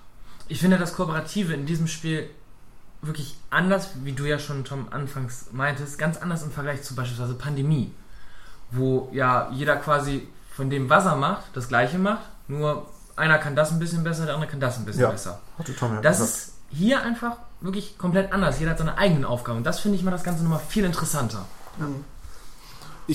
Ich 0.47 0.59
finde 0.59 0.77
das 0.77 0.93
Kooperative 0.93 1.53
in 1.53 1.65
diesem 1.65 1.87
Spiel 1.87 2.29
wirklich 3.01 3.37
anders, 3.49 3.91
wie 4.03 4.11
du 4.11 4.25
ja 4.25 4.37
schon 4.37 4.63
Tom 4.63 4.87
anfangs 4.91 5.47
meintest, 5.51 5.97
ganz 5.97 6.17
anders 6.17 6.43
im 6.43 6.51
Vergleich 6.51 6.83
zu 6.83 6.93
beispielsweise 6.93 7.33
Pandemie, 7.33 7.91
wo 8.69 9.09
ja 9.11 9.49
jeder 9.51 9.77
quasi 9.77 10.27
von 10.55 10.69
dem, 10.69 10.89
was 10.89 11.05
er 11.05 11.15
macht, 11.15 11.45
das 11.53 11.67
gleiche 11.67 11.97
macht, 11.97 12.21
nur 12.47 12.85
einer 13.15 13.37
kann 13.37 13.55
das 13.55 13.71
ein 13.71 13.79
bisschen 13.79 14.03
besser, 14.03 14.25
der 14.25 14.35
andere 14.35 14.51
kann 14.51 14.59
das 14.59 14.77
ein 14.77 14.85
bisschen 14.85 15.03
ja, 15.03 15.09
besser. 15.09 15.39
Tom 15.79 15.95
ja 15.95 16.01
das 16.01 16.19
gesagt. 16.19 16.37
ist 16.37 16.53
hier 16.69 17.01
einfach 17.01 17.37
wirklich 17.61 17.97
komplett 17.97 18.33
anders. 18.33 18.59
Jeder 18.59 18.71
hat 18.71 18.79
seine 18.79 18.97
eigenen 18.97 19.25
Aufgaben. 19.25 19.59
Und 19.59 19.63
das 19.63 19.79
finde 19.79 19.97
ich 19.97 20.03
mal 20.03 20.11
das 20.11 20.23
Ganze 20.23 20.43
nochmal 20.43 20.61
viel 20.67 20.83
interessanter. 20.83 21.45
Ja. 21.79 21.87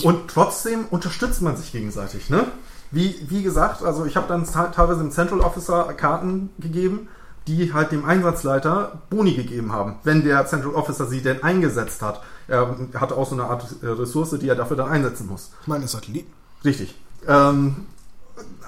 und 0.08 0.28
trotzdem 0.28 0.86
unterstützt 0.86 1.42
man 1.42 1.56
sich 1.56 1.72
gegenseitig, 1.72 2.30
ne? 2.30 2.46
Wie, 2.90 3.16
wie 3.28 3.42
gesagt, 3.42 3.82
also 3.82 4.06
ich 4.06 4.16
habe 4.16 4.28
dann 4.28 4.44
teilweise 4.44 5.00
dem 5.00 5.10
Central 5.10 5.40
Officer 5.40 5.92
Karten 5.94 6.50
gegeben, 6.58 7.08
die 7.46 7.72
halt 7.72 7.92
dem 7.92 8.04
Einsatzleiter 8.04 9.02
Boni 9.10 9.34
gegeben 9.34 9.72
haben, 9.72 9.96
wenn 10.04 10.24
der 10.24 10.46
Central 10.46 10.74
Officer 10.74 11.06
sie 11.06 11.20
denn 11.20 11.42
eingesetzt 11.42 12.02
hat. 12.02 12.22
Er 12.48 12.76
hatte 12.94 13.16
auch 13.16 13.28
so 13.28 13.34
eine 13.34 13.44
Art 13.44 13.66
Ressource, 13.82 14.38
die 14.38 14.48
er 14.48 14.54
dafür 14.54 14.76
dann 14.76 14.88
einsetzen 14.88 15.26
muss. 15.26 15.50
Ich 15.62 15.66
meine 15.66 15.86
Satelliten. 15.86 16.32
Richtig. 16.64 16.94
Ähm, 17.26 17.86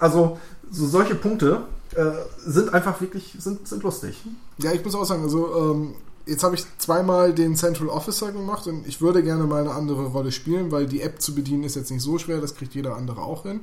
also 0.01 0.39
so 0.71 0.87
solche 0.87 1.15
Punkte 1.15 1.63
äh, 1.95 2.05
sind 2.45 2.73
einfach 2.75 3.01
wirklich 3.01 3.37
sind, 3.39 3.67
sind 3.67 3.83
lustig. 3.83 4.23
Ja, 4.59 4.73
ich 4.73 4.85
muss 4.85 4.95
auch 4.95 5.05
sagen, 5.05 5.23
also 5.23 5.73
ähm, 5.73 5.95
jetzt 6.27 6.43
habe 6.43 6.55
ich 6.55 6.65
zweimal 6.79 7.33
den 7.33 7.57
Central 7.57 7.89
Officer 7.89 8.33
gemacht 8.33 8.67
und 8.67 8.87
ich 8.87 9.01
würde 9.01 9.23
gerne 9.23 9.45
mal 9.45 9.63
eine 9.63 9.73
andere 9.73 10.07
Rolle 10.07 10.33
spielen, 10.33 10.71
weil 10.71 10.87
die 10.87 11.01
App 11.01 11.21
zu 11.21 11.35
bedienen 11.35 11.65
ist 11.65 11.77
jetzt 11.77 11.91
nicht 11.91 12.03
so 12.03 12.19
schwer, 12.19 12.41
das 12.41 12.55
kriegt 12.55 12.75
jeder 12.75 12.97
andere 12.97 13.23
auch 13.23 13.45
hin. 13.45 13.61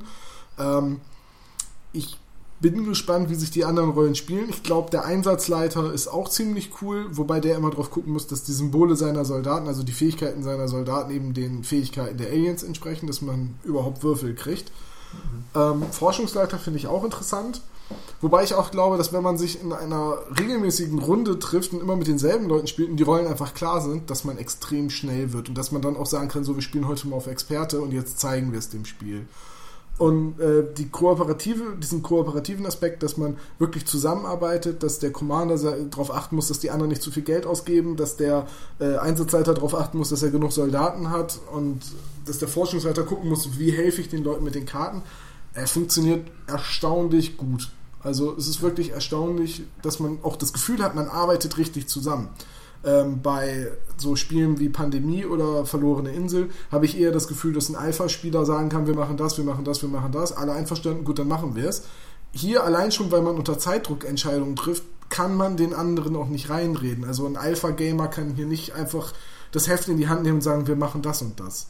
Ähm, 0.58 1.00
ich 1.92 2.18
bin 2.60 2.84
gespannt, 2.84 3.28
wie 3.28 3.34
sich 3.34 3.50
die 3.50 3.64
anderen 3.64 3.90
Rollen 3.90 4.14
spielen. 4.14 4.48
Ich 4.48 4.62
glaube, 4.62 4.90
der 4.90 5.04
Einsatzleiter 5.04 5.92
ist 5.92 6.08
auch 6.08 6.28
ziemlich 6.28 6.70
cool, 6.80 7.06
wobei 7.10 7.38
der 7.38 7.56
immer 7.56 7.70
darauf 7.70 7.90
gucken 7.90 8.12
muss, 8.12 8.26
dass 8.26 8.44
die 8.44 8.52
Symbole 8.52 8.96
seiner 8.96 9.24
Soldaten, 9.24 9.68
also 9.68 9.82
die 9.82 9.92
Fähigkeiten 9.92 10.42
seiner 10.42 10.66
Soldaten 10.66 11.10
eben 11.10 11.34
den 11.34 11.64
Fähigkeiten 11.64 12.16
der 12.16 12.28
Aliens 12.28 12.62
entsprechen, 12.62 13.06
dass 13.06 13.20
man 13.20 13.56
überhaupt 13.62 14.02
Würfel 14.02 14.34
kriegt. 14.34 14.72
Ähm, 15.54 15.82
Forschungsleiter 15.90 16.58
finde 16.58 16.78
ich 16.78 16.86
auch 16.86 17.04
interessant. 17.04 17.62
Wobei 18.20 18.42
ich 18.42 18.54
auch 18.54 18.70
glaube, 18.70 18.96
dass 18.96 19.12
wenn 19.12 19.22
man 19.22 19.36
sich 19.36 19.62
in 19.62 19.72
einer 19.72 20.18
regelmäßigen 20.38 20.98
Runde 20.98 21.38
trifft 21.38 21.72
und 21.72 21.80
immer 21.80 21.96
mit 21.96 22.08
denselben 22.08 22.48
Leuten 22.48 22.66
spielt 22.66 22.90
und 22.90 22.96
die 22.96 23.02
Rollen 23.02 23.26
einfach 23.26 23.54
klar 23.54 23.80
sind, 23.80 24.10
dass 24.10 24.24
man 24.24 24.38
extrem 24.38 24.90
schnell 24.90 25.32
wird 25.32 25.48
und 25.48 25.56
dass 25.56 25.70
man 25.70 25.82
dann 25.82 25.96
auch 25.96 26.06
sagen 26.06 26.28
kann, 26.28 26.42
so 26.42 26.54
wir 26.54 26.62
spielen 26.62 26.88
heute 26.88 27.06
mal 27.08 27.16
auf 27.16 27.26
Experte 27.26 27.80
und 27.80 27.92
jetzt 27.92 28.18
zeigen 28.18 28.52
wir 28.52 28.58
es 28.58 28.70
dem 28.70 28.84
Spiel. 28.86 29.26
Und 29.98 30.38
äh, 30.40 30.64
die 30.76 30.88
kooperative, 30.90 31.76
diesen 31.80 32.02
kooperativen 32.02 32.66
Aspekt, 32.66 33.02
dass 33.02 33.16
man 33.16 33.38
wirklich 33.58 33.86
zusammenarbeitet, 33.86 34.82
dass 34.82 34.98
der 34.98 35.10
Commander 35.10 35.56
darauf 35.56 36.12
achten 36.12 36.36
muss, 36.36 36.48
dass 36.48 36.58
die 36.58 36.70
anderen 36.70 36.90
nicht 36.90 37.00
zu 37.00 37.10
viel 37.10 37.22
Geld 37.22 37.46
ausgeben, 37.46 37.96
dass 37.96 38.16
der 38.16 38.46
äh, 38.78 38.96
Einsatzleiter 38.96 39.54
darauf 39.54 39.74
achten 39.74 39.96
muss, 39.96 40.10
dass 40.10 40.22
er 40.22 40.30
genug 40.30 40.52
Soldaten 40.52 41.10
hat 41.10 41.38
und 41.50 41.80
dass 42.26 42.38
der 42.38 42.48
Forschungsleiter 42.48 43.04
gucken 43.04 43.28
muss, 43.28 43.58
wie 43.58 43.70
helfe 43.70 44.00
ich 44.00 44.08
den 44.08 44.24
Leuten 44.24 44.44
mit 44.44 44.54
den 44.54 44.66
Karten. 44.66 45.02
Er 45.54 45.66
funktioniert 45.66 46.28
erstaunlich 46.46 47.36
gut. 47.36 47.70
Also 48.02 48.36
es 48.36 48.46
ist 48.46 48.62
wirklich 48.62 48.90
erstaunlich, 48.90 49.64
dass 49.82 49.98
man 49.98 50.18
auch 50.22 50.36
das 50.36 50.52
Gefühl 50.52 50.82
hat, 50.82 50.94
man 50.94 51.08
arbeitet 51.08 51.58
richtig 51.58 51.88
zusammen. 51.88 52.28
Ähm, 52.84 53.20
bei 53.22 53.72
so 53.96 54.14
Spielen 54.14 54.60
wie 54.60 54.68
Pandemie 54.68 55.24
oder 55.24 55.64
Verlorene 55.66 56.12
Insel 56.12 56.50
habe 56.70 56.84
ich 56.84 56.98
eher 56.98 57.10
das 57.10 57.26
Gefühl, 57.26 57.52
dass 57.52 57.68
ein 57.68 57.74
Alpha-Spieler 57.74 58.44
sagen 58.44 58.68
kann, 58.68 58.86
wir 58.86 58.94
machen 58.94 59.16
das, 59.16 59.38
wir 59.38 59.44
machen 59.44 59.64
das, 59.64 59.82
wir 59.82 59.88
machen 59.88 60.12
das, 60.12 60.32
alle 60.32 60.52
einverstanden, 60.52 61.04
gut, 61.04 61.18
dann 61.18 61.26
machen 61.26 61.56
wir 61.56 61.68
es. 61.68 61.82
Hier 62.32 62.62
allein 62.62 62.92
schon, 62.92 63.10
weil 63.10 63.22
man 63.22 63.36
unter 63.36 63.58
Zeitdruck 63.58 64.04
Entscheidungen 64.04 64.56
trifft, 64.56 64.84
kann 65.08 65.36
man 65.36 65.56
den 65.56 65.72
anderen 65.72 66.14
auch 66.16 66.28
nicht 66.28 66.50
reinreden. 66.50 67.04
Also 67.04 67.26
ein 67.26 67.36
Alpha-Gamer 67.36 68.08
kann 68.08 68.34
hier 68.34 68.46
nicht 68.46 68.74
einfach 68.74 69.12
das 69.52 69.68
Heft 69.68 69.88
in 69.88 69.96
die 69.96 70.08
Hand 70.08 70.22
nehmen 70.22 70.36
und 70.36 70.42
sagen, 70.42 70.66
wir 70.66 70.76
machen 70.76 71.02
das 71.02 71.22
und 71.22 71.40
das. 71.40 71.68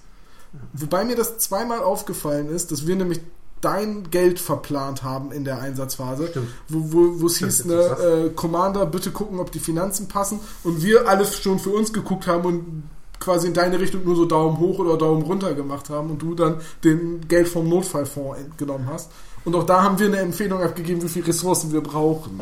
Wobei 0.72 1.04
mir 1.04 1.16
das 1.16 1.38
zweimal 1.38 1.80
aufgefallen 1.80 2.48
ist, 2.48 2.72
dass 2.72 2.86
wir 2.86 2.96
nämlich 2.96 3.20
dein 3.60 4.10
Geld 4.10 4.38
verplant 4.38 5.02
haben 5.02 5.32
in 5.32 5.44
der 5.44 5.60
Einsatzphase, 5.60 6.28
Stimmt. 6.28 6.48
wo, 6.68 7.26
es 7.26 7.38
hieß, 7.38 7.64
ne, 7.64 7.74
äh, 7.74 8.30
Commander, 8.30 8.86
bitte 8.86 9.10
gucken, 9.10 9.40
ob 9.40 9.50
die 9.50 9.58
Finanzen 9.58 10.08
passen 10.08 10.40
und 10.62 10.82
wir 10.82 11.08
alles 11.08 11.36
schon 11.36 11.58
für 11.58 11.70
uns 11.70 11.92
geguckt 11.92 12.26
haben 12.26 12.44
und 12.44 12.82
quasi 13.18 13.46
in 13.46 13.54
deine 13.54 13.80
Richtung 13.80 14.04
nur 14.04 14.14
so 14.14 14.26
Daumen 14.26 14.58
hoch 14.58 14.78
oder 14.78 14.98
Daumen 14.98 15.22
runter 15.22 15.54
gemacht 15.54 15.88
haben 15.88 16.10
und 16.10 16.20
du 16.20 16.34
dann 16.34 16.60
den 16.84 17.26
Geld 17.28 17.48
vom 17.48 17.68
Notfallfonds 17.68 18.38
entgenommen 18.38 18.88
hast. 18.88 19.10
Und 19.44 19.54
auch 19.54 19.64
da 19.64 19.82
haben 19.82 19.98
wir 19.98 20.06
eine 20.06 20.18
Empfehlung 20.18 20.62
abgegeben, 20.62 21.02
wie 21.02 21.08
viele 21.08 21.28
Ressourcen 21.28 21.72
wir 21.72 21.80
brauchen. 21.80 22.40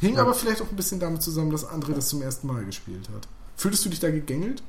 Hing 0.00 0.14
ja. 0.14 0.22
aber 0.22 0.34
vielleicht 0.34 0.62
auch 0.62 0.70
ein 0.70 0.76
bisschen 0.76 1.00
damit 1.00 1.22
zusammen, 1.22 1.50
dass 1.50 1.68
André 1.68 1.92
das 1.92 2.08
zum 2.08 2.22
ersten 2.22 2.46
Mal 2.46 2.64
gespielt 2.64 3.08
hat. 3.14 3.26
Fühltest 3.56 3.84
du 3.84 3.88
dich 3.90 4.00
da 4.00 4.10
gegängelt? 4.10 4.62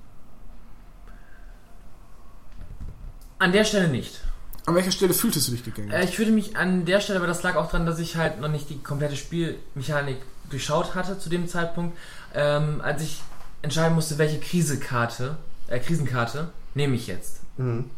An 3.44 3.52
der 3.52 3.66
Stelle 3.66 3.90
nicht. 3.90 4.22
An 4.66 4.76
welcher 4.76 4.92
Stelle 4.92 5.14
fühltest 5.14 5.50
du 5.50 5.52
dich 5.52 5.66
gegangen? 5.66 5.92
Äh, 5.92 6.06
ich 6.06 6.16
fühlte 6.16 6.32
mich 6.32 6.56
an 6.56 6.86
der 6.86 7.02
Stelle, 7.02 7.20
aber 7.20 7.28
das 7.28 7.44
lag 7.44 7.58
auch 7.58 7.70
daran, 7.70 7.86
dass 7.86 8.00
ich 8.00 8.16
halt 8.16 8.40
noch 8.40 8.48
nicht 8.48 8.70
die 8.70 8.78
komplette 8.78 9.18
Spielmechanik 9.18 10.16
durchschaut 10.50 10.96
hatte 10.96 11.20
zu 11.20 11.28
dem 11.28 11.50
Zeitpunkt, 11.50 11.98
ähm, 12.34 12.80
als 12.82 13.04
ich 13.04 13.22
entscheiden 13.62 13.96
musste, 13.96 14.18
welche 14.18 14.40
Krisekarte, 14.40 15.36
äh, 15.68 15.78
Krisenkarte 15.80 16.52
nehme 16.74 16.96
ich 16.96 17.08
jetzt. 17.08 17.42
Mhm. 17.58 17.90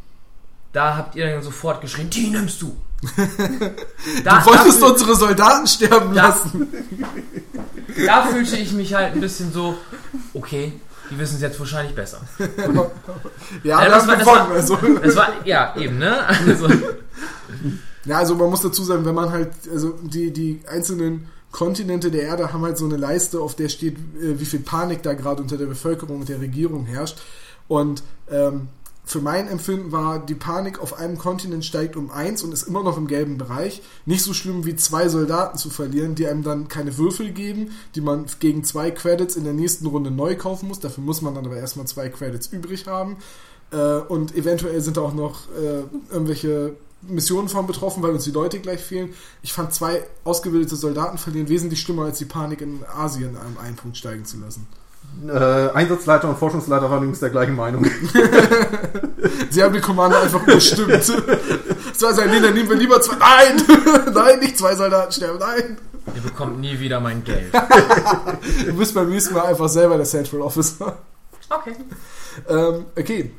Da 0.73 0.97
habt 0.97 1.15
ihr 1.15 1.29
dann 1.29 1.43
sofort 1.43 1.79
geschrien, 1.79 2.09
die 2.09 2.31
nimmst 2.31 2.63
du. 2.63 2.75
da, 4.23 4.39
du 4.39 4.45
wolltest 4.47 4.81
da, 4.81 4.87
unsere 4.87 5.15
Soldaten 5.15 5.67
sterben 5.67 6.15
da, 6.15 6.29
lassen. 6.29 6.67
Da 8.07 8.25
fühlte 8.25 8.57
ich 8.57 8.73
mich 8.73 8.95
halt 8.95 9.13
ein 9.13 9.21
bisschen 9.21 9.53
so, 9.53 9.77
okay, 10.33 10.73
die 11.09 11.19
wissen 11.19 11.35
es 11.35 11.41
jetzt 11.41 11.59
wahrscheinlich 11.59 11.95
besser. 11.95 12.21
ja, 13.63 13.77
also 13.77 13.91
das, 13.91 14.07
war, 14.07 14.17
das, 14.17 14.25
war, 14.27 14.51
also. 14.51 14.75
das 15.03 15.15
war, 15.15 15.45
ja, 15.45 15.75
eben, 15.77 15.97
ne? 15.97 16.25
Also. 16.27 16.67
Ja, 18.05 18.19
also 18.19 18.35
man 18.35 18.51
muss 18.51 18.61
dazu 18.61 18.83
sagen, 18.83 19.03
wenn 19.03 19.15
man 19.15 19.31
halt, 19.31 19.49
also 19.71 19.97
die, 20.03 20.31
die 20.31 20.61
einzelnen 20.67 21.27
Kontinente 21.51 22.11
der 22.11 22.23
Erde 22.23 22.53
haben 22.53 22.63
halt 22.63 22.77
so 22.77 22.85
eine 22.85 22.97
Leiste, 22.97 23.39
auf 23.39 23.55
der 23.55 23.67
steht, 23.69 23.97
äh, 23.97 24.39
wie 24.39 24.45
viel 24.45 24.59
Panik 24.59 25.01
da 25.01 25.13
gerade 25.13 25.41
unter 25.41 25.57
der 25.57 25.65
Bevölkerung 25.65 26.19
und 26.19 26.29
der 26.29 26.39
Regierung 26.39 26.85
herrscht. 26.85 27.17
Und 27.67 28.03
ähm, 28.29 28.67
für 29.05 29.21
mein 29.21 29.47
Empfinden 29.47 29.91
war, 29.91 30.17
die 30.17 30.33
Panik 30.33 30.79
auf 30.79 30.97
einem 30.97 31.17
Kontinent 31.19 31.63
steigt 31.63 31.95
um 31.95 32.09
eins 32.09 32.41
und 32.41 32.51
ist 32.51 32.63
immer 32.63 32.81
noch 32.81 32.97
im 32.97 33.07
gelben 33.07 33.37
Bereich. 33.37 33.83
Nicht 34.05 34.23
so 34.23 34.33
schlimm 34.33 34.65
wie 34.65 34.75
zwei 34.75 35.09
Soldaten 35.09 35.59
zu 35.59 35.69
verlieren, 35.69 36.15
die 36.15 36.27
einem 36.27 36.41
dann 36.41 36.67
keine 36.67 36.97
Würfel 36.97 37.31
geben, 37.31 37.71
die 37.93 38.01
man 38.01 38.25
gegen 38.39 38.63
zwei 38.63 38.89
Credits 38.89 39.35
in 39.35 39.43
der 39.43 39.53
nächsten 39.53 39.85
Runde 39.85 40.09
neu 40.09 40.35
kaufen 40.35 40.67
muss. 40.67 40.79
Dafür 40.79 41.03
muss 41.03 41.21
man 41.21 41.35
dann 41.35 41.45
aber 41.45 41.57
erstmal 41.57 41.85
zwei 41.85 42.09
Credits 42.09 42.47
übrig 42.47 42.87
haben. 42.87 43.17
Äh, 43.71 43.99
und 43.99 44.35
eventuell 44.35 44.81
sind 44.81 44.97
auch 44.97 45.13
noch 45.13 45.49
äh, 45.49 45.83
irgendwelche 46.11 46.75
Missionen 47.03 47.47
von 47.47 47.67
betroffen, 47.67 48.01
weil 48.01 48.11
uns 48.11 48.23
die 48.23 48.31
Leute 48.31 48.59
gleich 48.59 48.81
fehlen. 48.81 49.13
Ich 49.43 49.53
fand 49.53 49.71
zwei 49.71 50.03
ausgebildete 50.23 50.75
Soldaten 50.75 51.19
verlieren 51.19 51.49
wesentlich 51.49 51.81
schlimmer 51.81 52.05
als 52.05 52.17
die 52.17 52.25
Panik 52.25 52.61
in 52.61 52.83
Asien 52.85 53.37
an 53.37 53.57
einen 53.63 53.75
Punkt 53.75 53.97
steigen 53.97 54.25
zu 54.25 54.39
lassen. 54.39 54.65
Äh, 55.27 55.69
Einsatzleiter 55.73 56.29
und 56.29 56.37
Forschungsleiter 56.37 56.89
waren 56.89 56.99
übrigens 56.99 57.19
der 57.19 57.29
gleichen 57.29 57.55
Meinung. 57.55 57.85
Sie 59.49 59.63
haben 59.63 59.73
die 59.73 59.81
Commander 59.81 60.21
einfach 60.21 60.43
überstimmt. 60.43 61.03
Zwei 61.93 62.25
nee, 62.27 62.39
dann 62.39 62.53
nehmen 62.53 62.69
wir 62.69 62.75
lieber 62.75 63.01
zwei. 63.01 63.15
Nein! 63.15 63.61
nein, 64.13 64.39
nicht 64.39 64.57
zwei 64.57 64.75
Soldaten 64.75 65.11
sterben, 65.11 65.39
nein! 65.39 65.77
Ihr 66.13 66.21
bekommt 66.21 66.59
nie 66.59 66.79
wieder 66.79 66.99
mein 66.99 67.23
Geld. 67.23 67.53
du 68.65 68.73
bist 68.73 68.93
beim 68.93 69.09
nächsten 69.09 69.33
Mal 69.33 69.45
einfach 69.45 69.69
selber 69.69 69.95
der 69.97 70.05
Central 70.05 70.41
Officer. 70.41 70.97
Okay. 71.49 71.75
Ähm, 72.49 72.85
okay, 72.99 73.31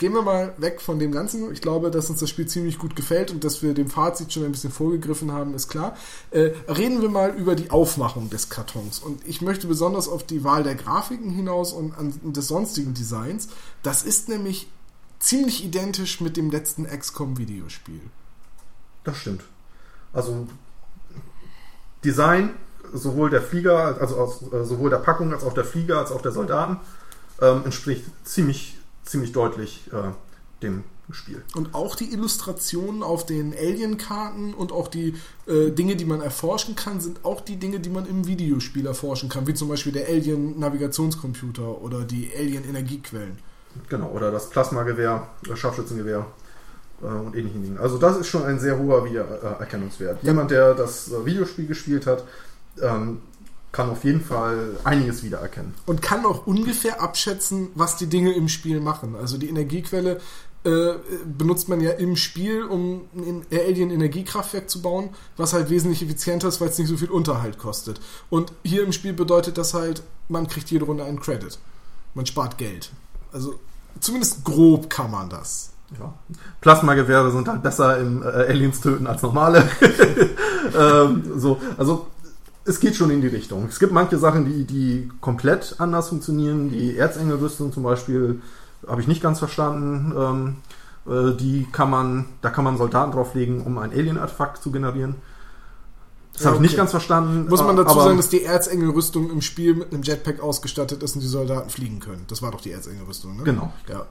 gehen 0.00 0.14
wir 0.14 0.22
mal 0.22 0.54
weg 0.56 0.80
von 0.80 0.98
dem 0.98 1.12
Ganzen. 1.12 1.52
Ich 1.52 1.60
glaube, 1.60 1.90
dass 1.90 2.08
uns 2.08 2.20
das 2.20 2.30
Spiel 2.30 2.46
ziemlich 2.46 2.78
gut 2.78 2.96
gefällt 2.96 3.30
und 3.30 3.44
dass 3.44 3.62
wir 3.62 3.74
dem 3.74 3.90
Fazit 3.90 4.32
schon 4.32 4.44
ein 4.44 4.52
bisschen 4.52 4.72
vorgegriffen 4.72 5.30
haben, 5.30 5.52
ist 5.52 5.68
klar. 5.68 5.94
Äh, 6.30 6.52
reden 6.68 7.02
wir 7.02 7.10
mal 7.10 7.36
über 7.36 7.54
die 7.54 7.70
Aufmachung 7.70 8.30
des 8.30 8.48
Kartons. 8.48 8.98
Und 8.98 9.20
ich 9.28 9.42
möchte 9.42 9.66
besonders 9.66 10.08
auf 10.08 10.24
die 10.24 10.42
Wahl 10.42 10.62
der 10.62 10.74
Grafiken 10.74 11.30
hinaus 11.30 11.74
und 11.74 11.92
an 11.98 12.14
des 12.32 12.48
sonstigen 12.48 12.94
Designs. 12.94 13.50
Das 13.82 14.02
ist 14.02 14.30
nämlich 14.30 14.68
ziemlich 15.18 15.62
identisch 15.62 16.22
mit 16.22 16.38
dem 16.38 16.50
letzten 16.50 16.86
XCOM-Videospiel. 16.86 18.00
Das 19.04 19.18
stimmt. 19.18 19.42
Also 20.14 20.48
Design 22.02 22.54
sowohl 22.94 23.28
der 23.28 23.42
Flieger, 23.42 24.00
also 24.00 24.16
aus, 24.16 24.42
äh, 24.50 24.64
sowohl 24.64 24.88
der 24.88 24.96
Packung 24.96 25.34
als 25.34 25.44
auch 25.44 25.52
der 25.52 25.64
Flieger 25.64 25.98
als 25.98 26.10
auch 26.10 26.22
der 26.22 26.32
Soldaten 26.32 26.78
ähm, 27.42 27.66
entspricht 27.66 28.04
ziemlich, 28.24 28.78
ziemlich 29.04 29.32
deutlich 29.32 29.90
äh, 29.92 30.12
dem 30.62 30.84
Spiel. 31.12 31.42
Und 31.54 31.74
auch 31.74 31.96
die 31.96 32.12
Illustrationen 32.12 33.02
auf 33.02 33.26
den 33.26 33.52
Alien-Karten 33.52 34.54
und 34.54 34.72
auch 34.72 34.88
die 34.88 35.14
äh, 35.46 35.70
Dinge, 35.70 35.96
die 35.96 36.04
man 36.04 36.20
erforschen 36.20 36.76
kann, 36.76 37.00
sind 37.00 37.24
auch 37.24 37.40
die 37.40 37.56
Dinge, 37.56 37.80
die 37.80 37.90
man 37.90 38.06
im 38.06 38.26
Videospiel 38.26 38.86
erforschen 38.86 39.28
kann, 39.28 39.46
wie 39.46 39.54
zum 39.54 39.68
Beispiel 39.68 39.92
der 39.92 40.06
Alien-Navigationscomputer 40.08 41.82
oder 41.82 42.04
die 42.04 42.30
Alien-Energiequellen. 42.36 43.38
Genau, 43.88 44.10
oder 44.10 44.30
das 44.30 44.50
Plasmagewehr, 44.50 45.28
das 45.48 45.58
Scharfschützengewehr 45.58 46.26
äh, 47.02 47.06
und 47.06 47.36
ähnlichen 47.36 47.62
Dingen. 47.62 47.78
Also 47.78 47.98
das 47.98 48.16
ist 48.16 48.28
schon 48.28 48.44
ein 48.44 48.58
sehr 48.58 48.78
hoher 48.78 49.04
Wiedererkennungswert. 49.04 50.22
Jemand, 50.22 50.50
der 50.50 50.74
das 50.74 51.10
äh, 51.10 51.24
Videospiel 51.24 51.66
gespielt 51.66 52.06
hat, 52.06 52.24
ähm, 52.80 53.22
kann 53.72 53.88
auf 53.88 54.04
jeden 54.04 54.20
Fall 54.20 54.76
einiges 54.84 55.22
wiedererkennen. 55.22 55.74
Und 55.86 56.02
kann 56.02 56.24
auch 56.24 56.46
ungefähr 56.46 57.00
abschätzen, 57.00 57.68
was 57.74 57.96
die 57.96 58.06
Dinge 58.06 58.32
im 58.32 58.48
Spiel 58.48 58.80
machen. 58.80 59.14
Also 59.14 59.38
die 59.38 59.48
Energiequelle 59.48 60.20
äh, 60.64 60.94
benutzt 61.24 61.68
man 61.68 61.80
ja 61.80 61.92
im 61.92 62.16
Spiel, 62.16 62.64
um 62.64 63.02
ein 63.14 63.46
Alien-Energiekraftwerk 63.50 64.68
zu 64.68 64.82
bauen, 64.82 65.10
was 65.36 65.52
halt 65.52 65.70
wesentlich 65.70 66.02
effizienter 66.02 66.48
ist, 66.48 66.60
weil 66.60 66.68
es 66.68 66.78
nicht 66.78 66.88
so 66.88 66.96
viel 66.96 67.10
Unterhalt 67.10 67.58
kostet. 67.58 68.00
Und 68.28 68.52
hier 68.62 68.82
im 68.82 68.92
Spiel 68.92 69.12
bedeutet 69.12 69.56
das 69.56 69.72
halt, 69.72 70.02
man 70.28 70.48
kriegt 70.48 70.70
jede 70.70 70.84
Runde 70.84 71.04
einen 71.04 71.20
Credit. 71.20 71.58
Man 72.14 72.26
spart 72.26 72.58
Geld. 72.58 72.90
Also 73.32 73.58
zumindest 74.00 74.44
grob 74.44 74.90
kann 74.90 75.10
man 75.10 75.30
das. 75.30 75.70
Ja. 75.98 76.12
Plasmagewehre 76.60 77.32
sind 77.32 77.48
halt 77.48 77.62
besser 77.62 77.98
im 77.98 78.22
äh, 78.22 78.26
Aliens 78.26 78.80
töten 78.80 79.06
als 79.06 79.22
normale. 79.22 79.68
ähm, 80.78 81.22
so, 81.36 81.58
also 81.78 82.06
es 82.64 82.80
geht 82.80 82.96
schon 82.96 83.10
in 83.10 83.20
die 83.20 83.28
Richtung. 83.28 83.66
Es 83.68 83.78
gibt 83.78 83.92
manche 83.92 84.18
Sachen, 84.18 84.44
die, 84.44 84.64
die 84.64 85.10
komplett 85.20 85.76
anders 85.78 86.08
funktionieren. 86.08 86.70
Die 86.70 86.96
Erzengelrüstung 86.96 87.72
zum 87.72 87.82
Beispiel 87.82 88.42
habe 88.86 89.00
ich 89.00 89.08
nicht 89.08 89.22
ganz 89.22 89.38
verstanden. 89.38 90.14
Ähm, 90.16 90.56
äh, 91.06 91.36
die 91.36 91.66
kann 91.72 91.90
man, 91.90 92.26
da 92.42 92.50
kann 92.50 92.64
man 92.64 92.76
Soldaten 92.76 93.12
drauflegen, 93.12 93.62
um 93.62 93.78
ein 93.78 93.90
Alien-Artefakt 93.90 94.62
zu 94.62 94.70
generieren. 94.70 95.16
Das 96.34 96.42
ja, 96.42 96.46
habe 96.48 96.56
ich 96.56 96.62
nicht 96.62 96.76
ganz 96.76 96.90
verstanden. 96.90 97.48
Muss 97.48 97.62
man 97.62 97.76
dazu 97.76 97.98
sagen, 97.98 98.16
dass 98.16 98.28
die 98.28 98.44
Erzengelrüstung 98.44 99.30
im 99.30 99.42
Spiel 99.42 99.74
mit 99.74 99.92
einem 99.92 100.02
Jetpack 100.02 100.40
ausgestattet 100.40 101.02
ist 101.02 101.14
und 101.14 101.22
die 101.22 101.28
Soldaten 101.28 101.70
fliegen 101.70 102.00
können. 102.00 102.24
Das 102.28 102.40
war 102.40 102.50
doch 102.50 102.60
die 102.60 102.72
Erzengelrüstung, 102.72 103.36
ne? 103.36 103.42
Genau. 103.42 103.72
Ja. 103.88 104.06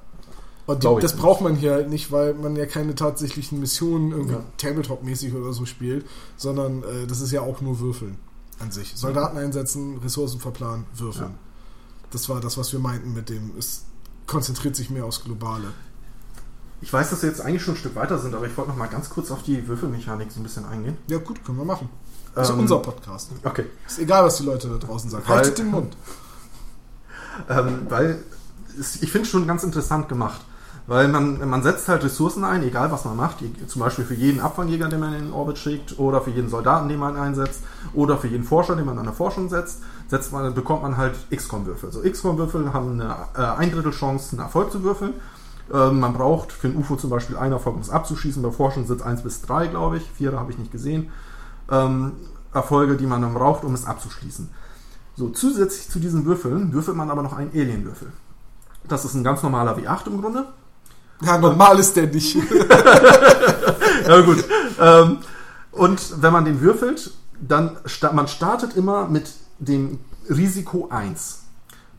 Und 0.66 0.84
die, 0.84 1.02
das 1.02 1.16
braucht 1.16 1.42
man 1.42 1.56
hier 1.56 1.72
halt 1.72 1.90
nicht, 1.90 2.12
weil 2.12 2.36
man 2.36 2.56
ja 2.56 2.68
keine 2.68 2.94
tatsächlichen 2.94 3.60
Missionen 3.60 4.12
irgendwie 4.12 4.34
ja. 4.34 4.44
Tabletop-mäßig 4.58 5.34
oder 5.34 5.54
so 5.54 5.66
spielt, 5.66 6.06
sondern 6.38 6.84
äh, 6.84 7.08
das 7.08 7.22
ist 7.22 7.32
ja 7.32 7.42
auch 7.42 7.62
nur 7.62 7.80
Würfeln 7.80 8.20
an 8.60 8.72
sich. 8.72 8.94
Soldaten 8.96 9.38
einsetzen, 9.38 9.98
Ressourcen 10.00 10.40
verplanen, 10.40 10.86
würfeln. 10.96 11.32
Ja. 11.32 11.38
Das 12.12 12.30
war 12.30 12.40
das, 12.40 12.58
was 12.58 12.72
wir 12.74 12.80
meinten 12.80 13.14
mit 13.14 13.30
dem, 13.30 13.52
es 13.58 13.86
konzentriert 14.28 14.76
sich 14.76 14.90
mehr 14.90 15.06
aufs 15.06 15.24
Globale. 15.24 15.72
Ich 16.82 16.92
weiß, 16.92 17.10
dass 17.10 17.22
wir 17.22 17.30
jetzt 17.30 17.42
eigentlich 17.42 17.64
schon 17.64 17.74
ein 17.74 17.78
Stück 17.78 17.96
weiter 17.96 18.18
sind, 18.20 18.34
aber 18.34 18.48
ich 18.48 18.56
wollte 18.56 18.72
noch 18.72 18.78
mal 18.78 18.88
ganz 18.88 19.10
kurz 19.10 19.32
auf 19.32 19.44
die 19.44 19.68
Würfelmechanik 19.68 20.32
so 20.32 20.40
ein 20.40 20.44
bisschen 20.44 20.66
eingehen. 20.66 20.98
Ja, 21.08 21.18
gut, 21.18 21.44
können 21.44 21.58
wir 21.58 21.66
machen. 21.66 21.90
Das 22.36 22.48
ist 22.48 22.54
ähm, 22.54 22.62
unser 22.62 22.80
Podcast. 22.80 23.32
Okay. 23.44 23.66
Ist 23.88 24.00
egal, 24.00 24.24
was 24.24 24.38
die 24.38 24.44
Leute 24.44 24.70
da 24.70 24.78
draußen 24.78 25.10
sagen. 25.10 25.24
Weil, 25.28 25.38
Haltet 25.38 25.58
den 25.60 25.68
Mund. 25.68 25.96
Ähm, 27.48 27.86
weil 27.88 28.22
es, 28.78 29.02
ich 29.02 29.10
finde 29.14 29.26
es 29.26 29.32
schon 29.32 29.48
ganz 29.48 29.64
interessant 29.64 30.10
gemacht. 30.10 30.42
Weil 30.90 31.08
man, 31.08 31.48
man 31.48 31.62
setzt 31.62 31.88
halt 31.88 32.04
Ressourcen 32.04 32.44
ein, 32.44 32.64
egal 32.64 32.92
was 32.92 33.06
man 33.06 33.16
macht. 33.16 33.38
Zum 33.68 33.80
Beispiel 33.80 34.06
für 34.06 34.16
jeden 34.16 34.40
Abfangjäger, 34.40 34.90
den 34.90 35.00
man 35.00 35.14
in 35.14 35.26
den 35.26 35.32
Orbit 35.32 35.60
schickt, 35.60 36.00
oder 36.00 36.20
für 36.20 36.32
jeden 36.32 36.50
Soldaten, 36.50 36.90
den 36.90 36.98
man 36.98 37.16
einsetzt, 37.16 37.62
oder 37.94 38.18
für 38.18 38.28
jeden 38.28 38.44
Forscher, 38.44 38.76
den 38.76 38.88
man 38.88 38.98
an 38.98 39.04
der 39.04 39.14
Forschung 39.14 39.50
setzt, 39.50 39.84
setzt 40.08 40.34
man, 40.34 40.52
bekommt 40.56 40.82
man 40.82 40.98
halt 40.98 41.14
XCOM-Würfel. 41.30 41.92
So 41.92 42.02
XCOM-Würfel 42.02 42.74
haben 42.74 43.00
eine 43.00 43.16
äh, 43.36 43.58
ein 43.58 43.72
einen 43.72 44.40
Erfolg 44.40 44.72
zu 44.72 44.82
würfeln. 44.82 45.14
Ähm, 45.72 46.00
man 46.00 46.14
braucht 46.14 46.52
für 46.52 46.70
ein 46.70 46.76
UFO 46.76 46.96
zum 46.96 47.12
Beispiel 47.12 47.38
einen 47.38 47.54
Erfolg, 47.54 47.76
um 47.76 47.82
es 47.82 47.92
abzuschießen. 47.92 48.42
Bei 48.42 48.50
Forschung 48.50 48.88
sind 48.88 49.02
es 49.02 49.06
1 49.06 49.22
bis 49.22 49.44
3, 49.44 49.68
glaube 49.68 49.98
ich. 49.98 50.10
Vierer 50.10 50.40
habe 50.40 50.52
ich 50.52 50.58
nicht 50.58 50.72
gesehen. 50.72 51.12
Ähm, 51.70 52.14
Erfolge, 52.52 52.98
die 52.98 53.06
man 53.06 53.22
dann 53.22 53.36
braucht, 53.36 53.64
um 53.64 53.76
es 53.76 53.86
abzuschließen. 53.86 54.50
So, 55.16 55.30
zusätzlich 55.30 55.88
zu 55.88 56.00
diesen 56.00 56.26
Würfeln 56.26 56.74
würfelt 56.74 56.98
man 56.98 57.12
aber 57.12 57.22
noch 57.22 57.34
einen 57.34 57.52
Alien-Würfel. 57.52 58.12
Das 58.88 59.06
ist 59.06 59.14
ein 59.14 59.24
ganz 59.24 59.44
normaler 59.44 59.78
W8 59.78 60.08
im 60.08 60.20
Grunde. 60.20 60.48
Ja, 61.22 61.38
normal 61.38 61.80
ist 61.80 61.96
der 61.96 62.08
nicht. 62.08 62.36
ja, 64.08 64.22
gut. 64.22 64.44
Ähm, 64.80 65.18
und 65.72 66.22
wenn 66.22 66.34
man 66.34 66.46
den 66.46 66.62
würfelt, 66.62 67.12
dann 67.40 67.78
sta 67.86 68.12
man 68.12 68.28
startet 68.28 68.76
immer 68.76 69.08
mit 69.08 69.32
dem 69.60 70.00
Risiko 70.30 70.88
1 70.90 71.44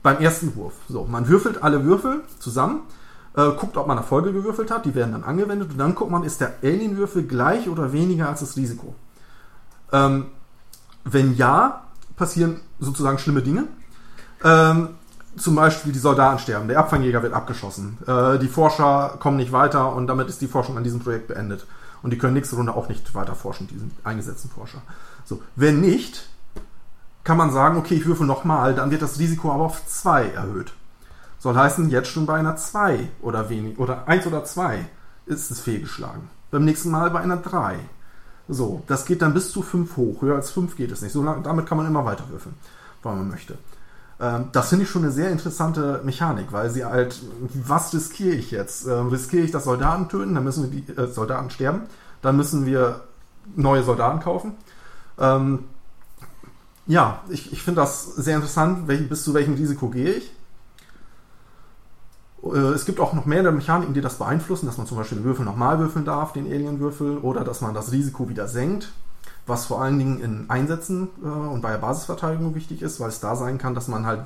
beim 0.02 0.18
ersten 0.18 0.54
Wurf. 0.56 0.74
So, 0.88 1.04
man 1.04 1.28
würfelt 1.28 1.62
alle 1.62 1.84
Würfel 1.84 2.22
zusammen, 2.38 2.82
äh, 3.36 3.50
guckt, 3.50 3.76
ob 3.76 3.86
man 3.86 3.98
Erfolge 3.98 4.32
gewürfelt 4.32 4.70
hat, 4.70 4.84
die 4.86 4.94
werden 4.94 5.12
dann 5.12 5.24
angewendet 5.24 5.70
und 5.72 5.78
dann 5.78 5.94
guckt 5.94 6.10
man, 6.10 6.24
ist 6.24 6.40
der 6.40 6.54
Alien-Würfel 6.62 7.24
gleich 7.24 7.68
oder 7.68 7.92
weniger 7.92 8.28
als 8.28 8.40
das 8.40 8.56
Risiko. 8.56 8.94
Ähm, 9.92 10.26
wenn 11.04 11.36
ja, 11.36 11.84
passieren 12.16 12.60
sozusagen 12.78 13.18
schlimme 13.18 13.42
Dinge. 13.42 13.64
Ähm, 14.42 14.90
zum 15.37 15.55
Beispiel 15.55 15.93
die 15.93 15.99
Soldaten 15.99 16.39
sterben, 16.39 16.68
der 16.68 16.78
Abfangjäger 16.78 17.22
wird 17.22 17.33
abgeschossen, 17.33 17.99
äh, 18.07 18.39
die 18.39 18.49
Forscher 18.49 19.16
kommen 19.20 19.37
nicht 19.37 19.53
weiter 19.53 19.95
und 19.95 20.07
damit 20.07 20.28
ist 20.28 20.41
die 20.41 20.49
Forschung 20.49 20.76
an 20.76 20.85
diesem 20.85 21.01
Projekt 21.01 21.28
beendet. 21.28 21.66
Und 22.03 22.12
die 22.12 22.18
können 22.18 22.35
nächste 22.35 22.57
Runde 22.57 22.74
auch 22.74 22.89
nicht 22.89 23.14
weiter 23.14 23.35
forschen, 23.35 23.68
diesen 23.68 23.93
eingesetzten 24.05 24.51
Forscher. 24.51 24.81
So, 25.24 25.43
wenn 25.55 25.81
nicht, 25.81 26.28
kann 27.24 27.37
man 27.37 27.53
sagen, 27.53 27.76
okay, 27.76 27.95
ich 27.95 28.07
würfel 28.07 28.26
nochmal, 28.26 28.74
dann 28.74 28.91
wird 28.91 29.03
das 29.03 29.18
Risiko 29.18 29.53
aber 29.53 29.64
auf 29.64 29.87
2 29.87 30.31
erhöht. 30.31 30.72
Soll 31.39 31.57
heißen, 31.57 31.91
jetzt 31.91 32.09
schon 32.09 32.26
bei 32.26 32.39
einer 32.39 32.57
2 32.57 33.09
oder 33.22 33.49
wenig, 33.51 33.78
oder 33.78 34.09
1 34.09 34.26
oder 34.26 34.45
2 34.45 34.87
ist 35.26 35.51
es 35.51 35.61
fehlgeschlagen. 35.61 36.31
Beim 36.51 36.64
nächsten 36.64 36.91
Mal 36.91 37.11
bei 37.11 37.20
einer 37.20 37.37
3. 37.37 37.78
So, 38.49 38.83
das 38.87 39.05
geht 39.05 39.22
dann 39.22 39.35
bis 39.35 39.53
zu 39.53 39.62
5 39.62 39.97
hoch. 39.97 40.22
Höher 40.22 40.37
als 40.37 40.51
5 40.51 40.76
geht 40.76 40.91
es 40.91 41.03
nicht. 41.03 41.12
So 41.12 41.22
lang, 41.22 41.43
damit 41.43 41.66
kann 41.66 41.78
man 41.78 41.87
immer 41.87 42.05
weiter 42.05 42.24
würfeln, 42.28 42.55
wenn 43.03 43.16
man 43.16 43.28
möchte. 43.28 43.57
Ähm, 44.20 44.46
das 44.52 44.68
finde 44.68 44.84
ich 44.84 44.90
schon 44.90 45.02
eine 45.02 45.12
sehr 45.12 45.30
interessante 45.30 46.02
Mechanik, 46.04 46.52
weil 46.52 46.70
sie 46.70 46.84
halt, 46.84 47.20
was 47.54 47.92
riskiere 47.94 48.34
ich 48.34 48.50
jetzt? 48.50 48.86
Ähm, 48.86 49.08
riskiere 49.08 49.44
ich, 49.44 49.50
dass 49.50 49.64
Soldaten 49.64 50.08
töten, 50.08 50.34
dann 50.34 50.44
müssen 50.44 50.70
wir 50.70 50.80
die 50.80 50.92
äh, 50.92 51.06
Soldaten 51.06 51.50
sterben, 51.50 51.82
dann 52.20 52.36
müssen 52.36 52.66
wir 52.66 53.00
neue 53.56 53.82
Soldaten 53.82 54.20
kaufen. 54.20 54.52
Ähm, 55.18 55.60
ja, 56.86 57.22
ich, 57.30 57.52
ich 57.52 57.62
finde 57.62 57.80
das 57.80 58.14
sehr 58.16 58.36
interessant, 58.36 58.88
welch, 58.88 59.08
bis 59.08 59.24
zu 59.24 59.32
welchem 59.32 59.54
Risiko 59.54 59.88
gehe 59.88 60.12
ich. 60.12 60.32
Äh, 62.42 62.58
es 62.74 62.84
gibt 62.84 63.00
auch 63.00 63.14
noch 63.14 63.24
mehrere 63.24 63.52
Mechaniken, 63.52 63.94
die 63.94 64.02
das 64.02 64.18
beeinflussen, 64.18 64.66
dass 64.66 64.76
man 64.76 64.86
zum 64.86 64.98
Beispiel 64.98 65.18
den 65.18 65.24
Würfel 65.24 65.46
nochmal 65.46 65.78
würfeln 65.78 66.04
darf, 66.04 66.34
den 66.34 66.46
Alien-Würfel, 66.46 67.18
oder 67.18 67.42
dass 67.42 67.62
man 67.62 67.72
das 67.72 67.90
Risiko 67.90 68.28
wieder 68.28 68.48
senkt 68.48 68.92
was 69.51 69.66
vor 69.66 69.82
allen 69.82 69.98
Dingen 69.98 70.20
in 70.20 70.48
Einsätzen 70.48 71.09
äh, 71.22 71.26
und 71.26 71.61
bei 71.61 71.72
der 71.72 71.78
Basisverteidigung 71.78 72.55
wichtig 72.55 72.80
ist, 72.82 73.01
weil 73.01 73.09
es 73.09 73.20
da 73.20 73.36
sein 73.36 73.59
kann, 73.59 73.74
dass 73.74 73.88
man 73.88 74.07
halt 74.07 74.22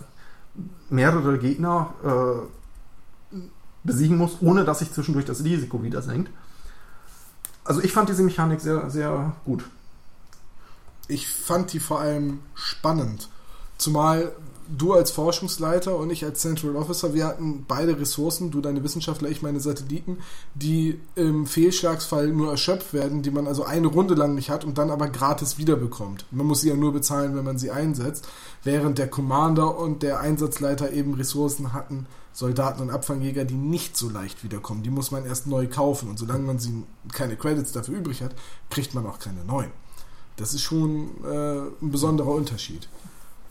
mehrere 0.89 1.39
Gegner 1.39 1.95
äh, 2.05 3.37
besiegen 3.83 4.17
muss, 4.17 4.39
ohne 4.41 4.65
dass 4.65 4.79
sich 4.79 4.93
zwischendurch 4.93 5.25
das 5.25 5.43
Risiko 5.43 5.83
wieder 5.83 6.03
senkt. 6.03 6.31
Also 7.65 7.83
ich 7.83 7.93
fand 7.93 8.09
diese 8.09 8.23
Mechanik 8.23 8.61
sehr, 8.61 8.91
sehr 8.91 9.33
gut. 9.45 9.65
Ich 11.09 11.29
fand 11.29 11.73
die 11.73 11.81
vor 11.81 12.01
allem 12.01 12.41
spannend. 12.55 13.29
Zumal 13.79 14.33
du 14.69 14.93
als 14.93 15.11
Forschungsleiter 15.11 15.97
und 15.97 16.11
ich 16.11 16.25
als 16.25 16.41
Central 16.41 16.77
Officer, 16.77 17.15
wir 17.15 17.27
hatten 17.27 17.65
beide 17.67 17.99
Ressourcen, 17.99 18.51
du 18.51 18.61
deine 18.61 18.83
Wissenschaftler, 18.83 19.29
ich 19.29 19.43
meine 19.43 19.61
Satelliten, 19.61 20.19
die 20.55 21.01
im 21.15 21.47
Fehlschlagsfall 21.47 22.29
nur 22.29 22.51
erschöpft 22.51 22.93
werden, 22.93 23.23
die 23.23 23.31
man 23.31 23.47
also 23.47 23.65
eine 23.65 23.87
Runde 23.87 24.15
lang 24.15 24.35
nicht 24.35 24.51
hat 24.51 24.65
und 24.65 24.79
dann 24.79 24.91
aber 24.91 25.09
gratis 25.09 25.59
wiederbekommt. 25.59 26.27
Man 26.31 26.47
muss 26.47 26.63
sie 26.63 26.69
ja 26.69 26.77
nur 26.77 26.93
bezahlen, 26.93 27.37
wenn 27.37 27.45
man 27.45 27.59
sie 27.59 27.71
einsetzt, 27.71 28.27
während 28.63 28.99
der 28.99 29.09
Commander 29.09 29.79
und 29.79 30.03
der 30.03 30.21
Einsatzleiter 30.21 30.93
eben 30.93 31.15
Ressourcen 31.15 31.73
hatten, 31.73 32.07
Soldaten 32.33 32.83
und 32.83 32.91
Abfangjäger, 32.91 33.45
die 33.45 33.55
nicht 33.55 33.97
so 33.97 34.09
leicht 34.09 34.43
wiederkommen. 34.43 34.83
Die 34.83 34.91
muss 34.91 35.11
man 35.11 35.25
erst 35.25 35.47
neu 35.47 35.69
kaufen 35.69 36.09
und 36.09 36.19
solange 36.19 36.45
man 36.45 36.59
sie 36.59 36.83
keine 37.13 37.37
Credits 37.37 37.73
dafür 37.73 37.97
übrig 37.99 38.23
hat, 38.23 38.35
kriegt 38.71 38.95
man 38.95 39.07
auch 39.07 39.19
keine 39.19 39.45
neuen. 39.45 39.71
Das 40.37 40.53
ist 40.53 40.63
schon 40.63 41.11
äh, 41.25 41.61
ein 41.81 41.91
besonderer 41.93 42.35
Unterschied. 42.35 42.89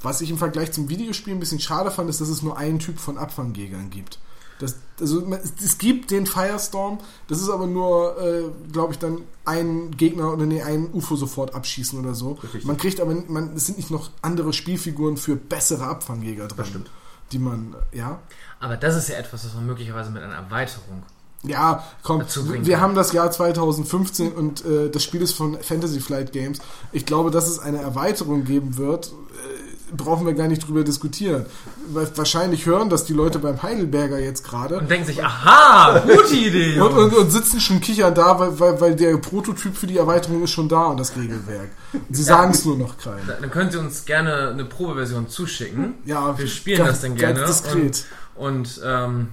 Was 0.04 0.22
ich 0.22 0.30
im 0.30 0.38
Vergleich 0.38 0.72
zum 0.72 0.90
Videospiel 0.90 1.34
ein 1.34 1.40
bisschen 1.40 1.60
schade 1.60 1.90
fand, 1.90 2.10
ist, 2.10 2.22
dass 2.22 2.30
es 2.30 2.44
nur 2.44 2.58
einen 2.58 2.80
Typ 2.80 3.00
von 3.00 3.18
Abfangjägern 3.18 3.90
gibt. 3.90 4.20
Das, 4.60 4.76
also 5.00 5.26
es 5.62 5.78
gibt 5.78 6.12
den 6.12 6.26
Firestorm, 6.26 7.00
das 7.28 7.42
ist 7.42 7.50
aber 7.50 7.68
nur, 7.68 8.22
äh, 8.22 8.44
glaube 8.72 8.94
ich, 8.94 9.00
dann 9.00 9.22
ein 9.46 9.92
Gegner 9.92 10.32
oder 10.32 10.46
nee, 10.46 10.62
ein 10.62 10.94
UFO 10.94 11.16
sofort 11.16 11.56
abschießen 11.56 12.00
oder 12.00 12.14
so. 12.14 12.34
Richtig. 12.34 12.66
Man 12.66 12.78
kriegt 12.78 13.00
aber, 13.02 13.14
man, 13.28 13.56
es 13.56 13.66
sind 13.66 13.78
nicht 13.78 13.92
noch 13.92 14.12
andere 14.22 14.54
Spielfiguren 14.54 15.18
für 15.18 15.36
bessere 15.36 15.86
Abfangjäger 15.86 16.48
drin. 16.48 16.58
Das 16.58 16.68
stimmt. 16.68 16.92
Die 17.32 17.40
man, 17.40 17.76
ja. 17.92 18.20
Aber 18.60 18.78
das 18.78 18.96
ist 18.96 19.10
ja 19.10 19.16
etwas, 19.16 19.46
was 19.46 19.56
man 19.56 19.66
möglicherweise 19.66 20.12
mit 20.12 20.22
einer 20.22 20.36
Erweiterung. 20.36 21.04
Ja, 21.46 21.84
komm, 22.04 22.24
wir 22.62 22.80
haben 22.80 22.96
das 22.96 23.12
Jahr 23.12 23.30
2015 23.30 24.32
und 24.32 24.64
äh, 24.64 24.90
das 24.90 25.04
Spiel 25.04 25.22
ist 25.22 25.34
von 25.34 25.62
Fantasy 25.62 26.00
Flight 26.00 26.32
Games. 26.32 26.60
Ich 26.94 27.06
glaube, 27.06 27.32
dass 27.32 27.50
es 27.50 27.60
eine 27.60 27.80
Erweiterung 27.80 28.46
geben 28.46 28.78
wird, 28.78 29.08
äh, 29.08 29.63
brauchen 29.96 30.26
wir 30.26 30.34
gar 30.34 30.48
nicht 30.48 30.68
drüber 30.68 30.84
diskutieren. 30.84 31.46
Weil 31.90 32.08
wahrscheinlich 32.16 32.66
hören 32.66 32.90
das 32.90 33.06
die 33.06 33.14
Leute 33.14 33.40
beim 33.40 33.62
Heidelberger 33.62 34.20
jetzt 34.20 34.44
gerade. 34.44 34.78
Und 34.80 34.90
denken 34.90 35.06
sich, 35.08 35.24
aha, 35.24 36.00
gute 36.00 36.36
Idee. 36.36 36.80
Und, 36.80 36.94
und, 36.94 37.14
und 37.16 37.30
sitzen 37.32 37.60
schon 37.60 37.80
kichern 37.82 38.14
da, 38.16 38.40
weil, 38.40 38.60
weil, 38.60 38.82
weil 38.82 38.96
der 38.96 39.18
Prototyp 39.18 39.76
für 39.76 39.88
die 39.88 39.98
Erweiterung 39.98 40.44
ist 40.44 40.52
schon 40.52 40.68
da 40.70 40.86
und 40.88 41.00
das 41.00 41.16
Regelwerk. 41.16 41.70
Und 41.94 42.16
sie 42.16 42.24
Ja. 42.24 42.28
sagen 42.38 42.52
es 42.52 42.66
nur 42.66 42.78
noch 42.78 42.98
keinem. 42.98 43.28
Dann 43.28 43.52
können 43.52 43.72
Sie 43.72 43.78
uns 43.78 44.06
gerne 44.06 44.50
eine 44.50 44.66
Probeversion 44.66 45.28
zuschicken. 45.30 45.96
Ja, 46.06 46.38
Wir 46.38 46.48
spielen 46.48 46.78
ganz- 46.80 46.90
das 46.90 47.02
dann 47.02 47.16
ganz 47.16 47.36
gerne. 47.36 47.48
diskret. 47.48 48.06
Und, 48.36 48.56
und 48.58 48.82
ähm, 48.86 49.28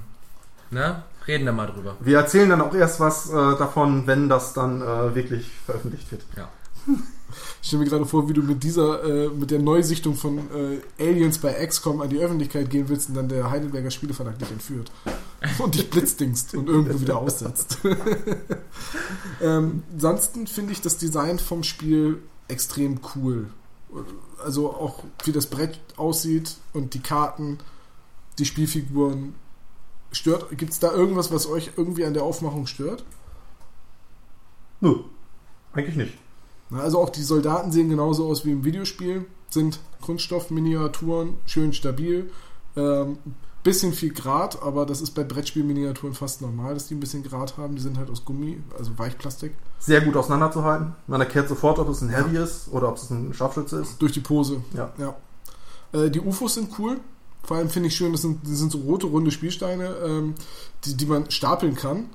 ne, 0.70 1.02
reden 1.26 1.46
da 1.46 1.52
mal 1.52 1.66
drüber. 1.66 1.96
Wir 2.00 2.18
erzählen 2.18 2.50
dann 2.50 2.60
auch 2.60 2.74
erst 2.74 3.00
was 3.00 3.30
äh, 3.30 3.32
davon, 3.32 4.06
wenn 4.06 4.28
das 4.28 4.52
dann 4.52 4.82
äh, 4.82 5.14
wirklich 5.14 5.50
veröffentlicht 5.64 6.10
wird. 6.10 6.22
Ja. 6.36 6.48
Ich 7.62 7.68
stelle 7.68 7.84
mir 7.84 7.90
gerade 7.90 8.06
vor, 8.06 8.28
wie 8.28 8.32
du 8.32 8.42
mit 8.42 8.62
dieser, 8.62 9.04
äh, 9.04 9.28
mit 9.28 9.50
der 9.50 9.58
Neusichtung 9.58 10.14
von 10.14 10.38
äh, 10.38 10.80
Aliens 11.02 11.38
bei 11.38 11.52
XCOM 11.66 12.00
an 12.00 12.08
die 12.08 12.18
Öffentlichkeit 12.18 12.70
gehen 12.70 12.88
willst 12.88 13.08
und 13.08 13.16
dann 13.16 13.28
der 13.28 13.50
Heidelberger 13.50 13.90
Spieleverlag 13.90 14.38
dich 14.38 14.50
entführt. 14.50 14.90
Und 15.58 15.74
dich 15.74 15.88
blitzdingst 15.88 16.54
und 16.54 16.68
irgendwo 16.68 17.00
wieder 17.00 17.16
aussetzt. 17.16 17.78
ähm, 19.40 19.82
ansonsten 19.90 20.46
finde 20.46 20.72
ich 20.72 20.82
das 20.82 20.98
Design 20.98 21.38
vom 21.38 21.62
Spiel 21.62 22.20
extrem 22.48 23.00
cool. 23.14 23.48
Also 24.44 24.70
auch 24.70 25.02
wie 25.24 25.32
das 25.32 25.46
Brett 25.46 25.80
aussieht 25.96 26.56
und 26.74 26.92
die 26.92 27.00
Karten, 27.00 27.58
die 28.38 28.44
Spielfiguren. 28.44 29.34
Stört, 30.12 30.58
gibt 30.58 30.72
es 30.72 30.78
da 30.78 30.92
irgendwas, 30.92 31.32
was 31.32 31.46
euch 31.46 31.70
irgendwie 31.76 32.04
an 32.04 32.12
der 32.12 32.24
Aufmachung 32.24 32.66
stört? 32.66 33.04
Nö, 34.80 34.96
eigentlich 35.72 35.96
nicht. 35.96 36.18
Na, 36.70 36.80
Also 36.80 36.98
auch 37.00 37.10
die 37.10 37.22
Soldaten 37.22 37.72
sehen 37.72 37.88
genauso 37.90 38.26
aus 38.26 38.44
wie 38.44 38.52
im 38.52 38.64
Videospiel, 38.64 39.26
sind 39.50 39.80
Kunststoffminiaturen, 40.00 41.34
schön 41.46 41.72
stabil, 41.72 42.30
ähm, 42.76 43.18
bisschen 43.62 43.92
viel 43.92 44.12
Grat, 44.14 44.62
aber 44.62 44.86
das 44.86 45.00
ist 45.00 45.10
bei 45.10 45.22
Brettspielminiaturen 45.22 46.14
fast 46.14 46.40
normal, 46.40 46.74
dass 46.74 46.86
die 46.86 46.94
ein 46.94 47.00
bisschen 47.00 47.22
Grat 47.22 47.58
haben. 47.58 47.76
Die 47.76 47.82
sind 47.82 47.98
halt 47.98 48.08
aus 48.08 48.24
Gummi, 48.24 48.58
also 48.78 48.98
Weichplastik, 48.98 49.52
Sehr 49.78 50.00
gut 50.00 50.16
auseinanderzuhalten. 50.16 50.94
Man 51.06 51.20
erkennt 51.20 51.48
sofort, 51.48 51.78
ob 51.78 51.88
es 51.88 52.00
ein 52.00 52.08
Heavy 52.08 52.38
ist 52.38 52.68
oder 52.70 52.88
ob 52.88 52.96
es 52.96 53.10
ein 53.10 53.34
Scharfschütze 53.34 53.80
ist. 53.80 54.00
durch 54.00 54.12
die 54.12 54.20
Pose. 54.20 54.62
Ja. 54.74 54.92
Ja. 54.98 55.14
Äh, 55.92 56.10
die 56.10 56.20
UFOs 56.20 56.54
sind 56.54 56.70
cool. 56.78 57.00
Vor 57.42 57.56
allem 57.56 57.68
finde 57.70 57.88
ich 57.88 57.96
schön, 57.96 58.12
das 58.12 58.22
sind, 58.22 58.40
das 58.44 58.58
sind 58.58 58.70
so 58.72 58.78
rote, 58.78 59.06
runde 59.06 59.30
Spielsteine, 59.30 59.94
ähm, 60.04 60.34
die, 60.84 60.96
die 60.96 61.06
man 61.06 61.30
stapeln 61.30 61.74
kann, 61.74 62.06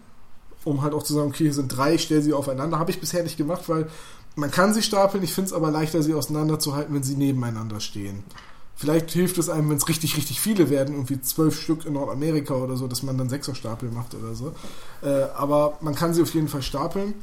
um 0.64 0.82
halt 0.82 0.94
auch 0.94 1.04
zu 1.04 1.14
sagen, 1.14 1.30
okay, 1.30 1.46
hier 1.46 1.54
sind 1.54 1.68
drei, 1.68 1.96
ich 1.96 2.04
stelle 2.04 2.22
sie 2.22 2.34
aufeinander. 2.34 2.80
Habe 2.80 2.92
ich 2.92 3.00
bisher 3.00 3.24
nicht 3.24 3.38
gemacht, 3.38 3.68
weil 3.68 3.88
man 4.36 4.52
kann 4.52 4.74
sie 4.74 4.84
stapeln. 4.84 5.24
Ich 5.24 5.34
finde 5.34 5.50
es 5.50 5.54
aber 5.54 5.72
leichter, 5.72 6.04
sie 6.04 6.14
auseinanderzuhalten, 6.14 6.94
wenn 6.94 7.04
sie 7.04 7.16
nebeneinander 7.16 7.80
stehen. 7.80 8.24
Vielleicht 8.78 9.12
hilft 9.12 9.38
es 9.38 9.50
einem, 9.50 9.70
wenn 9.70 9.78
es 9.78 9.88
richtig, 9.88 10.18
richtig 10.18 10.42
viele 10.42 10.70
werden, 10.70 10.96
irgendwie 10.96 11.22
zwölf 11.22 11.62
Stück 11.62 11.86
in 11.86 11.94
Nordamerika 11.94 12.56
oder 12.56 12.76
so, 12.76 12.88
dass 12.88 13.04
man 13.04 13.18
dann 13.18 13.30
Sechserstapel 13.30 13.90
macht 13.90 14.14
oder 14.16 14.36
so. 14.36 14.54
Äh, 15.02 15.28
aber 15.38 15.78
man 15.80 15.96
kann 15.96 16.14
sie 16.14 16.22
auf 16.22 16.34
jeden 16.34 16.50
Fall 16.50 16.62
stapeln. 16.62 17.14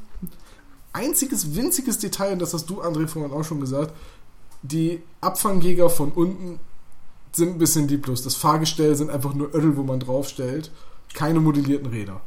Einziges 0.94 1.54
winziges 1.54 1.98
Detail, 1.98 2.32
und 2.32 2.38
das 2.42 2.54
hast 2.54 2.70
du, 2.70 2.80
André, 2.82 3.06
vorhin 3.06 3.32
auch 3.32 3.44
schon 3.44 3.60
gesagt, 3.60 3.92
die 4.62 5.02
Abfangjäger 5.20 5.90
von 5.90 6.12
unten 6.12 6.58
sind 7.32 7.50
ein 7.50 7.58
bisschen 7.58 7.88
lieblos. 7.88 8.22
Das 8.22 8.34
Fahrgestell 8.34 8.94
sind 8.94 9.10
einfach 9.10 9.34
nur 9.34 9.54
Ödel, 9.54 9.76
wo 9.76 9.82
man 9.82 10.00
draufstellt. 10.00 10.70
Keine 11.14 11.40
modellierten 11.40 11.88
Räder. 11.88 12.20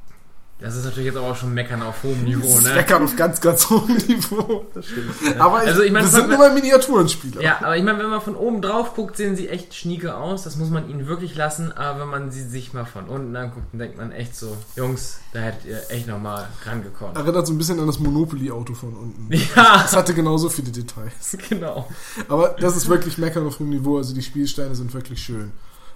Das 0.58 0.74
ist 0.78 0.86
natürlich 0.86 1.08
jetzt 1.08 1.18
aber 1.18 1.28
auch 1.32 1.36
schon 1.36 1.53
Meckern 1.53 1.82
auf 1.82 2.01
hohem 2.03 2.24
Niveau, 2.24 2.56
Das 2.56 2.64
ne? 2.64 2.76
meckert 2.76 3.01
auf 3.01 3.16
ganz, 3.18 3.41
ganz 3.41 3.70
hohem 3.70 3.97
Niveau. 4.08 4.66
Das 4.74 4.86
stimmt. 4.86 5.12
Aber 5.38 5.62
ich, 5.64 5.68
Also 5.70 5.84
ich 5.84 5.91
meine, 5.91 6.06
wir 6.06 6.12
sind 6.12 6.30
nur 6.30 6.38
mal 6.38 6.53
Miniaturenspieler. 6.53 7.41
Ja, 7.41 7.58
aber 7.60 7.76
ich 7.76 7.84
meine, 7.84 7.99
wenn 7.99 8.10
man 8.10 8.22
von 8.22 8.38
oben 8.38 8.62
drauf 8.62 8.95
guckt, 8.95 9.18
sehen 9.18 9.36
sie 9.36 9.49
echt 9.49 9.76
schnieke 9.76 10.16
aus. 10.16 10.43
Das 10.43 10.56
muss 10.56 10.70
man 10.70 10.89
ihnen 10.89 11.08
wirklich 11.08 11.36
lassen. 11.36 11.74
Aber 11.74 11.99
wenn 11.99 12.08
man 12.08 12.32
sie 12.32 12.41
sich 12.41 12.72
mal 12.72 12.86
von 12.86 13.06
unten 13.08 13.36
anguckt, 13.36 13.66
dann 13.74 13.80
denkt 13.80 13.97
man 13.97 14.14
echt 14.14 14.34
so, 14.38 14.56
Jungs, 14.78 15.20
da 15.34 15.39
hättet 15.39 15.66
ihr 15.66 15.82
echt 15.89 16.08
nochmal 16.08 16.47
rangekommen. 16.66 17.18
Erinnert 17.18 17.45
so 17.47 17.53
ein 17.53 17.58
bisschen 17.58 17.78
an 17.82 17.88
das 17.88 17.99
Monopoly-Auto 17.99 18.74
von 18.76 18.93
unten. 18.93 19.28
Ja, 19.56 19.82
Das 19.82 19.93
hatte 19.93 20.14
genauso 20.14 20.47
viele 20.49 20.72
Details. 20.72 21.38
genau. 21.49 21.89
Aber 22.30 22.56
das 22.60 22.78
ist 22.78 22.88
wirklich 22.88 23.18
meckern 23.18 23.45
auf 23.45 23.60
hohem 23.60 23.70
Niveau. 23.72 23.97
Also 23.97 24.16
die 24.16 24.22
Spielsteine 24.24 24.74
sind 24.74 24.93
wirklich 24.93 25.22
schön. 25.22 25.51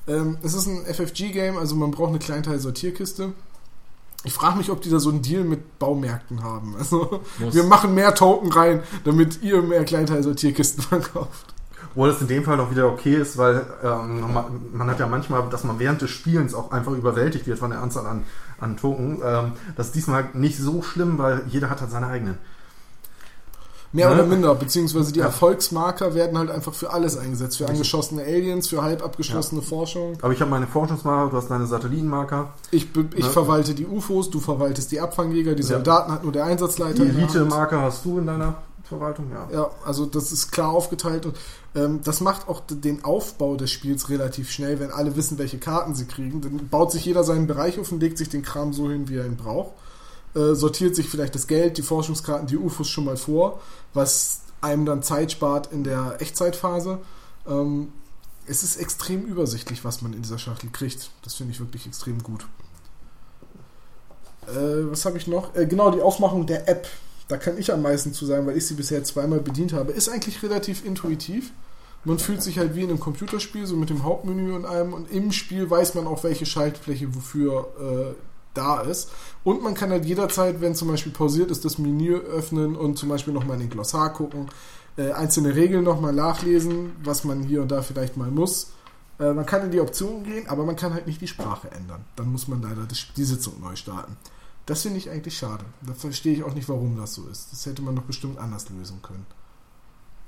Ähm, 0.08 0.38
es 0.44 0.54
ist 0.54 0.66
ein 0.68 0.86
FFG-Game, 0.86 1.58
also 1.58 1.76
man 1.76 1.92
braucht 1.92 2.10
eine 2.10 2.20
Kleinteil-Sortierkiste. 2.20 3.32
Ich 4.26 4.34
frage 4.34 4.58
mich, 4.58 4.70
ob 4.70 4.82
die 4.82 4.90
da 4.90 5.00
so 5.00 5.10
einen 5.10 5.22
Deal 5.22 5.44
mit 5.44 5.80
Baumärkten 5.80 6.44
haben. 6.44 6.76
Also 6.78 7.22
Muss. 7.38 7.54
wir 7.54 7.64
machen 7.64 7.96
mehr 7.96 8.14
Token 8.14 8.52
rein, 8.52 8.84
damit 9.06 9.42
ihr 9.42 9.62
mehr 9.62 9.86
Kleinteil-Sortierkisten 9.86 10.84
verkauft. 10.90 11.54
Obwohl 11.92 12.10
es 12.10 12.22
in 12.22 12.28
dem 12.28 12.44
Fall 12.44 12.58
noch 12.58 12.70
wieder 12.70 12.88
okay 12.88 13.16
ist, 13.16 13.38
weil 13.38 13.66
ähm, 13.84 14.34
man, 14.34 14.46
man 14.74 14.90
hat 14.90 15.00
ja 15.00 15.08
manchmal, 15.08 15.50
dass 15.50 15.64
man 15.64 15.80
während 15.80 16.02
des 16.02 16.12
Spielens 16.12 16.54
auch 16.54 16.72
einfach 16.72 16.92
überwältigt 16.92 17.48
wird 17.48 17.60
von 17.60 17.72
der 17.72 17.82
Anzahl 17.82 18.06
an, 18.06 18.26
an 18.60 18.78
Token. 18.78 19.20
Ähm, 19.24 19.54
das 19.76 19.88
ist 19.88 19.96
diesmal 19.96 20.30
nicht 20.34 20.58
so 20.58 20.82
schlimm, 20.82 21.18
weil 21.18 21.44
jeder 21.48 21.70
hat 21.70 21.82
halt 21.82 21.92
seine 21.92 22.08
eigenen. 22.08 22.38
Mehr 23.92 24.08
Ne? 24.10 24.14
oder 24.16 24.26
minder, 24.26 24.54
beziehungsweise 24.54 25.12
die 25.12 25.20
Ja. 25.20 25.26
Erfolgsmarker 25.26 26.14
werden 26.14 26.38
halt 26.38 26.52
einfach 26.52 26.74
für 26.76 26.92
alles 26.94 27.18
eingesetzt. 27.18 27.58
Für 27.58 27.68
angeschossene 27.68 28.22
Aliens, 28.24 28.68
für 28.68 28.84
halb 28.84 29.04
abgeschlossene 29.04 29.64
Forschung. 29.64 30.18
Aber 30.22 30.32
ich 30.32 30.40
habe 30.42 30.52
meine 30.52 30.68
Forschungsmarker, 30.68 31.32
du 31.32 31.38
hast 31.38 31.50
deine 31.50 31.66
Satellitenmarker. 31.66 32.54
Ich, 32.72 32.88
Ne? 32.96 33.06
verwalte 33.24 33.74
die 33.74 33.88
UFOs, 33.88 34.30
du 34.30 34.40
verwaltest 34.40 34.92
die 34.92 35.00
Abfangjäger, 35.02 35.56
die 35.56 35.64
Ja. 35.64 35.70
Soldaten 35.70 36.12
hat 36.12 36.24
nur 36.24 36.32
der 36.32 36.46
Einsatzleiter. 36.46 37.04
Die. 37.04 37.10
Elite-Marker 37.10 37.82
hast 37.82 38.06
du 38.06 38.20
in 38.20 38.28
deiner 38.28 38.56
Verwaltung, 38.84 39.28
ja. 39.32 39.48
Ja, 39.52 39.70
also 39.86 40.06
das 40.06 40.32
ist 40.32 40.52
klar 40.52 40.70
aufgeteilt 40.70 41.26
und 41.28 41.36
ähm, 41.76 42.00
das 42.04 42.22
macht 42.22 42.48
auch 42.48 42.62
den 42.70 43.04
Aufbau 43.04 43.56
des 43.56 43.70
Spiels 43.72 44.10
relativ 44.10 44.50
schnell, 44.52 44.80
wenn 44.80 44.92
alle 44.92 45.16
wissen, 45.16 45.38
welche 45.38 45.58
Karten 45.60 45.94
sie 45.96 46.06
kriegen. 46.06 46.42
Dann 46.42 46.70
baut 46.70 46.92
sich 46.92 47.06
jeder 47.06 47.24
seinen 47.24 47.46
Bereich 47.48 47.80
auf 47.80 47.92
und 47.92 48.02
legt 48.02 48.18
sich 48.18 48.30
den 48.30 48.42
Kram 48.42 48.74
so 48.74 48.90
hin, 48.90 49.08
wie 49.10 49.18
er 49.18 49.26
ihn 49.26 49.36
braucht. 49.38 49.74
Äh, 50.36 50.54
sortiert 50.54 50.96
sich 50.96 51.10
vielleicht 51.10 51.34
das 51.34 51.48
Geld, 51.48 51.78
die 51.78 51.82
Forschungskarten, 51.82 52.48
die 52.48 52.58
UFOs 52.58 52.88
schon 52.88 53.06
mal 53.06 53.18
vor, 53.18 53.62
was 53.94 54.42
einem 54.62 54.86
dann 54.86 55.02
Zeit 55.02 55.32
spart 55.32 55.72
in 55.72 55.84
der 55.84 56.18
Echtzeitphase. 56.20 57.00
Ähm, 57.48 57.90
es 58.46 58.64
ist 58.64 58.78
extrem 58.78 59.26
übersichtlich, 59.26 59.84
was 59.84 60.02
man 60.02 60.14
in 60.14 60.22
dieser 60.22 60.38
Schachtel 60.38 60.70
kriegt. 60.72 61.10
Das 61.24 61.36
finde 61.36 61.54
ich 61.54 61.60
wirklich 61.60 61.88
extrem 61.88 62.22
gut. 62.22 62.46
Äh, 64.48 64.92
was 64.92 65.06
habe 65.06 65.18
ich 65.18 65.28
noch? 65.28 65.56
Äh, 65.56 65.66
genau, 65.66 65.92
die 65.92 66.02
Aufmachung 66.02 66.46
der 66.46 66.68
App. 66.68 66.88
Da 67.28 67.38
kann 67.38 67.58
ich 67.58 67.72
am 67.72 67.82
meisten 67.82 68.14
zu 68.14 68.26
sagen, 68.26 68.48
weil 68.48 68.58
ich 68.58 68.68
sie 68.68 68.74
bisher 68.74 69.04
zweimal 69.04 69.40
bedient 69.40 69.74
habe. 69.74 69.92
Ist 69.92 70.10
eigentlich 70.10 70.42
relativ 70.44 70.86
intuitiv. 70.86 71.52
Man 72.06 72.18
fühlt 72.18 72.42
sich 72.42 72.58
halt 72.58 72.76
wie 72.76 72.84
in 72.84 72.90
einem 72.90 73.00
Computerspiel, 73.00 73.66
so 73.68 73.76
mit 73.76 73.90
dem 73.90 74.04
Hauptmenü 74.04 74.54
und 74.54 74.66
allem. 74.66 74.94
Und 74.94 75.12
im 75.12 75.32
Spiel 75.32 75.70
weiß 75.70 75.96
man 75.96 76.08
auch, 76.08 76.24
welche 76.24 76.46
Schaltfläche 76.46 77.14
wofür 77.14 77.68
äh, 77.80 78.29
da 78.54 78.82
ist. 78.82 79.10
Und 79.44 79.64
man 79.64 79.74
kann 79.74 79.92
halt 79.92 80.06
jederzeit, 80.06 80.62
wenn 80.62 80.76
zum 80.76 80.88
Beispiel 80.88 81.12
pausiert 81.12 81.52
ist, 81.52 81.66
das 81.66 81.78
Menü 81.78 82.16
öffnen 82.16 82.76
und 82.76 82.98
zum 82.98 83.10
Beispiel 83.10 83.34
nochmal 83.34 83.56
in 83.56 83.62
den 83.62 83.70
Glossar 83.70 84.14
gucken, 84.14 84.50
äh, 84.98 85.12
einzelne 85.12 85.56
Regeln 85.56 85.84
nochmal 85.84 86.14
nachlesen, 86.14 86.94
was 87.04 87.24
man 87.24 87.44
hier 87.44 87.62
und 87.62 87.72
da 87.72 87.82
vielleicht 87.82 88.18
mal 88.18 88.32
muss. 88.32 88.72
Äh, 89.20 89.34
man 89.34 89.46
kann 89.46 89.64
in 89.64 89.72
die 89.72 89.80
Optionen 89.80 90.24
gehen, 90.24 90.48
aber 90.48 90.66
man 90.66 90.76
kann 90.76 90.94
halt 90.94 91.08
nicht 91.08 91.22
die 91.22 91.28
Sprache 91.28 91.72
ändern. 91.72 92.06
Dann 92.16 92.32
muss 92.32 92.48
man 92.48 92.62
leider 92.62 92.86
das, 92.86 93.08
die 93.16 93.24
Sitzung 93.24 93.60
neu 93.62 93.76
starten. 93.76 94.18
Das 94.66 94.84
finde 94.84 94.98
ich 94.98 95.10
eigentlich 95.10 95.38
schade. 95.38 95.66
Da 95.82 95.94
verstehe 95.94 96.34
ich 96.34 96.44
auch 96.44 96.54
nicht, 96.54 96.70
warum 96.70 96.98
das 96.98 97.16
so 97.16 97.26
ist. 97.28 97.52
Das 97.52 97.66
hätte 97.66 97.82
man 97.82 97.96
doch 97.96 98.04
bestimmt 98.04 98.38
anders 98.38 98.70
lösen 98.70 99.02
können. 99.02 99.26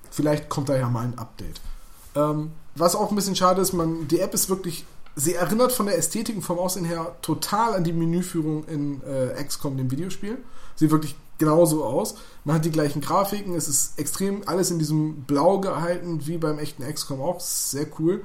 Vielleicht 0.10 0.50
kommt 0.50 0.70
da 0.70 0.76
ja 0.76 0.90
mal 0.90 1.06
ein 1.06 1.18
Update. 1.18 1.62
Ähm, 2.16 2.52
was 2.76 2.96
auch 2.96 3.10
ein 3.10 3.16
bisschen 3.16 3.36
schade 3.36 3.62
ist, 3.62 3.74
man, 3.74 4.08
die 4.08 4.20
App 4.20 4.34
ist 4.34 4.50
wirklich, 4.50 4.86
sie 5.16 5.36
erinnert 5.36 5.72
von 5.72 5.86
der 5.86 5.98
Ästhetik 5.98 6.36
und 6.36 6.42
vom 6.42 6.60
Aussehen 6.60 6.86
her 6.86 7.16
total 7.22 7.74
an 7.74 7.84
die 7.84 7.94
Menüführung 7.94 8.66
in 8.66 9.02
äh, 9.04 9.44
XCOM, 9.44 9.78
dem 9.78 9.92
Videospiel. 9.92 10.38
Sieht 10.76 10.92
wirklich 10.92 11.16
genauso 11.38 11.84
aus. 11.84 12.16
Man 12.46 12.56
hat 12.56 12.66
die 12.66 12.72
gleichen 12.72 13.02
Grafiken, 13.02 13.56
es 13.56 13.68
ist 13.68 14.00
extrem 14.00 14.44
alles 14.46 14.72
in 14.72 14.80
diesem 14.80 15.24
Blau 15.24 15.60
gehalten, 15.60 16.26
wie 16.28 16.38
beim 16.38 16.60
echten 16.60 16.84
XCOM 16.84 17.22
auch. 17.22 17.40
Sehr 17.40 17.88
cool. 18.00 18.24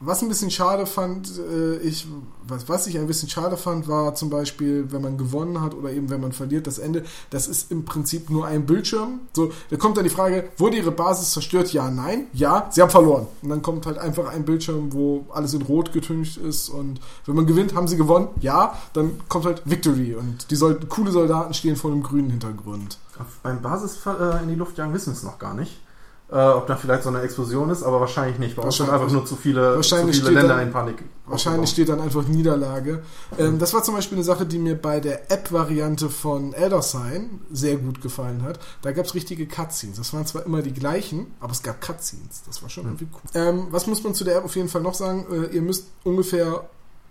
Was 0.00 0.22
ein 0.22 0.28
bisschen 0.28 0.50
schade 0.50 0.86
fand, 0.86 1.38
äh, 1.38 1.76
ich, 1.78 2.06
was, 2.46 2.68
was 2.68 2.86
ich 2.86 2.98
ein 2.98 3.06
bisschen 3.06 3.28
schade 3.28 3.56
fand, 3.56 3.88
war 3.88 4.14
zum 4.14 4.28
Beispiel, 4.28 4.92
wenn 4.92 5.02
man 5.02 5.16
gewonnen 5.16 5.60
hat 5.60 5.74
oder 5.74 5.90
eben 5.90 6.10
wenn 6.10 6.20
man 6.20 6.32
verliert, 6.32 6.66
das 6.66 6.78
Ende, 6.78 7.04
das 7.30 7.48
ist 7.48 7.70
im 7.70 7.84
Prinzip 7.84 8.28
nur 8.28 8.46
ein 8.46 8.66
Bildschirm. 8.66 9.20
So, 9.32 9.52
da 9.70 9.76
kommt 9.76 9.96
dann 9.96 10.04
die 10.04 10.10
Frage, 10.10 10.50
wurde 10.58 10.76
ihre 10.76 10.92
Basis 10.92 11.30
zerstört? 11.30 11.72
Ja, 11.72 11.90
nein. 11.90 12.26
Ja, 12.34 12.68
sie 12.70 12.82
haben 12.82 12.90
verloren. 12.90 13.26
Und 13.42 13.48
dann 13.48 13.62
kommt 13.62 13.86
halt 13.86 13.98
einfach 13.98 14.28
ein 14.28 14.44
Bildschirm, 14.44 14.92
wo 14.92 15.26
alles 15.30 15.54
in 15.54 15.62
Rot 15.62 15.92
getüncht 15.92 16.36
ist 16.36 16.68
und 16.68 17.00
wenn 17.24 17.34
man 17.34 17.46
gewinnt, 17.46 17.74
haben 17.74 17.88
sie 17.88 17.96
gewonnen. 17.96 18.28
Ja, 18.40 18.78
dann 18.92 19.20
kommt 19.28 19.46
halt 19.46 19.62
Victory 19.64 20.14
und 20.14 20.50
die 20.50 20.56
sollten, 20.56 20.88
coole 20.88 21.10
Soldaten 21.10 21.54
stehen 21.54 21.76
vor 21.76 21.90
einem 21.90 22.02
grünen 22.02 22.30
Hintergrund. 22.30 22.98
Beim 23.42 23.62
Basis 23.62 23.98
äh, 24.04 24.42
in 24.42 24.48
die 24.48 24.54
Luft 24.54 24.76
jagen 24.76 24.92
wissen 24.92 25.12
es 25.12 25.22
noch 25.22 25.38
gar 25.38 25.54
nicht. 25.54 25.80
Äh, 26.28 26.38
ob 26.38 26.66
da 26.66 26.74
vielleicht 26.74 27.04
so 27.04 27.08
eine 27.08 27.20
Explosion 27.20 27.70
ist, 27.70 27.84
aber 27.84 28.00
wahrscheinlich 28.00 28.40
nicht. 28.40 28.56
Bei 28.56 28.62
uns 28.62 28.76
sind 28.76 28.90
einfach 28.90 29.08
nur 29.08 29.24
zu 29.24 29.36
viele, 29.36 29.80
zu 29.80 29.96
viele 30.08 30.30
Länder 30.30 30.56
dann, 30.56 30.66
in 30.66 30.72
Panik. 30.72 31.04
Wahrscheinlich 31.24 31.70
steht 31.70 31.88
dann 31.88 32.00
einfach 32.00 32.26
Niederlage. 32.26 33.04
Ähm, 33.38 33.60
das 33.60 33.72
war 33.74 33.84
zum 33.84 33.94
Beispiel 33.94 34.18
eine 34.18 34.24
Sache, 34.24 34.44
die 34.44 34.58
mir 34.58 34.74
bei 34.74 34.98
der 34.98 35.30
App-Variante 35.30 36.10
von 36.10 36.52
Elder 36.52 36.82
Sign 36.82 37.42
sehr 37.52 37.76
gut 37.76 38.02
gefallen 38.02 38.42
hat. 38.42 38.58
Da 38.82 38.90
gab 38.90 39.06
es 39.06 39.14
richtige 39.14 39.46
Cutscenes. 39.46 39.98
Das 39.98 40.12
waren 40.14 40.26
zwar 40.26 40.44
immer 40.46 40.62
die 40.62 40.72
gleichen, 40.72 41.32
aber 41.38 41.52
es 41.52 41.62
gab 41.62 41.80
Cutscenes. 41.80 42.42
Das 42.44 42.60
war 42.60 42.70
schon 42.70 42.86
mhm. 42.86 42.96
irgendwie 42.98 43.08
cool. 43.14 43.30
Ähm, 43.40 43.66
was 43.70 43.86
muss 43.86 44.02
man 44.02 44.12
zu 44.12 44.24
der 44.24 44.38
App 44.38 44.44
auf 44.44 44.56
jeden 44.56 44.68
Fall 44.68 44.82
noch 44.82 44.94
sagen? 44.94 45.26
Äh, 45.30 45.54
ihr 45.54 45.62
müsst 45.62 45.86
ungefähr 46.02 46.64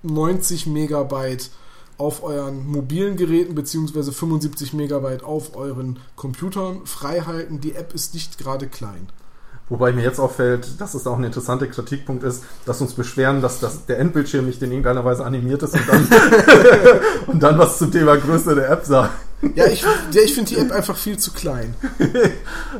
90 0.04 0.68
Megabyte 0.68 1.52
auf 1.98 2.24
euren 2.24 2.68
mobilen 2.68 3.16
Geräten 3.18 3.56
beziehungsweise 3.56 4.12
75 4.12 4.74
Megabyte 4.74 5.24
auf 5.24 5.56
euren 5.56 6.00
Computern 6.16 6.86
freihalten. 6.86 7.62
Die 7.62 7.76
App 7.76 7.94
ist 7.94 8.14
nicht 8.14 8.38
gerade 8.38 8.68
klein. 8.68 9.08
Wobei 9.68 9.92
mir 9.92 10.04
jetzt 10.04 10.20
auffällt, 10.20 10.80
dass 10.80 10.94
es 10.94 11.08
auch 11.08 11.18
ein 11.18 11.24
interessanter 11.24 11.66
Kritikpunkt 11.66 12.24
ist, 12.24 12.44
dass 12.66 12.82
uns 12.82 12.94
beschweren, 12.94 13.42
dass 13.42 13.60
das, 13.60 13.88
der 13.88 13.98
Endbildschirm 13.98 14.46
nicht 14.46 14.62
in 14.62 14.70
irgendeiner 14.70 15.04
Weise 15.04 15.26
animiert 15.26 15.64
ist 15.64 15.74
und 15.74 15.90
dann, 15.90 16.08
und 17.28 17.42
dann 17.42 17.58
was 17.58 17.80
zum 17.80 17.92
Thema 17.92 18.16
Größe 18.16 18.54
der 18.54 18.70
App 18.70 18.86
sagt. 18.86 19.14
Ja, 19.54 19.68
ich, 19.68 19.82
ja, 19.82 20.22
ich 20.24 20.34
finde 20.34 20.50
die 20.50 20.58
App 20.58 20.72
einfach 20.72 20.96
viel 20.96 21.20
zu 21.20 21.32
klein. 21.32 21.76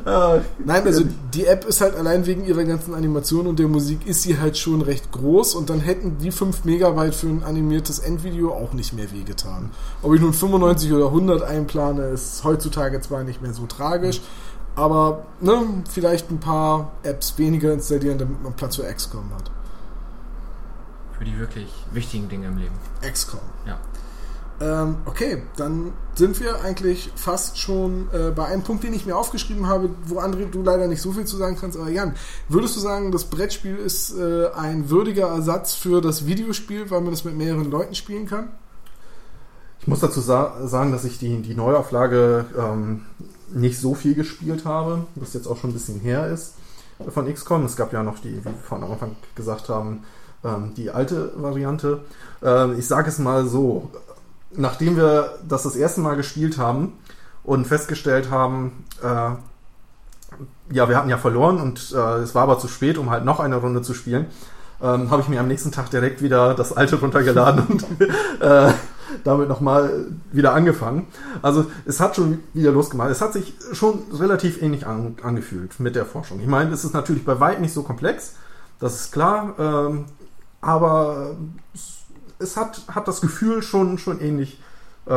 Nein, 0.04 0.86
also 0.86 1.04
die 1.32 1.46
App 1.46 1.64
ist 1.64 1.80
halt 1.80 1.94
allein 1.94 2.26
wegen 2.26 2.44
ihrer 2.44 2.64
ganzen 2.64 2.94
Animationen 2.94 3.48
und 3.48 3.58
der 3.58 3.68
Musik 3.68 4.06
ist 4.06 4.22
sie 4.22 4.38
halt 4.38 4.58
schon 4.58 4.82
recht 4.82 5.12
groß 5.12 5.54
und 5.54 5.70
dann 5.70 5.80
hätten 5.80 6.18
die 6.18 6.32
5 6.32 6.64
Megabyte 6.64 7.14
für 7.14 7.28
ein 7.28 7.44
animiertes 7.44 7.98
Endvideo 7.98 8.52
auch 8.52 8.72
nicht 8.72 8.94
mehr 8.94 9.12
wehgetan. 9.12 9.70
Ob 10.02 10.14
ich 10.14 10.20
nun 10.20 10.32
95 10.32 10.92
oder 10.92 11.06
100 11.06 11.42
einplane, 11.42 12.08
ist 12.08 12.42
heutzutage 12.42 13.00
zwar 13.00 13.22
nicht 13.22 13.42
mehr 13.42 13.52
so 13.52 13.66
tragisch, 13.66 14.20
aber 14.74 15.26
ne, 15.40 15.62
vielleicht 15.90 16.30
ein 16.30 16.40
paar 16.40 16.92
Apps 17.02 17.38
weniger 17.38 17.72
installieren, 17.72 18.18
damit 18.18 18.42
man 18.42 18.54
Platz 18.54 18.76
für 18.76 18.82
XCOM 18.82 19.30
hat. 19.34 19.50
Für 21.18 21.24
die 21.24 21.38
wirklich 21.38 21.72
wichtigen 21.92 22.28
Dinge 22.28 22.48
im 22.48 22.58
Leben. 22.58 22.74
XCOM. 23.02 23.40
Ja. 23.66 23.78
Ähm, 24.60 24.96
okay, 25.04 25.42
dann 25.56 25.92
sind 26.14 26.40
wir 26.40 26.62
eigentlich 26.62 27.10
fast 27.14 27.58
schon 27.58 28.08
äh, 28.12 28.30
bei 28.30 28.46
einem 28.46 28.62
Punkt, 28.62 28.84
den 28.84 28.94
ich 28.94 29.04
mir 29.04 29.16
aufgeschrieben 29.16 29.66
habe, 29.66 29.90
wo 30.06 30.18
André, 30.18 30.46
du 30.50 30.62
leider 30.62 30.88
nicht 30.88 31.02
so 31.02 31.12
viel 31.12 31.26
zu 31.26 31.36
sagen 31.36 31.58
kannst, 31.60 31.78
aber 31.78 31.90
Jan, 31.90 32.14
würdest 32.48 32.74
du 32.76 32.80
sagen, 32.80 33.12
das 33.12 33.24
Brettspiel 33.24 33.76
ist 33.76 34.16
äh, 34.16 34.48
ein 34.54 34.88
würdiger 34.88 35.28
Ersatz 35.28 35.74
für 35.74 36.00
das 36.00 36.24
Videospiel, 36.24 36.90
weil 36.90 37.02
man 37.02 37.10
das 37.10 37.24
mit 37.24 37.36
mehreren 37.36 37.70
Leuten 37.70 37.94
spielen 37.94 38.26
kann? 38.26 38.48
Ich 39.80 39.86
muss 39.86 40.00
dazu 40.00 40.20
sa 40.20 40.66
sagen, 40.66 40.90
dass 40.90 41.04
ich 41.04 41.18
die, 41.18 41.42
die 41.42 41.54
Neuauflage 41.54 42.46
ähm, 42.58 43.02
nicht 43.52 43.78
so 43.78 43.94
viel 43.94 44.14
gespielt 44.14 44.64
habe, 44.64 45.06
was 45.16 45.34
jetzt 45.34 45.46
auch 45.46 45.58
schon 45.58 45.70
ein 45.70 45.74
bisschen 45.74 46.00
her 46.00 46.28
ist 46.28 46.54
von 47.08 47.32
XCOM. 47.32 47.64
Es 47.64 47.76
gab 47.76 47.92
ja 47.92 48.02
noch 48.02 48.18
die, 48.18 48.36
wie 48.36 48.44
wir 48.44 48.54
von 48.54 48.82
Anfang 48.82 49.16
gesagt 49.34 49.68
haben, 49.68 50.04
ähm, 50.44 50.72
die 50.76 50.90
alte 50.90 51.32
Variante. 51.36 52.00
Ähm, 52.42 52.78
ich 52.78 52.86
sage 52.86 53.08
es 53.08 53.18
mal 53.18 53.46
so, 53.46 53.90
nachdem 54.52 54.96
wir 54.96 55.38
das 55.46 55.64
das 55.64 55.76
erste 55.76 56.00
Mal 56.00 56.16
gespielt 56.16 56.58
haben 56.58 56.92
und 57.44 57.66
festgestellt 57.66 58.30
haben, 58.30 58.84
äh, 59.02 59.30
ja, 60.74 60.88
wir 60.88 60.96
hatten 60.96 61.08
ja 61.08 61.18
verloren 61.18 61.60
und 61.60 61.92
äh, 61.92 62.18
es 62.18 62.34
war 62.34 62.42
aber 62.42 62.58
zu 62.58 62.68
spät, 62.68 62.98
um 62.98 63.10
halt 63.10 63.24
noch 63.24 63.40
eine 63.40 63.56
Runde 63.56 63.82
zu 63.82 63.94
spielen, 63.94 64.26
ähm, 64.82 65.10
habe 65.10 65.22
ich 65.22 65.28
mir 65.28 65.40
am 65.40 65.48
nächsten 65.48 65.72
Tag 65.72 65.90
direkt 65.90 66.22
wieder 66.22 66.54
das 66.54 66.72
alte 66.76 66.96
runtergeladen 66.96 67.66
und 67.66 67.84
äh, 68.40 68.72
damit 69.24 69.48
nochmal 69.48 70.06
wieder 70.32 70.52
angefangen. 70.52 71.06
Also 71.42 71.66
es 71.86 72.00
hat 72.00 72.16
schon 72.16 72.40
wieder 72.52 72.72
losgemacht. 72.72 73.10
Es 73.10 73.20
hat 73.20 73.32
sich 73.32 73.54
schon 73.72 74.02
relativ 74.12 74.60
ähnlich 74.60 74.86
an, 74.86 75.16
angefühlt 75.22 75.78
mit 75.80 75.96
der 75.96 76.04
Forschung. 76.04 76.40
Ich 76.40 76.46
meine, 76.46 76.72
es 76.72 76.84
ist 76.84 76.92
natürlich 76.92 77.24
bei 77.24 77.40
weitem 77.40 77.62
nicht 77.62 77.72
so 77.72 77.82
komplex, 77.82 78.34
das 78.78 78.94
ist 79.00 79.12
klar, 79.12 79.54
ähm, 79.58 80.04
aber 80.60 81.36
es 82.38 82.56
hat, 82.56 82.82
hat 82.88 83.08
das 83.08 83.20
Gefühl 83.20 83.62
schon, 83.62 83.98
schon 83.98 84.20
ähnlich 84.20 84.58
äh, 85.06 85.12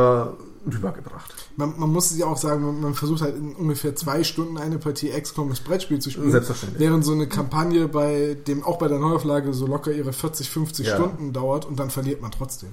rübergebracht. 0.66 1.34
Man, 1.56 1.78
man 1.78 1.90
muss 1.90 2.16
ja 2.16 2.26
auch 2.26 2.36
sagen, 2.36 2.64
man, 2.64 2.80
man, 2.80 2.94
versucht 2.94 3.22
halt 3.22 3.36
in 3.36 3.54
ungefähr 3.54 3.96
zwei 3.96 4.24
Stunden 4.24 4.58
eine 4.58 4.78
Partie 4.78 5.10
XCOM 5.10 5.48
das 5.48 5.60
Brettspiel 5.60 5.98
zu 5.98 6.10
spielen. 6.10 6.30
Selbstverständlich. 6.30 6.80
Während 6.80 7.04
so 7.04 7.12
eine 7.12 7.28
Kampagne 7.28 7.88
bei 7.88 8.36
dem, 8.46 8.62
auch 8.64 8.78
bei 8.78 8.88
der 8.88 8.98
Neuauflage 8.98 9.52
so 9.52 9.66
locker 9.66 9.92
ihre 9.92 10.12
40, 10.12 10.50
50 10.50 10.86
ja. 10.86 10.94
Stunden 10.94 11.32
dauert 11.32 11.64
und 11.64 11.78
dann 11.78 11.90
verliert 11.90 12.20
man 12.20 12.30
trotzdem. 12.30 12.70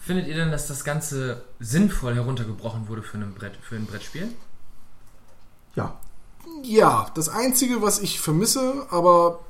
Findet 0.00 0.28
ihr 0.28 0.34
denn, 0.34 0.50
dass 0.50 0.66
das 0.66 0.82
Ganze 0.84 1.42
sinnvoll 1.60 2.14
heruntergebrochen 2.14 2.88
wurde 2.88 3.02
für 3.02 3.18
ein, 3.18 3.34
Brett, 3.34 3.52
für 3.62 3.76
ein 3.76 3.86
Brettspiel? 3.86 4.28
Ja. 5.74 5.98
Ja, 6.62 7.10
das 7.14 7.28
Einzige, 7.28 7.82
was 7.82 8.00
ich 8.00 8.20
vermisse, 8.20 8.86
aber 8.90 9.40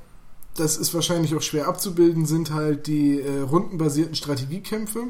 das 0.57 0.77
ist 0.77 0.95
wahrscheinlich 0.95 1.35
auch 1.35 1.43
schwer 1.43 1.69
abzubilden, 1.69 2.27
sind 2.27 2.53
halt 2.53 2.87
die 2.87 3.21
äh, 3.21 3.41
rundenbasierten 3.41 4.15
Strategiekämpfe. 4.15 5.05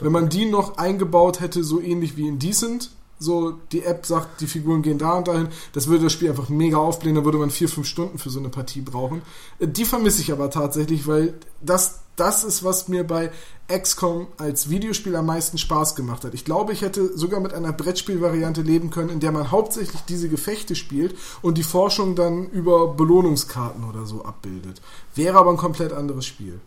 Wenn 0.00 0.12
man 0.12 0.28
die 0.28 0.46
noch 0.46 0.78
eingebaut 0.78 1.40
hätte, 1.40 1.64
so 1.64 1.80
ähnlich 1.80 2.16
wie 2.16 2.26
in 2.26 2.38
Decent, 2.38 2.90
so 3.18 3.52
die 3.70 3.84
App 3.84 4.04
sagt, 4.04 4.40
die 4.40 4.46
Figuren 4.46 4.82
gehen 4.82 4.98
da 4.98 5.12
und 5.12 5.28
dahin, 5.28 5.48
das 5.72 5.86
würde 5.86 6.04
das 6.04 6.12
Spiel 6.12 6.28
einfach 6.28 6.48
mega 6.48 6.76
aufblähen, 6.76 7.14
da 7.14 7.24
würde 7.24 7.38
man 7.38 7.50
vier, 7.50 7.68
fünf 7.68 7.86
Stunden 7.86 8.18
für 8.18 8.30
so 8.30 8.40
eine 8.40 8.48
Partie 8.48 8.80
brauchen. 8.80 9.22
Äh, 9.58 9.68
die 9.68 9.84
vermisse 9.84 10.20
ich 10.20 10.32
aber 10.32 10.50
tatsächlich, 10.50 11.06
weil 11.06 11.34
das, 11.60 12.00
das 12.16 12.44
ist, 12.44 12.62
was 12.62 12.88
mir 12.88 13.06
bei 13.06 13.30
XCOM 13.68 14.26
als 14.36 14.68
Videospiel 14.68 15.16
am 15.16 15.26
meisten 15.26 15.56
Spaß 15.56 15.94
gemacht 15.94 16.24
hat. 16.24 16.34
Ich 16.34 16.44
glaube, 16.44 16.72
ich 16.72 16.82
hätte 16.82 17.16
sogar 17.16 17.40
mit 17.40 17.54
einer 17.54 17.72
Brettspielvariante 17.72 18.60
leben 18.60 18.90
können, 18.90 19.08
in 19.08 19.20
der 19.20 19.32
man 19.32 19.50
hauptsächlich 19.50 20.02
diese 20.02 20.28
Gefechte 20.28 20.74
spielt 20.74 21.16
und 21.40 21.56
die 21.56 21.62
Forschung 21.62 22.14
dann 22.14 22.48
über 22.50 22.88
Belohnungskarten 22.88 23.84
oder 23.84 24.04
so 24.04 24.24
abbildet. 24.24 24.82
Wäre 25.14 25.38
aber 25.38 25.50
ein 25.50 25.56
komplett 25.56 25.92
anderes 25.92 26.26
Spiel. 26.26 26.60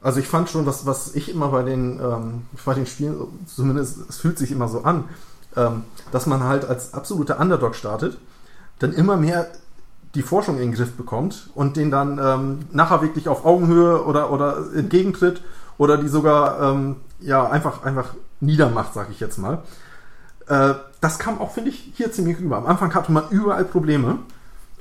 Also 0.00 0.20
ich 0.20 0.28
fand 0.28 0.48
schon, 0.48 0.64
was, 0.64 0.86
was 0.86 1.14
ich 1.14 1.28
immer 1.28 1.48
bei 1.48 1.62
den, 1.62 2.00
ähm, 2.00 2.42
bei 2.64 2.74
den 2.74 2.86
Spielen, 2.86 3.20
zumindest 3.46 3.98
es 4.08 4.16
fühlt 4.16 4.38
sich 4.38 4.50
immer 4.50 4.68
so 4.68 4.82
an, 4.82 5.04
ähm, 5.56 5.84
dass 6.12 6.26
man 6.26 6.44
halt 6.44 6.64
als 6.64 6.94
absoluter 6.94 7.38
Underdog 7.38 7.74
startet, 7.74 8.16
dann 8.78 8.92
immer 8.92 9.16
mehr 9.16 9.50
die 10.14 10.22
Forschung 10.22 10.56
in 10.56 10.70
den 10.70 10.72
Griff 10.72 10.92
bekommt 10.96 11.50
und 11.54 11.76
den 11.76 11.90
dann 11.90 12.18
ähm, 12.22 12.58
nachher 12.72 13.02
wirklich 13.02 13.28
auf 13.28 13.44
Augenhöhe 13.44 14.04
oder, 14.04 14.32
oder 14.32 14.66
entgegentritt 14.74 15.42
oder 15.78 15.96
die 15.96 16.08
sogar 16.08 16.60
ähm, 16.60 16.96
ja 17.20 17.48
einfach, 17.48 17.84
einfach 17.84 18.14
niedermacht, 18.40 18.94
sag 18.94 19.10
ich 19.10 19.20
jetzt 19.20 19.38
mal. 19.38 19.62
Äh, 20.48 20.74
das 21.00 21.18
kam 21.18 21.40
auch, 21.40 21.52
finde 21.52 21.70
ich, 21.70 21.92
hier 21.94 22.12
ziemlich 22.12 22.38
rüber. 22.38 22.58
Am 22.58 22.66
Anfang 22.66 22.92
hatte 22.94 23.12
man 23.12 23.24
überall 23.30 23.64
Probleme 23.64 24.18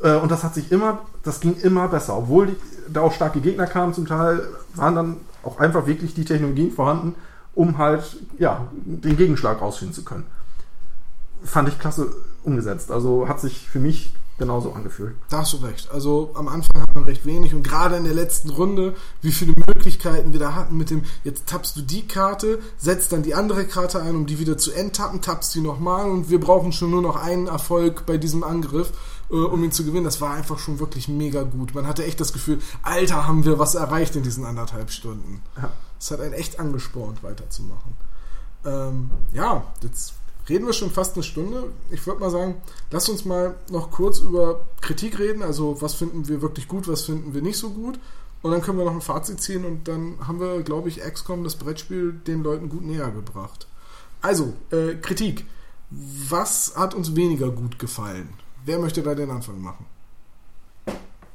äh, 0.02 0.16
und 0.16 0.32
das 0.32 0.44
hat 0.44 0.56
sich 0.56 0.72
immer, 0.72 1.00
das 1.24 1.40
ging 1.40 1.56
immer 1.58 1.88
besser. 1.88 2.18
Obwohl 2.18 2.48
die, 2.48 2.56
da 2.92 3.02
auch 3.02 3.14
starke 3.14 3.40
Gegner 3.40 3.68
kamen 3.68 3.94
zum 3.94 4.08
Teil, 4.08 4.42
waren 4.74 4.96
dann 4.96 5.18
auch 5.44 5.60
einfach 5.60 5.86
wirklich 5.86 6.16
die 6.16 6.26
Technologien 6.26 6.72
vorhanden, 6.72 7.16
um 7.54 7.78
halt 7.78 8.18
ja, 8.40 8.68
den 8.74 9.16
Gegenschlag 9.16 9.62
ausführen 9.62 9.94
zu 9.94 10.04
können. 10.04 10.26
Fand 11.44 11.70
ich 11.70 11.80
klasse 11.80 12.12
umgesetzt. 12.44 12.92
Also 12.92 13.28
hat 13.30 13.40
sich 13.40 13.70
für 13.70 13.80
mich 13.80 14.14
genauso 14.40 14.72
angefühlt. 14.74 15.16
Da 15.30 15.40
hast 15.40 15.54
du 15.54 15.58
recht. 15.58 15.92
Also 15.92 16.32
am 16.34 16.48
Anfang 16.48 16.82
hat 16.82 16.96
man 16.96 17.04
recht 17.04 17.26
wenig 17.26 17.54
und 17.54 17.62
gerade 17.62 17.98
in 17.98 18.06
der 18.06 18.14
letzten 18.14 18.50
Runde, 18.50 18.96
wie 19.22 19.32
viele 19.32 19.54
Möglichkeiten 19.68 20.34
wir 20.34 20.40
da 20.40 20.56
hatten 20.56 20.78
mit 20.78 20.90
dem, 20.90 21.04
jetzt 21.24 21.48
tappst 21.48 21.76
du 21.76 21.82
die 21.82 22.08
Karte, 22.08 22.60
setzt 22.78 23.12
dann 23.12 23.22
die 23.22 23.36
andere 23.36 23.66
Karte 23.66 24.02
ein, 24.02 24.16
um 24.16 24.26
die 24.26 24.40
wieder 24.40 24.58
zu 24.58 24.72
enttappen, 24.72 25.22
tappst 25.22 25.54
die 25.54 25.62
nochmal 25.62 26.10
und 26.10 26.30
wir 26.30 26.40
brauchen 26.40 26.72
schon 26.72 26.90
nur 26.90 27.02
noch 27.02 27.18
einen 27.18 27.48
Erfolg 27.48 28.06
bei 28.06 28.18
diesem 28.18 28.44
Angriff, 28.44 28.92
äh, 29.30 29.36
um 29.36 29.64
ihn 29.64 29.72
zu 29.72 29.84
gewinnen. 29.84 30.06
Das 30.06 30.22
war 30.22 30.34
einfach 30.34 30.58
schon 30.58 30.80
wirklich 30.80 31.08
mega 31.08 31.44
gut. 31.44 31.76
Man 31.76 31.86
hatte 31.86 32.06
echt 32.06 32.20
das 32.20 32.34
Gefühl, 32.34 32.60
Alter, 32.82 33.28
haben 33.28 33.46
wir 33.46 33.60
was 33.60 33.76
erreicht 33.76 34.16
in 34.16 34.24
diesen 34.24 34.46
anderthalb 34.46 34.90
Stunden. 34.90 35.42
Ja. 35.58 35.72
Das 36.00 36.12
hat 36.12 36.22
einen 36.22 36.34
echt 36.34 36.60
angespornt, 36.60 37.24
weiterzumachen. 37.24 37.98
Ähm, 38.66 39.12
ja, 39.34 39.64
jetzt 39.82 40.14
reden 40.50 40.66
wir 40.66 40.74
schon 40.74 40.92
fast 40.92 41.16
eine 41.16 41.24
Stunde. 41.24 41.72
Ich 41.92 42.06
würde 42.06 42.20
mal 42.20 42.30
sagen, 42.30 42.62
lass 42.92 43.10
uns 43.10 43.26
mal 43.26 43.56
noch 43.70 43.92
kurz 43.92 44.20
über 44.20 44.66
Kritik 44.82 45.20
reden. 45.20 45.44
Also 45.44 45.82
was 45.82 45.94
finden 45.94 46.28
wir 46.28 46.42
wirklich 46.42 46.68
gut, 46.68 46.88
was 46.88 47.04
finden 47.04 47.34
wir 47.34 47.42
nicht 47.42 47.58
so 47.58 47.70
gut. 47.70 48.00
Und 48.42 48.52
dann 48.52 48.62
können 48.62 48.78
wir 48.78 48.86
noch 48.86 48.94
ein 48.94 49.02
Fazit 49.02 49.42
ziehen 49.42 49.66
und 49.66 49.88
dann 49.88 50.16
haben 50.26 50.40
wir, 50.40 50.62
glaube 50.64 50.88
ich, 50.88 51.00
XCOM, 51.00 51.44
das 51.44 51.56
Brettspiel, 51.56 52.14
den 52.14 52.42
Leuten 52.42 52.70
gut 52.70 52.84
näher 52.84 53.12
gebracht. 53.12 53.68
Also, 54.22 54.54
äh, 54.72 54.96
Kritik. 54.96 55.46
Was 55.92 56.74
hat 56.76 56.94
uns 56.94 57.16
weniger 57.16 57.50
gut 57.50 57.80
gefallen? 57.80 58.30
Wer 58.64 58.80
möchte 58.80 59.02
da 59.02 59.16
den 59.16 59.32
Anfang 59.32 59.60
machen? 59.60 59.86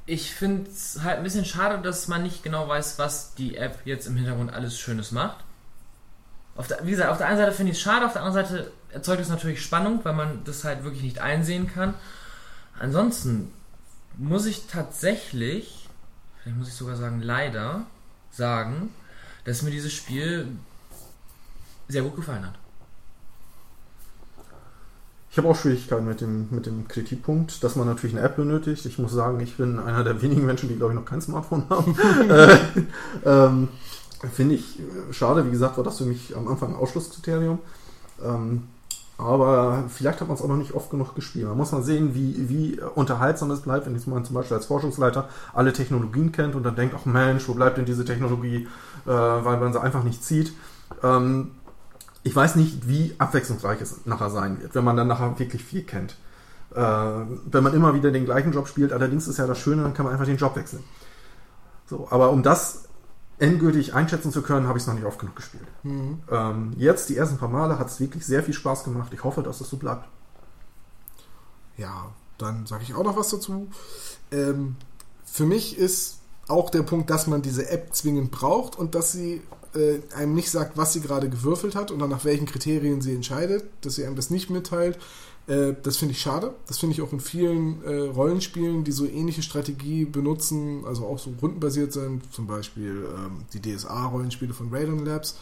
ich 0.07 0.35
finde 0.35 0.71
es 0.71 1.01
halt 1.03 1.19
ein 1.19 1.23
bisschen 1.23 1.45
schade, 1.45 1.81
dass 1.83 2.09
man 2.09 2.23
nicht 2.23 2.43
genau 2.43 2.69
weiß, 2.69 2.99
was 2.99 3.35
die 3.35 3.57
App 3.57 3.79
jetzt 3.85 4.07
im 4.07 4.17
Hintergrund 4.17 4.53
alles 4.53 4.79
Schönes 4.79 5.13
macht. 5.13 5.39
Der, 6.69 6.87
wie 6.87 6.91
gesagt, 6.91 7.11
auf 7.11 7.19
der 7.19 7.29
einen 7.29 7.39
Seite 7.39 7.53
finde 7.53 7.73
ich 7.73 7.79
es 7.79 7.83
schade, 7.83 8.07
auf 8.07 8.13
der 8.13 8.23
anderen 8.23 8.47
Seite 8.47 8.73
erzeugt 8.95 9.21
es 9.21 9.29
natürlich 9.29 9.63
Spannung, 9.63 10.01
weil 10.05 10.15
man 10.15 10.45
das 10.45 10.65
halt 10.65 10.85
wirklich 10.85 11.03
nicht 11.03 11.19
einsehen 11.19 11.67
kann. 11.67 11.95
Ansonsten 12.79 13.53
muss 14.17 14.47
ich 14.47 14.67
tatsächlich, 14.67 15.89
vielleicht 16.43 16.57
muss 16.57 16.69
ich 16.69 16.75
sogar 16.75 16.97
sagen, 16.97 17.21
leider 17.21 17.83
sagen, 18.31 18.91
dass 19.45 19.63
mir 19.63 19.71
dieses 19.71 19.93
Spiel 19.93 20.49
sehr 21.89 22.03
gut 22.03 22.17
gefallen 22.17 22.47
hat. 22.47 22.55
Ich 25.31 25.39
habe 25.39 25.49
auch 25.49 25.57
Schwierigkeiten 25.57 26.07
mit 26.07 26.21
dem, 26.21 26.47
mit 26.51 26.65
dem 26.65 26.87
Kritikpunkt, 26.87 27.65
dass 27.65 27.75
man 27.75 27.89
natürlich 27.89 28.17
eine 28.17 28.25
App 28.25 28.37
benötigt. 28.37 28.87
Ich 28.87 28.99
muss 28.99 29.11
sagen, 29.11 29.41
ich 29.41 29.57
bin 29.57 29.81
einer 29.81 30.05
der 30.05 30.23
wenigen 30.23 30.47
Menschen, 30.47 30.69
die, 30.69 30.77
glaube 30.77 30.93
ich, 30.93 30.99
noch 30.99 31.05
kein 31.05 31.21
Smartphone 31.21 31.69
haben. 31.69 31.99
äh, 32.31 32.57
ähm, 33.25 33.69
Finde 34.33 34.55
ich 34.55 34.79
schade. 35.11 35.45
Wie 35.45 35.51
gesagt, 35.51 35.77
war 35.77 35.83
das 35.83 35.99
für 35.99 36.05
mich 36.05 36.37
am 36.37 36.47
Anfang 36.47 36.71
ein 36.71 36.77
Ausschlusskriterium. 36.77 37.59
Ähm, 38.23 38.69
aber 39.17 39.85
vielleicht 39.89 40.21
hat 40.21 40.29
man 40.29 40.37
es 40.37 40.43
auch 40.43 40.49
noch 40.49 40.57
nicht 40.57 40.73
oft 40.73 40.91
genug 40.91 41.15
gespielt. 41.15 41.47
Man 41.47 41.57
muss 41.57 41.71
mal 41.71 41.83
sehen, 41.83 42.15
wie, 42.15 42.49
wie 42.49 42.81
unterhaltsam 42.95 43.51
es 43.53 43.61
bleibt, 43.61 43.87
wenn 43.87 44.01
man 44.07 44.25
zum 44.25 44.35
Beispiel 44.35 44.57
als 44.57 44.67
Forschungsleiter 44.67 45.29
alle 45.53 45.73
Technologien 45.73 46.33
kennt 46.33 46.57
und 46.57 46.65
dann 46.65 46.75
denkt, 46.75 46.97
ach 46.99 47.05
Mensch, 47.05 47.49
wo 47.49 47.55
bleibt 47.55 47.77
denn 47.79 47.85
diese 47.85 48.05
Technologie, 48.05 48.67
äh, 49.07 49.11
weil 49.11 49.59
man 49.59 49.73
sie 49.73 49.81
einfach 49.81 50.03
nicht 50.03 50.25
zieht. 50.25 50.53
Ähm, 51.03 51.53
ich 52.25 52.35
weiß 52.35 52.57
nicht, 52.57 52.89
wie 52.89 53.15
abwechslungsreich 53.19 53.81
es 53.81 54.05
nachher 54.05 54.31
sein 54.31 54.61
wird, 54.61 54.75
wenn 54.75 54.85
man 54.85 54.97
dann 54.97 55.07
nachher 55.07 55.39
wirklich 55.39 55.63
viel 55.63 55.85
kennt. 55.85 56.17
Äh, 56.75 56.81
wenn 56.81 57.63
man 57.63 57.75
immer 57.75 57.95
wieder 57.95 58.11
den 58.11 58.25
gleichen 58.25 58.53
Job 58.53 58.67
spielt, 58.67 58.93
allerdings 58.93 59.29
ist 59.29 59.39
ja 59.39 59.47
das 59.47 59.59
Schöne, 59.59 59.83
dann 59.83 59.95
kann 59.95 60.07
man 60.07 60.13
einfach 60.13 60.27
den 60.27 60.39
Job 60.39 60.57
wechseln. 60.57 60.83
So, 61.87 62.09
aber 62.11 62.31
um 62.31 62.43
das 62.43 62.84
endgültig 63.39 63.95
einschätzen 63.95 64.33
zu 64.33 64.43
können, 64.43 64.67
habe 64.69 64.79
ich 64.79 64.85
es 64.85 64.87
noch 64.87 64.95
nicht 64.95 65.05
oft 65.05 65.19
genug 65.19 65.37
gespielt. 65.37 65.67
Mhm. 65.83 66.23
Ähm, 66.31 66.73
jetzt, 66.77 67.09
die 67.09 67.17
ersten 67.17 67.39
paar 67.39 67.49
Male, 67.49 67.79
hat 67.79 67.89
es 67.89 68.01
wirklich 68.01 68.25
sehr 68.25 68.43
viel 68.43 68.55
Spaß 68.55 68.85
gemacht. 68.85 69.13
Ich 69.13 69.25
hoffe, 69.25 69.43
dass 69.43 69.61
es 69.61 69.69
so 69.69 69.77
bleibt. 69.77 70.09
Ja, 71.77 72.13
dann 72.39 72.67
sage 72.67 72.85
ich 72.85 72.95
auch 72.95 73.05
noch 73.05 73.17
was 73.17 73.31
dazu. 73.31 73.69
Ähm, 74.31 74.77
für 75.25 75.47
mich 75.47 75.79
ist 75.79 76.19
auch 76.47 76.71
der 76.71 76.83
Punkt, 76.83 77.11
dass 77.11 77.27
man 77.27 77.43
diese 77.43 77.69
App 77.69 77.95
zwingend 77.95 78.31
braucht 78.31 78.77
und 78.77 78.95
dass 78.95 79.13
sie 79.13 79.43
äh, 79.75 80.01
einem 80.15 80.35
nicht 80.35 80.51
sagt, 80.51 80.77
was 80.77 80.93
sie 80.93 81.01
gerade 81.01 81.29
gewürfelt 81.29 81.75
hat 81.75 81.91
und 81.91 81.99
dann 81.99 82.11
nach 82.11 82.25
welchen 82.25 82.47
Kriterien 82.47 83.01
sie 83.01 83.15
entscheidet, 83.15 83.65
dass 83.81 83.97
sie 83.97 84.05
einem 84.05 84.17
das 84.17 84.31
nicht 84.31 84.51
mitteilt. 84.51 84.99
Äh, 85.47 85.75
das 85.83 85.97
finde 85.97 86.13
ich 86.13 86.21
schade. 86.21 86.55
Das 86.67 86.79
finde 86.79 86.95
ich 86.95 87.03
auch 87.03 87.13
in 87.13 87.21
vielen 87.21 87.83
äh, 87.85 88.09
Rollenspielen, 88.09 88.85
die 88.85 88.93
so 88.93 89.07
ähnliche 89.07 89.43
Strategie 89.43 90.05
benutzen, 90.05 90.85
also 90.87 91.07
auch 91.07 91.19
so 91.19 91.35
rundenbasiert 91.41 91.93
sind, 91.93 92.33
zum 92.33 92.47
Beispiel 92.47 93.07
ähm, 93.17 93.45
die 93.53 93.61
DSA-Rollenspiele 93.61 94.55
von 94.55 94.73
Raiden 94.73 95.05
Labs. 95.05 95.37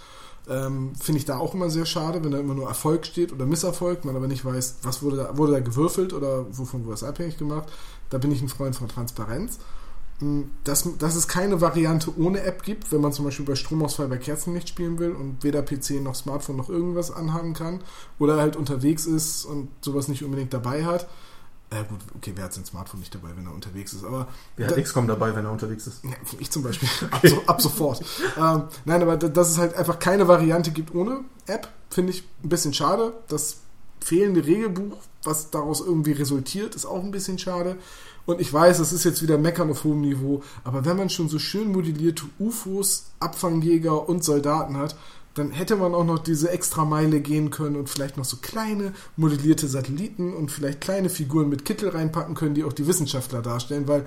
Ähm, 0.48 0.92
finde 1.00 1.20
ich 1.20 1.24
da 1.24 1.38
auch 1.38 1.54
immer 1.54 1.70
sehr 1.70 1.86
schade, 1.86 2.24
wenn 2.24 2.32
da 2.32 2.40
immer 2.40 2.54
nur 2.54 2.66
Erfolg 2.66 3.06
steht 3.06 3.32
oder 3.32 3.46
Misserfolg, 3.46 4.04
man 4.04 4.16
aber 4.16 4.26
nicht 4.26 4.44
weiß, 4.44 4.78
was 4.82 5.00
wurde 5.00 5.18
da, 5.18 5.38
wurde 5.38 5.52
da 5.52 5.60
gewürfelt 5.60 6.12
oder 6.12 6.46
wovon 6.50 6.84
wurde 6.84 6.94
es 6.94 7.04
abhängig 7.04 7.38
gemacht. 7.38 7.68
Da 8.10 8.18
bin 8.18 8.32
ich 8.32 8.42
ein 8.42 8.48
Freund 8.48 8.74
von 8.74 8.88
Transparenz 8.88 9.60
dass, 10.64 10.88
dass 10.98 11.16
es 11.16 11.28
keine 11.28 11.60
Variante 11.60 12.16
ohne 12.18 12.42
App 12.42 12.62
gibt, 12.62 12.92
wenn 12.92 13.00
man 13.00 13.12
zum 13.12 13.24
Beispiel 13.24 13.46
bei 13.46 13.54
Stromausfall 13.54 14.08
bei 14.08 14.18
Kerzenlicht 14.18 14.68
spielen 14.68 14.98
will 14.98 15.12
und 15.12 15.42
weder 15.42 15.62
PC 15.62 16.02
noch 16.02 16.14
Smartphone 16.14 16.56
noch 16.56 16.68
irgendwas 16.68 17.10
anhaben 17.10 17.54
kann 17.54 17.80
oder 18.18 18.36
halt 18.38 18.56
unterwegs 18.56 19.06
ist 19.06 19.44
und 19.44 19.68
sowas 19.80 20.08
nicht 20.08 20.24
unbedingt 20.24 20.52
dabei 20.52 20.84
hat. 20.84 21.08
Äh, 21.70 21.84
gut, 21.88 22.00
okay, 22.14 22.32
wer 22.34 22.44
hat 22.44 22.52
sein 22.52 22.66
Smartphone 22.66 23.00
nicht 23.00 23.14
dabei, 23.14 23.30
wenn 23.34 23.46
er 23.46 23.54
unterwegs 23.54 23.94
ist? 23.94 24.04
Aber 24.04 24.28
wer 24.56 24.68
hat 24.68 24.76
XCOM 24.76 25.06
dabei, 25.06 25.34
wenn 25.34 25.46
er 25.46 25.52
unterwegs 25.52 25.86
ist? 25.86 26.04
Ja, 26.04 26.10
ich 26.38 26.50
zum 26.50 26.62
Beispiel. 26.62 26.88
ab, 27.10 27.22
so, 27.26 27.42
ab, 27.46 27.62
sofort. 27.62 28.04
ähm, 28.36 28.64
nein, 28.84 29.00
aber 29.00 29.16
dass 29.16 29.50
es 29.50 29.58
halt 29.58 29.74
einfach 29.74 29.98
keine 29.98 30.28
Variante 30.28 30.70
gibt 30.70 30.94
ohne 30.94 31.20
App, 31.46 31.68
finde 31.88 32.12
ich 32.12 32.28
ein 32.44 32.50
bisschen 32.50 32.74
schade. 32.74 33.14
Das 33.28 33.61
fehlende 34.02 34.44
Regelbuch, 34.44 34.98
was 35.24 35.50
daraus 35.50 35.80
irgendwie 35.80 36.12
resultiert, 36.12 36.74
ist 36.74 36.86
auch 36.86 37.02
ein 37.02 37.10
bisschen 37.10 37.38
schade. 37.38 37.76
Und 38.24 38.40
ich 38.40 38.52
weiß, 38.52 38.78
das 38.78 38.92
ist 38.92 39.04
jetzt 39.04 39.22
wieder 39.22 39.38
Meckern 39.38 39.70
auf 39.70 39.84
hohem 39.84 40.00
Niveau, 40.00 40.42
aber 40.64 40.84
wenn 40.84 40.96
man 40.96 41.10
schon 41.10 41.28
so 41.28 41.38
schön 41.38 41.72
modellierte 41.72 42.24
UFOs, 42.38 43.06
Abfangjäger 43.18 44.08
und 44.08 44.22
Soldaten 44.22 44.76
hat, 44.76 44.96
dann 45.34 45.50
hätte 45.50 45.76
man 45.76 45.94
auch 45.94 46.04
noch 46.04 46.18
diese 46.18 46.50
extra 46.50 46.84
Meile 46.84 47.20
gehen 47.20 47.50
können 47.50 47.76
und 47.76 47.88
vielleicht 47.88 48.16
noch 48.16 48.24
so 48.24 48.36
kleine 48.42 48.92
modellierte 49.16 49.66
Satelliten 49.66 50.34
und 50.34 50.50
vielleicht 50.50 50.80
kleine 50.80 51.08
Figuren 51.08 51.48
mit 51.48 51.64
Kittel 51.64 51.88
reinpacken 51.88 52.34
können, 52.34 52.54
die 52.54 52.64
auch 52.64 52.72
die 52.72 52.86
Wissenschaftler 52.86 53.40
darstellen, 53.40 53.88
weil 53.88 54.04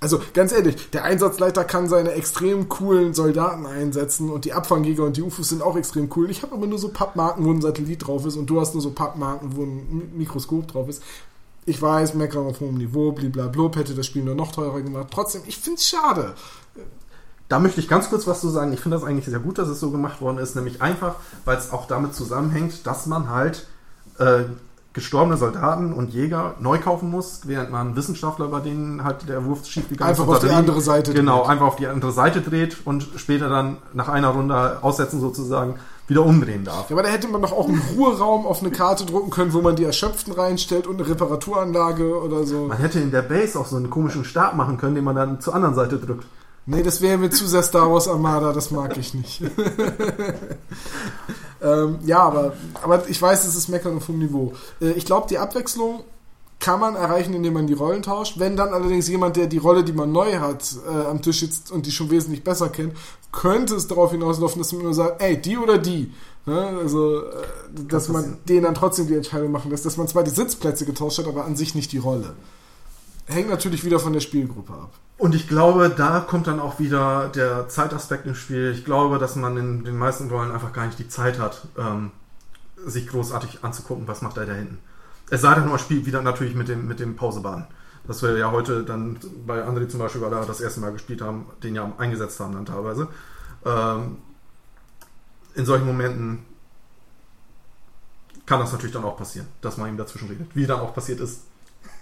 also 0.00 0.20
ganz 0.32 0.52
ehrlich, 0.52 0.90
der 0.90 1.04
Einsatzleiter 1.04 1.64
kann 1.64 1.88
seine 1.88 2.12
extrem 2.12 2.70
coolen 2.70 3.12
Soldaten 3.12 3.66
einsetzen 3.66 4.30
und 4.30 4.46
die 4.46 4.54
Abfangjäger 4.54 5.04
und 5.04 5.18
die 5.18 5.22
UFOs 5.22 5.50
sind 5.50 5.62
auch 5.62 5.76
extrem 5.76 6.10
cool. 6.16 6.30
Ich 6.30 6.42
habe 6.42 6.54
aber 6.54 6.66
nur 6.66 6.78
so 6.78 6.88
Pappmarken, 6.88 7.44
wo 7.44 7.50
ein 7.50 7.60
Satellit 7.60 8.06
drauf 8.06 8.24
ist 8.24 8.36
und 8.36 8.46
du 8.48 8.60
hast 8.60 8.74
nur 8.74 8.82
so 8.82 8.92
Pappmarken, 8.92 9.56
wo 9.56 9.62
ein 9.62 10.12
Mikroskop 10.16 10.68
drauf 10.68 10.88
ist. 10.88 11.02
Ich 11.66 11.80
weiß, 11.80 12.14
meckern 12.14 12.46
auf 12.46 12.60
hohem 12.60 12.78
Niveau, 12.78 13.12
blablabla, 13.12 13.70
hätte 13.76 13.94
das 13.94 14.06
Spiel 14.06 14.24
nur 14.24 14.34
noch 14.34 14.52
teurer 14.52 14.80
gemacht. 14.80 15.08
Trotzdem, 15.12 15.42
ich 15.46 15.58
finde 15.58 15.78
es 15.78 15.86
schade. 15.86 16.34
Da 17.50 17.58
möchte 17.58 17.80
ich 17.80 17.88
ganz 17.88 18.08
kurz 18.08 18.26
was 18.26 18.40
zu 18.40 18.48
sagen. 18.48 18.72
Ich 18.72 18.80
finde 18.80 18.96
das 18.96 19.04
eigentlich 19.04 19.26
sehr 19.26 19.40
gut, 19.40 19.58
dass 19.58 19.68
es 19.68 19.80
so 19.80 19.90
gemacht 19.90 20.22
worden 20.22 20.38
ist, 20.38 20.56
nämlich 20.56 20.80
einfach, 20.80 21.16
weil 21.44 21.58
es 21.58 21.72
auch 21.72 21.86
damit 21.86 22.14
zusammenhängt, 22.14 22.86
dass 22.86 23.04
man 23.06 23.28
halt 23.28 23.66
äh, 24.18 24.44
gestorbene 24.92 25.36
Soldaten 25.36 25.92
und 25.92 26.12
Jäger 26.12 26.54
neu 26.60 26.78
kaufen 26.78 27.10
muss, 27.10 27.42
während 27.44 27.70
man 27.70 27.94
Wissenschaftler, 27.94 28.48
bei 28.48 28.60
denen 28.60 29.04
halt 29.04 29.28
der 29.28 29.44
Wurf 29.44 29.64
schief 29.66 29.88
gegangen 29.88 30.12
ist. 30.12 30.20
Einfach 30.20 30.34
auf 30.34 30.40
die 30.40 30.50
andere 30.50 30.80
Seite 30.80 31.14
Genau, 31.14 31.40
dreht. 31.40 31.48
einfach 31.50 31.66
auf 31.66 31.76
die 31.76 31.86
andere 31.86 32.10
Seite 32.12 32.40
dreht 32.40 32.78
und 32.84 33.06
später 33.16 33.48
dann 33.48 33.76
nach 33.92 34.08
einer 34.08 34.28
Runde 34.28 34.78
aussetzen 34.82 35.20
sozusagen 35.20 35.74
wieder 36.08 36.24
umdrehen 36.24 36.64
darf. 36.64 36.90
Ja, 36.90 36.96
aber 36.96 37.04
da 37.04 37.08
hätte 37.08 37.28
man 37.28 37.40
doch 37.40 37.52
auch 37.52 37.68
einen 37.68 37.80
Ruheraum 37.96 38.44
auf 38.44 38.60
eine 38.62 38.72
Karte 38.72 39.06
drucken 39.06 39.30
können, 39.30 39.52
wo 39.52 39.60
man 39.60 39.76
die 39.76 39.84
Erschöpften 39.84 40.32
reinstellt 40.32 40.88
und 40.88 40.98
eine 41.00 41.08
Reparaturanlage 41.08 42.20
oder 42.20 42.44
so. 42.44 42.66
Man 42.66 42.78
hätte 42.78 42.98
in 42.98 43.12
der 43.12 43.22
Base 43.22 43.56
auch 43.56 43.66
so 43.66 43.76
einen 43.76 43.90
komischen 43.90 44.24
Stab 44.24 44.56
machen 44.56 44.76
können, 44.76 44.96
den 44.96 45.04
man 45.04 45.14
dann 45.14 45.40
zur 45.40 45.54
anderen 45.54 45.76
Seite 45.76 45.98
drückt. 45.98 46.24
Nee, 46.70 46.84
das 46.84 47.00
wäre 47.00 47.18
mir 47.18 47.30
zu 47.30 47.48
sehr 47.48 47.64
Star 47.64 47.90
Wars 47.90 48.06
Armada, 48.06 48.52
das 48.52 48.70
mag 48.70 48.96
ich 48.96 49.12
nicht. 49.12 49.42
ähm, 51.62 51.98
ja, 52.04 52.20
aber, 52.20 52.52
aber 52.80 53.08
ich 53.08 53.20
weiß, 53.20 53.44
es 53.44 53.56
ist 53.56 53.68
Meckern 53.68 53.96
auf 53.96 54.06
hohem 54.06 54.20
Niveau. 54.20 54.52
Äh, 54.80 54.92
ich 54.92 55.04
glaube, 55.04 55.26
die 55.28 55.38
Abwechslung 55.38 56.04
kann 56.60 56.78
man 56.78 56.94
erreichen, 56.94 57.34
indem 57.34 57.54
man 57.54 57.66
die 57.66 57.72
Rollen 57.72 58.02
tauscht. 58.02 58.38
Wenn 58.38 58.56
dann 58.56 58.68
allerdings 58.68 59.08
jemand, 59.08 59.34
der 59.34 59.48
die 59.48 59.58
Rolle, 59.58 59.82
die 59.82 59.92
man 59.92 60.12
neu 60.12 60.38
hat, 60.38 60.76
äh, 60.88 61.06
am 61.06 61.20
Tisch 61.22 61.40
sitzt 61.40 61.72
und 61.72 61.86
die 61.86 61.90
schon 61.90 62.08
wesentlich 62.08 62.44
besser 62.44 62.68
kennt, 62.68 62.94
könnte 63.32 63.74
es 63.74 63.88
darauf 63.88 64.12
hinauslaufen, 64.12 64.62
dass 64.62 64.72
man 64.72 64.84
nur 64.84 64.94
sagt, 64.94 65.20
ey, 65.20 65.40
die 65.40 65.58
oder 65.58 65.76
die. 65.76 66.12
Ne? 66.46 66.78
Also, 66.80 67.24
äh, 67.24 67.32
dass 67.88 68.10
man 68.10 68.38
denen 68.48 68.62
dann 68.62 68.76
trotzdem 68.76 69.08
die 69.08 69.16
Entscheidung 69.16 69.50
machen 69.50 69.72
lässt, 69.72 69.86
dass 69.86 69.96
man 69.96 70.06
zwar 70.06 70.22
die 70.22 70.30
Sitzplätze 70.30 70.86
getauscht 70.86 71.18
hat, 71.18 71.26
aber 71.26 71.46
an 71.46 71.56
sich 71.56 71.74
nicht 71.74 71.90
die 71.90 71.98
Rolle. 71.98 72.34
Hängt 73.26 73.50
natürlich 73.50 73.84
wieder 73.84 73.98
von 73.98 74.12
der 74.12 74.20
Spielgruppe 74.20 74.72
ab. 74.72 74.92
Und 75.20 75.34
ich 75.34 75.46
glaube, 75.46 75.90
da 75.90 76.20
kommt 76.20 76.46
dann 76.46 76.60
auch 76.60 76.78
wieder 76.78 77.28
der 77.28 77.68
Zeitaspekt 77.68 78.24
ins 78.24 78.38
Spiel. 78.38 78.72
Ich 78.72 78.86
glaube, 78.86 79.18
dass 79.18 79.36
man 79.36 79.54
in 79.58 79.84
den 79.84 79.98
meisten 79.98 80.30
Rollen 80.30 80.50
einfach 80.50 80.72
gar 80.72 80.86
nicht 80.86 80.98
die 80.98 81.08
Zeit 81.08 81.38
hat, 81.38 81.68
ähm, 81.76 82.10
sich 82.86 83.06
großartig 83.06 83.62
anzugucken, 83.62 84.08
was 84.08 84.22
macht 84.22 84.38
er 84.38 84.46
da 84.46 84.54
hinten. 84.54 84.78
Es 85.28 85.42
sei 85.42 85.54
denn, 85.54 85.68
man 85.68 85.78
spielt 85.78 86.06
wieder 86.06 86.22
natürlich 86.22 86.54
mit 86.54 86.68
dem, 86.68 86.88
mit 86.88 87.00
dem 87.00 87.16
Pausebahn. 87.16 87.66
Das 88.06 88.22
wir 88.22 88.34
ja 88.38 88.50
heute 88.50 88.82
dann 88.82 89.18
bei 89.46 89.62
André 89.62 89.88
zum 89.88 90.00
Beispiel, 90.00 90.22
weil 90.22 90.30
wir 90.30 90.40
das 90.46 90.62
erste 90.62 90.80
Mal 90.80 90.92
gespielt 90.92 91.20
haben, 91.20 91.44
den 91.62 91.74
ja 91.74 91.92
eingesetzt 91.98 92.40
haben 92.40 92.54
dann 92.54 92.64
teilweise. 92.64 93.06
Ähm, 93.66 94.16
in 95.54 95.66
solchen 95.66 95.84
Momenten 95.84 96.46
kann 98.46 98.60
das 98.60 98.72
natürlich 98.72 98.94
dann 98.94 99.04
auch 99.04 99.18
passieren, 99.18 99.48
dass 99.60 99.76
man 99.76 99.90
ihm 99.90 99.98
dazwischen 99.98 100.28
redet. 100.28 100.48
Wie 100.56 100.66
dann 100.66 100.80
auch 100.80 100.94
passiert 100.94 101.20
ist 101.20 101.42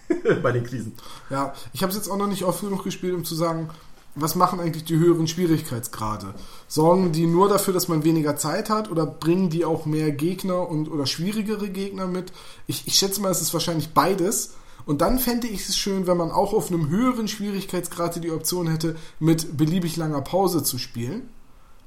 bei 0.43 0.53
den 0.53 0.65
Krisen. 0.65 0.95
Ja, 1.31 1.55
ich 1.73 1.83
habe 1.83 1.91
es 1.91 1.97
jetzt 1.97 2.09
auch 2.09 2.17
noch 2.17 2.27
nicht 2.27 2.45
oft 2.45 2.61
genug 2.61 2.85
gespielt, 2.85 3.15
um 3.15 3.25
zu 3.25 3.35
sagen, 3.35 3.71
was 4.15 4.35
machen 4.35 4.61
eigentlich 4.61 4.85
die 4.85 4.99
höheren 4.99 5.29
Schwierigkeitsgrade? 5.29 6.35
Sorgen 6.67 7.13
die 7.13 7.27
nur 7.27 7.49
dafür, 7.49 7.73
dass 7.73 7.89
man 7.89 8.05
weniger 8.05 8.37
Zeit 8.37 8.71
hat 8.71 8.91
oder 8.91 9.07
bringen 9.07 9.51
die 9.51 9.65
auch 9.65 9.87
mehr 9.87 10.11
Gegner 10.11 10.69
und 10.69 10.89
oder 10.91 11.07
schwierigere 11.07 11.69
Gegner 11.69 12.07
mit? 12.07 12.33
Ich, 12.67 12.87
ich 12.87 12.95
schätze 12.95 13.21
mal, 13.21 13.31
es 13.31 13.41
ist 13.41 13.53
wahrscheinlich 13.53 13.91
beides. 13.91 14.55
Und 14.87 15.03
dann 15.03 15.19
fände 15.19 15.47
ich 15.47 15.69
es 15.69 15.77
schön, 15.77 16.07
wenn 16.07 16.17
man 16.17 16.31
auch 16.31 16.55
auf 16.55 16.69
einem 16.69 16.89
höheren 16.89 17.29
Schwierigkeitsgrad 17.29 18.25
die 18.25 18.31
Option 18.31 18.69
hätte, 18.69 18.97
mit 19.21 19.57
beliebig 19.57 19.97
langer 19.97 20.23
Pause 20.23 20.63
zu 20.63 20.79
spielen. 20.79 21.29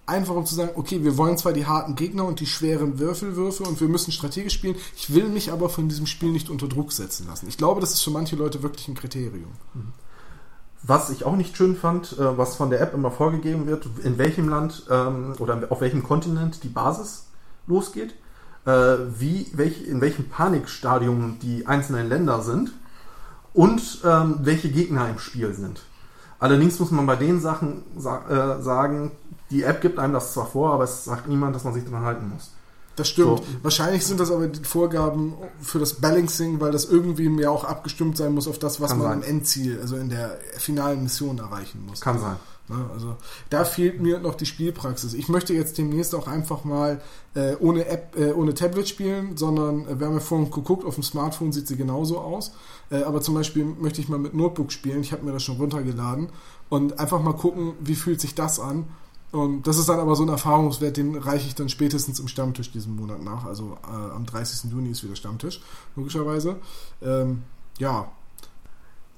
Einfach 0.05 0.35
um 0.35 0.45
zu 0.45 0.55
sagen, 0.55 0.71
okay, 0.75 1.03
wir 1.03 1.17
wollen 1.17 1.37
zwar 1.37 1.53
die 1.53 1.67
harten 1.67 1.95
Gegner 1.95 2.25
und 2.25 2.39
die 2.39 2.45
schweren 2.45 2.99
Würfelwürfe 2.99 3.63
und 3.63 3.79
wir 3.79 3.87
müssen 3.87 4.11
strategisch 4.11 4.53
spielen, 4.53 4.75
ich 4.95 5.13
will 5.13 5.29
mich 5.29 5.51
aber 5.51 5.69
von 5.69 5.87
diesem 5.87 6.05
Spiel 6.05 6.31
nicht 6.31 6.49
unter 6.49 6.67
Druck 6.67 6.91
setzen 6.91 7.27
lassen. 7.27 7.47
Ich 7.47 7.57
glaube, 7.57 7.79
das 7.81 7.93
ist 7.93 8.01
für 8.01 8.11
manche 8.11 8.35
Leute 8.35 8.63
wirklich 8.63 8.87
ein 8.87 8.95
Kriterium. 8.95 9.51
Mhm. 9.73 9.93
Was 10.83 11.11
ich 11.11 11.23
auch 11.25 11.35
nicht 11.35 11.55
schön 11.55 11.75
fand, 11.75 12.13
äh, 12.13 12.37
was 12.37 12.55
von 12.55 12.71
der 12.71 12.81
App 12.81 12.93
immer 12.93 13.11
vorgegeben 13.11 13.67
wird, 13.67 13.87
in 14.03 14.17
welchem 14.17 14.49
Land 14.49 14.87
ähm, 14.89 15.35
oder 15.37 15.67
auf 15.69 15.81
welchem 15.81 16.03
Kontinent 16.03 16.63
die 16.63 16.69
Basis 16.69 17.27
losgeht, 17.67 18.15
äh, 18.65 18.97
wie, 19.17 19.41
in 19.41 20.01
welchem 20.01 20.29
Panikstadium 20.29 21.37
die 21.41 21.67
einzelnen 21.67 22.09
Länder 22.09 22.41
sind 22.41 22.71
und 23.53 24.01
ähm, 24.03 24.39
welche 24.41 24.69
Gegner 24.69 25.09
im 25.09 25.19
Spiel 25.19 25.53
sind. 25.53 25.81
Allerdings 26.39 26.79
muss 26.79 26.89
man 26.89 27.05
bei 27.05 27.15
den 27.15 27.39
Sachen 27.39 27.83
sa 27.95 28.57
äh, 28.57 28.61
sagen, 28.63 29.11
die 29.51 29.63
App 29.63 29.81
gibt 29.81 29.99
einem 29.99 30.13
das 30.13 30.33
zwar 30.33 30.47
vor, 30.47 30.73
aber 30.73 30.85
es 30.85 31.05
sagt 31.05 31.27
niemand, 31.27 31.55
dass 31.55 31.63
man 31.63 31.73
sich 31.73 31.83
daran 31.83 32.03
halten 32.03 32.29
muss. 32.33 32.51
Das 32.95 33.07
stimmt. 33.07 33.39
So. 33.39 33.43
Wahrscheinlich 33.63 34.05
sind 34.05 34.19
das 34.19 34.31
aber 34.31 34.47
die 34.47 34.63
Vorgaben 34.63 35.33
für 35.61 35.79
das 35.79 35.95
Balancing, 35.95 36.59
weil 36.59 36.71
das 36.71 36.85
irgendwie 36.85 37.29
ja 37.41 37.49
auch 37.49 37.63
abgestimmt 37.63 38.17
sein 38.17 38.33
muss 38.33 38.47
auf 38.47 38.59
das, 38.59 38.81
was 38.81 38.89
Kann 38.89 38.99
man 38.99 39.07
sein. 39.07 39.17
am 39.17 39.23
Endziel, 39.23 39.79
also 39.79 39.95
in 39.95 40.09
der 40.09 40.37
finalen 40.57 41.03
Mission 41.03 41.37
erreichen 41.37 41.85
muss. 41.87 42.01
Kann 42.01 42.19
sein. 42.19 42.35
Also 42.93 43.17
da 43.49 43.65
fehlt 43.65 44.01
mir 44.01 44.19
noch 44.19 44.35
die 44.35 44.45
Spielpraxis. 44.45 45.13
Ich 45.13 45.27
möchte 45.27 45.53
jetzt 45.53 45.77
demnächst 45.77 46.15
auch 46.15 46.27
einfach 46.27 46.63
mal 46.63 47.01
äh, 47.33 47.55
ohne 47.59 47.85
App, 47.85 48.15
äh, 48.17 48.31
ohne 48.31 48.53
Tablet 48.53 48.87
spielen, 48.87 49.35
sondern 49.35 49.87
äh, 49.87 49.99
wir 49.99 50.07
haben 50.07 50.13
ja 50.13 50.19
vorhin 50.19 50.49
geguckt, 50.51 50.85
auf 50.85 50.95
dem 50.95 51.03
Smartphone 51.03 51.51
sieht 51.51 51.67
sie 51.67 51.75
genauso 51.75 52.19
aus. 52.19 52.53
Äh, 52.89 53.03
aber 53.03 53.21
zum 53.21 53.35
Beispiel 53.35 53.65
möchte 53.65 53.99
ich 53.99 54.09
mal 54.09 54.19
mit 54.19 54.33
Notebook 54.33 54.71
spielen. 54.71 55.01
Ich 55.01 55.11
habe 55.11 55.25
mir 55.25 55.33
das 55.33 55.43
schon 55.43 55.57
runtergeladen 55.57 56.29
und 56.69 56.99
einfach 56.99 57.21
mal 57.21 57.33
gucken, 57.33 57.73
wie 57.81 57.95
fühlt 57.95 58.21
sich 58.21 58.35
das 58.35 58.59
an. 58.59 58.85
Und 59.31 59.65
das 59.65 59.77
ist 59.77 59.87
dann 59.87 59.99
aber 59.99 60.15
so 60.15 60.23
ein 60.23 60.29
Erfahrungswert, 60.29 60.97
den 60.97 61.15
reiche 61.15 61.47
ich 61.47 61.55
dann 61.55 61.69
spätestens 61.69 62.19
im 62.19 62.27
Stammtisch 62.27 62.71
diesen 62.71 62.95
Monat 62.95 63.21
nach. 63.21 63.45
Also 63.45 63.77
äh, 63.83 64.11
am 64.11 64.25
30. 64.25 64.69
Juni 64.71 64.91
ist 64.91 65.03
wieder 65.03 65.15
Stammtisch, 65.15 65.61
logischerweise. 65.95 66.57
Ähm, 67.01 67.43
ja. 67.77 68.11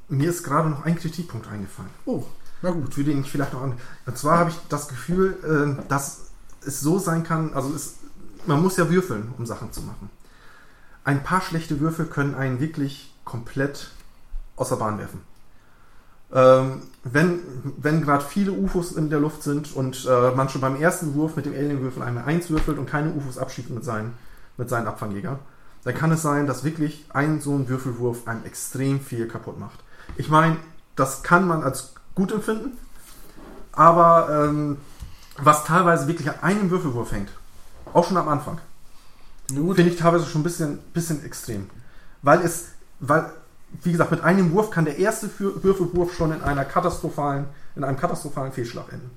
Mir 0.09 0.29
ist 0.29 0.43
gerade 0.43 0.69
noch 0.69 0.85
ein 0.85 0.95
Kritikpunkt 0.95 1.47
eingefallen. 1.47 1.89
Oh, 2.05 2.23
na 2.61 2.69
gut. 2.71 2.93
für 2.93 3.03
den 3.03 3.21
ich 3.21 3.31
vielleicht 3.31 3.53
noch 3.53 3.61
an. 3.61 3.73
Und 4.05 4.17
zwar 4.17 4.37
habe 4.37 4.51
ich 4.51 4.55
das 4.69 4.87
Gefühl, 4.87 5.77
äh, 5.81 5.87
dass 5.89 6.27
es 6.61 6.79
so 6.79 6.99
sein 6.99 7.23
kann, 7.23 7.53
also 7.53 7.73
es, 7.73 7.95
man 8.45 8.61
muss 8.61 8.77
ja 8.77 8.89
würfeln, 8.91 9.33
um 9.37 9.45
Sachen 9.47 9.71
zu 9.71 9.81
machen. 9.81 10.11
Ein 11.03 11.23
paar 11.23 11.41
schlechte 11.41 11.79
Würfel 11.79 12.05
können 12.05 12.35
einen 12.35 12.59
wirklich 12.59 13.13
komplett 13.25 13.91
aus 14.55 14.69
der 14.69 14.75
Bahn 14.75 14.99
werfen. 14.99 15.21
Ähm, 16.33 16.81
wenn 17.03 17.39
wenn 17.77 18.01
gerade 18.01 18.23
viele 18.23 18.53
UFOs 18.53 18.93
in 18.93 19.09
der 19.09 19.19
Luft 19.19 19.43
sind 19.43 19.75
und 19.75 20.05
äh, 20.05 20.31
man 20.31 20.49
schon 20.49 20.61
beim 20.61 20.75
ersten 20.75 21.13
Wurf 21.13 21.35
mit 21.35 21.45
dem 21.45 21.53
Alienwürfel 21.53 22.01
einmal 22.01 22.25
eins 22.25 22.49
würfelt 22.49 22.77
und 22.77 22.87
keine 22.87 23.11
UFOs 23.11 23.37
abschießt 23.37 23.69
mit 23.69 23.83
seinen, 23.83 24.13
mit 24.57 24.69
seinen 24.69 24.87
Abfangjägern, 24.87 25.37
dann 25.83 25.93
kann 25.93 26.11
es 26.11 26.21
sein, 26.21 26.47
dass 26.47 26.63
wirklich 26.63 27.05
ein 27.13 27.41
so 27.41 27.55
ein 27.55 27.67
Würfelwurf 27.67 28.27
einem 28.27 28.45
extrem 28.45 28.99
viel 28.99 29.27
kaputt 29.27 29.59
macht. 29.59 29.79
Ich 30.17 30.29
meine, 30.29 30.57
das 30.95 31.23
kann 31.23 31.47
man 31.47 31.61
als 31.61 31.93
gut 32.15 32.31
empfinden, 32.31 32.77
aber 33.73 34.29
ähm, 34.47 34.77
was 35.37 35.65
teilweise 35.65 36.07
wirklich 36.07 36.29
an 36.29 36.39
einem 36.41 36.69
Würfelwurf 36.69 37.11
hängt, 37.11 37.29
auch 37.93 38.07
schon 38.07 38.17
am 38.17 38.29
Anfang, 38.29 38.59
finde 39.47 39.83
ich 39.83 39.97
teilweise 39.97 40.25
schon 40.25 40.41
ein 40.41 40.45
bisschen, 40.45 40.77
bisschen 40.93 41.23
extrem. 41.25 41.69
Weil 42.21 42.41
es, 42.41 42.69
weil, 42.99 43.31
wie 43.81 43.91
gesagt, 43.91 44.11
mit 44.11 44.21
einem 44.23 44.51
Wurf 44.53 44.69
kann 44.69 44.85
der 44.85 44.97
erste 44.97 45.29
Würfelwurf 45.39 46.13
schon 46.15 46.31
in 46.33 46.41
einer 46.41 46.65
katastrophalen, 46.65 47.45
in 47.75 47.83
einem 47.83 47.97
katastrophalen 47.97 48.51
Fehlschlag 48.51 48.91
enden. 48.91 49.09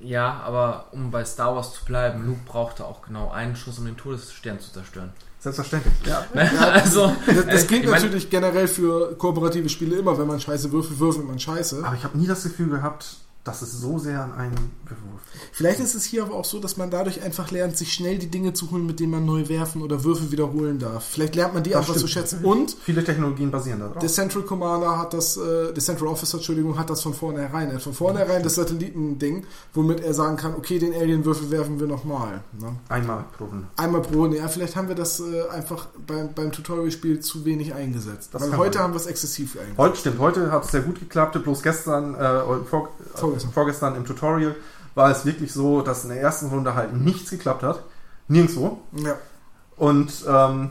Ja, 0.00 0.40
aber 0.44 0.86
um 0.92 1.10
bei 1.10 1.24
Star 1.24 1.54
Wars 1.56 1.74
zu 1.74 1.84
bleiben, 1.84 2.24
Luke 2.26 2.40
brauchte 2.46 2.84
auch 2.84 3.02
genau 3.02 3.30
einen 3.30 3.56
Schuss, 3.56 3.78
um 3.78 3.84
den 3.84 3.96
Todesstern 3.96 4.60
zu 4.60 4.72
zerstören. 4.72 5.12
Selbstverständlich. 5.40 5.92
Ja. 6.04 6.24
also, 6.72 7.12
Das, 7.26 7.46
das 7.46 7.64
äh, 7.64 7.66
gilt 7.66 7.84
ich 7.84 7.90
mein- 7.90 8.02
natürlich 8.02 8.30
generell 8.30 8.68
für 8.68 9.14
kooperative 9.16 9.68
Spiele 9.68 9.96
immer. 9.96 10.16
Wenn 10.18 10.26
man 10.26 10.40
scheiße 10.40 10.70
würfelt, 10.72 10.98
würfelt 10.98 11.26
man 11.26 11.38
scheiße. 11.38 11.82
Aber 11.84 11.94
ich 11.96 12.04
habe 12.04 12.16
nie 12.18 12.26
das 12.26 12.42
Gefühl 12.44 12.68
gehabt, 12.70 13.16
dass 13.44 13.62
es 13.62 13.72
so 13.80 13.98
sehr 13.98 14.22
an 14.22 14.32
einem 14.34 14.54
Würfelwurf. 14.84 15.20
Vielleicht 15.52 15.80
ist 15.80 15.94
es 15.94 16.04
hier 16.04 16.22
aber 16.22 16.34
auch 16.34 16.44
so, 16.44 16.58
dass 16.60 16.76
man 16.76 16.90
dadurch 16.90 17.22
einfach 17.22 17.50
lernt, 17.50 17.78
sich 17.78 17.92
schnell 17.94 18.18
die 18.18 18.26
Dinge 18.26 18.52
zu 18.52 18.70
holen, 18.70 18.84
mit 18.84 19.00
denen 19.00 19.12
man 19.12 19.24
neu 19.24 19.48
werfen 19.48 19.80
oder 19.80 20.04
Würfel 20.04 20.30
wiederholen 20.32 20.78
darf. 20.78 21.04
Vielleicht 21.04 21.34
lernt 21.34 21.54
man 21.54 21.62
die 21.62 21.70
Das 21.70 21.78
einfach 21.80 21.94
zu 21.94 22.06
stimmt. 22.08 22.28
schätzen. 22.28 22.44
Und 22.44 22.76
Viele 22.82 23.02
Technologien 23.02 23.50
basieren 23.50 23.80
darauf. 23.80 23.98
der 23.98 24.08
Central 24.10 24.42
Commander 24.42 24.98
hat 24.98 25.14
das, 25.14 25.38
äh, 25.38 25.72
der 25.72 25.82
Central 25.82 26.08
Officer, 26.08 26.36
Entschuldigung, 26.38 26.78
hat 26.78 26.90
das 26.90 27.00
von 27.02 27.14
vornherein. 27.14 27.68
Er 27.70 27.76
hat 27.76 27.82
von 27.82 27.94
vornherein 27.94 28.42
das 28.42 28.56
Satellitending, 28.56 29.46
womit 29.72 30.00
er 30.00 30.12
sagen 30.12 30.36
kann, 30.36 30.54
okay, 30.54 30.78
den 30.78 30.92
Alienwürfel 30.92 31.50
werfen 31.50 31.80
wir 31.80 31.86
nochmal. 31.86 32.42
Ne? 32.60 32.76
Einmal 32.90 33.24
pro 33.38 33.44
Runde. 33.46 33.66
Einmal 33.76 34.02
pro 34.02 34.20
Runde. 34.22 34.36
Ja, 34.38 34.48
vielleicht 34.48 34.76
haben 34.76 34.88
wir 34.88 34.94
das 34.94 35.20
äh, 35.20 35.48
einfach 35.50 35.86
beim, 36.06 36.34
beim 36.34 36.52
Tutorial-Spiel 36.52 37.20
zu 37.20 37.46
wenig 37.46 37.72
eingesetzt. 37.72 38.30
Das 38.32 38.42
Weil 38.42 38.58
heute 38.58 38.80
haben 38.80 38.92
wir 38.92 39.00
es 39.00 39.06
exzessiv 39.06 39.52
eingesetzt. 39.56 39.78
Heute 39.78 39.96
stimmt, 39.96 40.18
heute 40.18 40.50
hat 40.52 40.64
es 40.66 40.70
sehr 40.72 40.82
gut 40.82 40.98
geklappt, 41.00 41.42
bloß 41.42 41.62
gestern, 41.62 42.14
äh, 42.14 42.18
oder 42.18 42.64
vor, 42.68 42.88
Vorgestern. 43.44 43.50
äh, 43.50 43.52
vorgestern 43.52 43.96
im 43.96 44.04
Tutorial 44.04 44.56
war 44.94 45.10
es 45.10 45.24
wirklich 45.24 45.52
so, 45.52 45.82
dass 45.82 46.04
in 46.04 46.10
der 46.10 46.20
ersten 46.20 46.46
Runde 46.46 46.74
halt 46.74 46.92
nichts 46.94 47.30
geklappt 47.30 47.62
hat. 47.62 47.82
Nirgendwo. 48.28 48.80
Ja. 48.92 49.14
Und 49.76 50.12
ähm, 50.28 50.70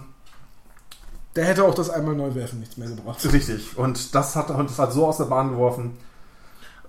Der 1.36 1.46
hätte 1.46 1.64
auch 1.64 1.76
das 1.76 1.90
einmal 1.90 2.16
neu 2.16 2.36
werfen 2.36 2.60
nichts 2.60 2.78
mehr 2.78 2.90
gebracht. 2.90 3.20
richtig. 3.32 3.78
Und 3.78 4.14
das 4.16 4.36
hat, 4.36 4.50
und 4.50 4.70
das 4.70 4.80
hat 4.80 4.92
so 4.94 5.08
aus 5.08 5.18
der 5.18 5.26
Bahn 5.26 5.50
geworfen. 5.52 5.98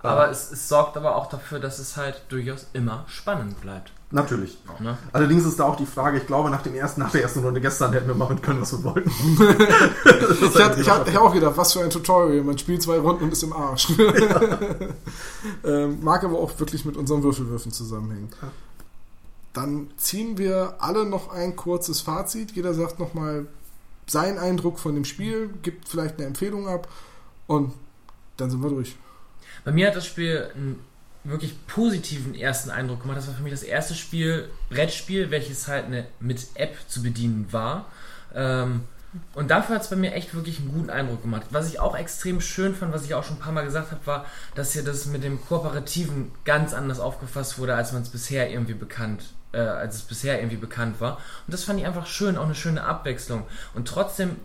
aber 0.01 0.27
Äh, 0.27 0.31
es, 0.31 0.51
es 0.51 0.67
sorgt 0.67 0.97
aber 0.97 1.15
auch 1.15 1.27
dafür, 1.27 1.59
dass 1.59 1.79
es 1.79 1.97
halt 1.97 2.23
durchaus 2.29 2.67
immer 2.73 3.05
spannend 3.07 3.61
bleibt. 3.61 3.91
Natürlich. 4.11 4.57
Ne? 4.79 4.97
Allerdings 5.11 5.45
ist 5.45 5.59
da 5.59 5.65
auch 5.65 5.75
die 5.75 5.85
Frage, 5.85 6.17
ich 6.17 6.27
glaube, 6.27 6.49
nach 6.49 6.61
dem 6.61 6.75
ersten, 6.75 7.01
nach 7.01 7.11
der 7.11 7.21
ersten 7.21 7.39
Runde 7.41 7.61
gestern 7.61 7.93
hätten 7.93 8.07
wir 8.07 8.15
machen 8.15 8.41
können, 8.41 8.61
was 8.61 8.71
wir 8.73 8.83
wollten. 8.83 9.11
Ich 10.41 10.63
hatte 10.63 10.81
ich 10.81 10.89
hab, 10.89 11.15
auch 11.17 11.33
gedacht, 11.33 11.57
was 11.57 11.73
für 11.73 11.81
ein 11.81 11.89
Tutorial. 11.89 12.43
Man 12.43 12.57
spielt 12.57 12.81
zwei 12.81 12.97
Runden 12.97 13.25
und 13.25 13.33
ist 13.33 13.43
im 13.43 13.53
Arsch. 13.53 13.89
ähm, 15.63 15.99
mag 16.01 16.23
aber 16.23 16.37
auch 16.37 16.59
wirklich 16.59 16.85
mit 16.85 16.97
unseren 16.97 17.23
Würfelwürfen 17.23 17.71
zusammenhängen. 17.71 18.29
Ja. 18.41 18.49
Dann 19.53 19.89
ziehen 19.97 20.37
wir 20.37 20.75
alle 20.79 21.05
noch 21.05 21.31
ein 21.31 21.55
kurzes 21.55 22.01
Fazit. 22.01 22.51
Jeder 22.51 22.73
sagt 22.73 22.99
nochmal 22.99 23.47
seinen 24.05 24.37
Eindruck 24.37 24.79
von 24.79 24.95
dem 24.95 25.05
Spiel, 25.05 25.49
gibt 25.61 25.87
vielleicht 25.87 26.17
eine 26.17 26.25
Empfehlung 26.25 26.67
ab 26.67 26.87
und 27.47 27.73
dann 28.37 28.49
sind 28.49 28.61
wir 28.61 28.69
durch. 28.69 28.95
Bei 29.63 29.71
mir 29.71 29.87
hat 29.87 29.95
das 29.95 30.05
Spiel 30.05 30.49
einen 30.55 30.79
wirklich 31.23 31.55
positiven 31.67 32.33
ersten 32.35 32.69
Eindruck 32.69 33.01
gemacht. 33.01 33.17
Das 33.17 33.27
war 33.27 33.35
für 33.35 33.43
mich 33.43 33.51
das 33.51 33.63
erste 33.63 33.93
Spiel, 33.93 34.49
Brettspiel, 34.69 35.31
welches 35.31 35.67
halt 35.67 35.85
eine, 35.85 36.05
mit 36.19 36.47
App 36.55 36.77
zu 36.87 37.03
bedienen 37.03 37.51
war. 37.51 37.85
Ähm, 38.33 38.81
und 39.33 39.49
dafür 39.49 39.75
hat 39.75 39.81
es 39.81 39.89
bei 39.89 39.95
mir 39.95 40.13
echt 40.13 40.35
wirklich 40.35 40.59
einen 40.59 40.71
guten 40.71 40.89
Eindruck 40.89 41.23
gemacht. 41.23 41.47
Was 41.49 41.67
ich 41.67 41.79
auch 41.79 41.97
extrem 41.97 42.41
schön 42.41 42.75
fand, 42.75 42.93
was 42.93 43.05
ich 43.05 43.15
auch 43.15 43.23
schon 43.23 43.37
ein 43.37 43.39
paar 43.39 43.53
Mal 43.53 43.65
gesagt 43.65 43.91
habe, 43.91 44.05
war, 44.05 44.25
dass 44.53 44.73
hier 44.73 44.83
das 44.83 45.07
mit 45.07 45.23
dem 45.23 45.41
Kooperativen 45.41 46.31
ganz 46.45 46.73
anders 46.73 46.99
aufgefasst 46.99 47.57
wurde, 47.57 47.75
als 47.75 47.91
man 47.91 48.03
es 48.03 48.09
bisher 48.09 48.51
irgendwie 48.51 48.75
bekannt, 48.75 49.33
äh, 49.51 49.59
als 49.59 49.95
es 49.95 50.01
bisher 50.03 50.39
irgendwie 50.39 50.57
bekannt 50.57 51.01
war. 51.01 51.17
Und 51.47 51.53
das 51.53 51.63
fand 51.63 51.79
ich 51.79 51.87
einfach 51.87 52.05
schön, 52.05 52.37
auch 52.37 52.45
eine 52.45 52.55
schöne 52.55 52.83
Abwechslung. 52.83 53.45
Und 53.73 53.87
trotzdem 53.87 54.35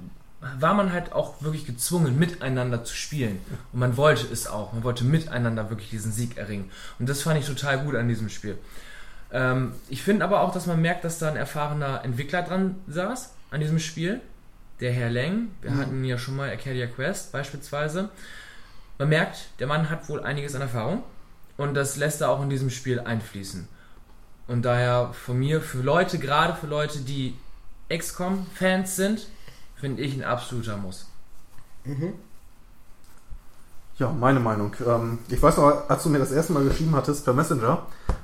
war 0.58 0.74
man 0.74 0.92
halt 0.92 1.12
auch 1.12 1.40
wirklich 1.42 1.66
gezwungen, 1.66 2.18
miteinander 2.18 2.84
zu 2.84 2.94
spielen. 2.94 3.40
Und 3.72 3.80
man 3.80 3.96
wollte 3.96 4.26
es 4.32 4.46
auch. 4.46 4.72
Man 4.72 4.84
wollte 4.84 5.04
miteinander 5.04 5.70
wirklich 5.70 5.90
diesen 5.90 6.12
Sieg 6.12 6.36
erringen. 6.36 6.70
Und 6.98 7.08
das 7.08 7.22
fand 7.22 7.38
ich 7.40 7.46
total 7.46 7.78
gut 7.78 7.94
an 7.94 8.08
diesem 8.08 8.28
Spiel. 8.28 8.58
Ähm, 9.32 9.72
ich 9.88 10.02
finde 10.02 10.24
aber 10.24 10.40
auch, 10.42 10.52
dass 10.52 10.66
man 10.66 10.80
merkt, 10.80 11.04
dass 11.04 11.18
da 11.18 11.28
ein 11.28 11.36
erfahrener 11.36 12.04
Entwickler 12.04 12.42
dran 12.42 12.76
saß 12.88 13.30
an 13.50 13.60
diesem 13.60 13.78
Spiel. 13.78 14.20
Der 14.80 14.92
Herr 14.92 15.08
Leng. 15.10 15.48
Wir 15.62 15.70
Mhm. 15.70 15.78
hatten 15.80 16.04
ja 16.04 16.18
schon 16.18 16.36
mal 16.36 16.50
Arcadia 16.50 16.86
Quest 16.86 17.32
beispielsweise. 17.32 18.10
Man 18.98 19.08
merkt, 19.08 19.48
der 19.60 19.66
Mann 19.66 19.88
hat 19.90 20.08
wohl 20.08 20.22
einiges 20.22 20.54
an 20.54 20.60
Erfahrung. 20.62 21.02
Und 21.56 21.74
das 21.74 21.96
lässt 21.96 22.20
er 22.20 22.30
auch 22.30 22.42
in 22.42 22.50
diesem 22.50 22.70
Spiel 22.70 23.00
einfließen. 23.00 23.68
Und 24.46 24.62
daher 24.64 25.12
von 25.14 25.38
mir, 25.38 25.60
für 25.62 25.78
Leute, 25.80 26.18
gerade 26.18 26.54
für 26.54 26.66
Leute, 26.66 26.98
die 27.00 27.34
XCOM-Fans 27.88 28.96
sind, 28.96 29.26
finde 29.84 30.00
ich 30.00 30.14
ein 30.14 30.24
absoluter 30.24 30.78
Muss. 30.78 31.06
Ja, 33.98 34.10
meine 34.18 34.40
Meinung. 34.40 34.74
Ähm, 34.86 35.18
ich 35.28 35.42
weiß 35.42 35.58
noch, 35.58 35.90
als 35.90 36.02
du 36.02 36.08
mir 36.08 36.20
das 36.20 36.32
erste 36.32 36.54
Mal 36.54 36.64
geschrieben 36.64 36.96
hattest 36.96 37.26
per 37.26 37.34
Messenger, 37.34 37.82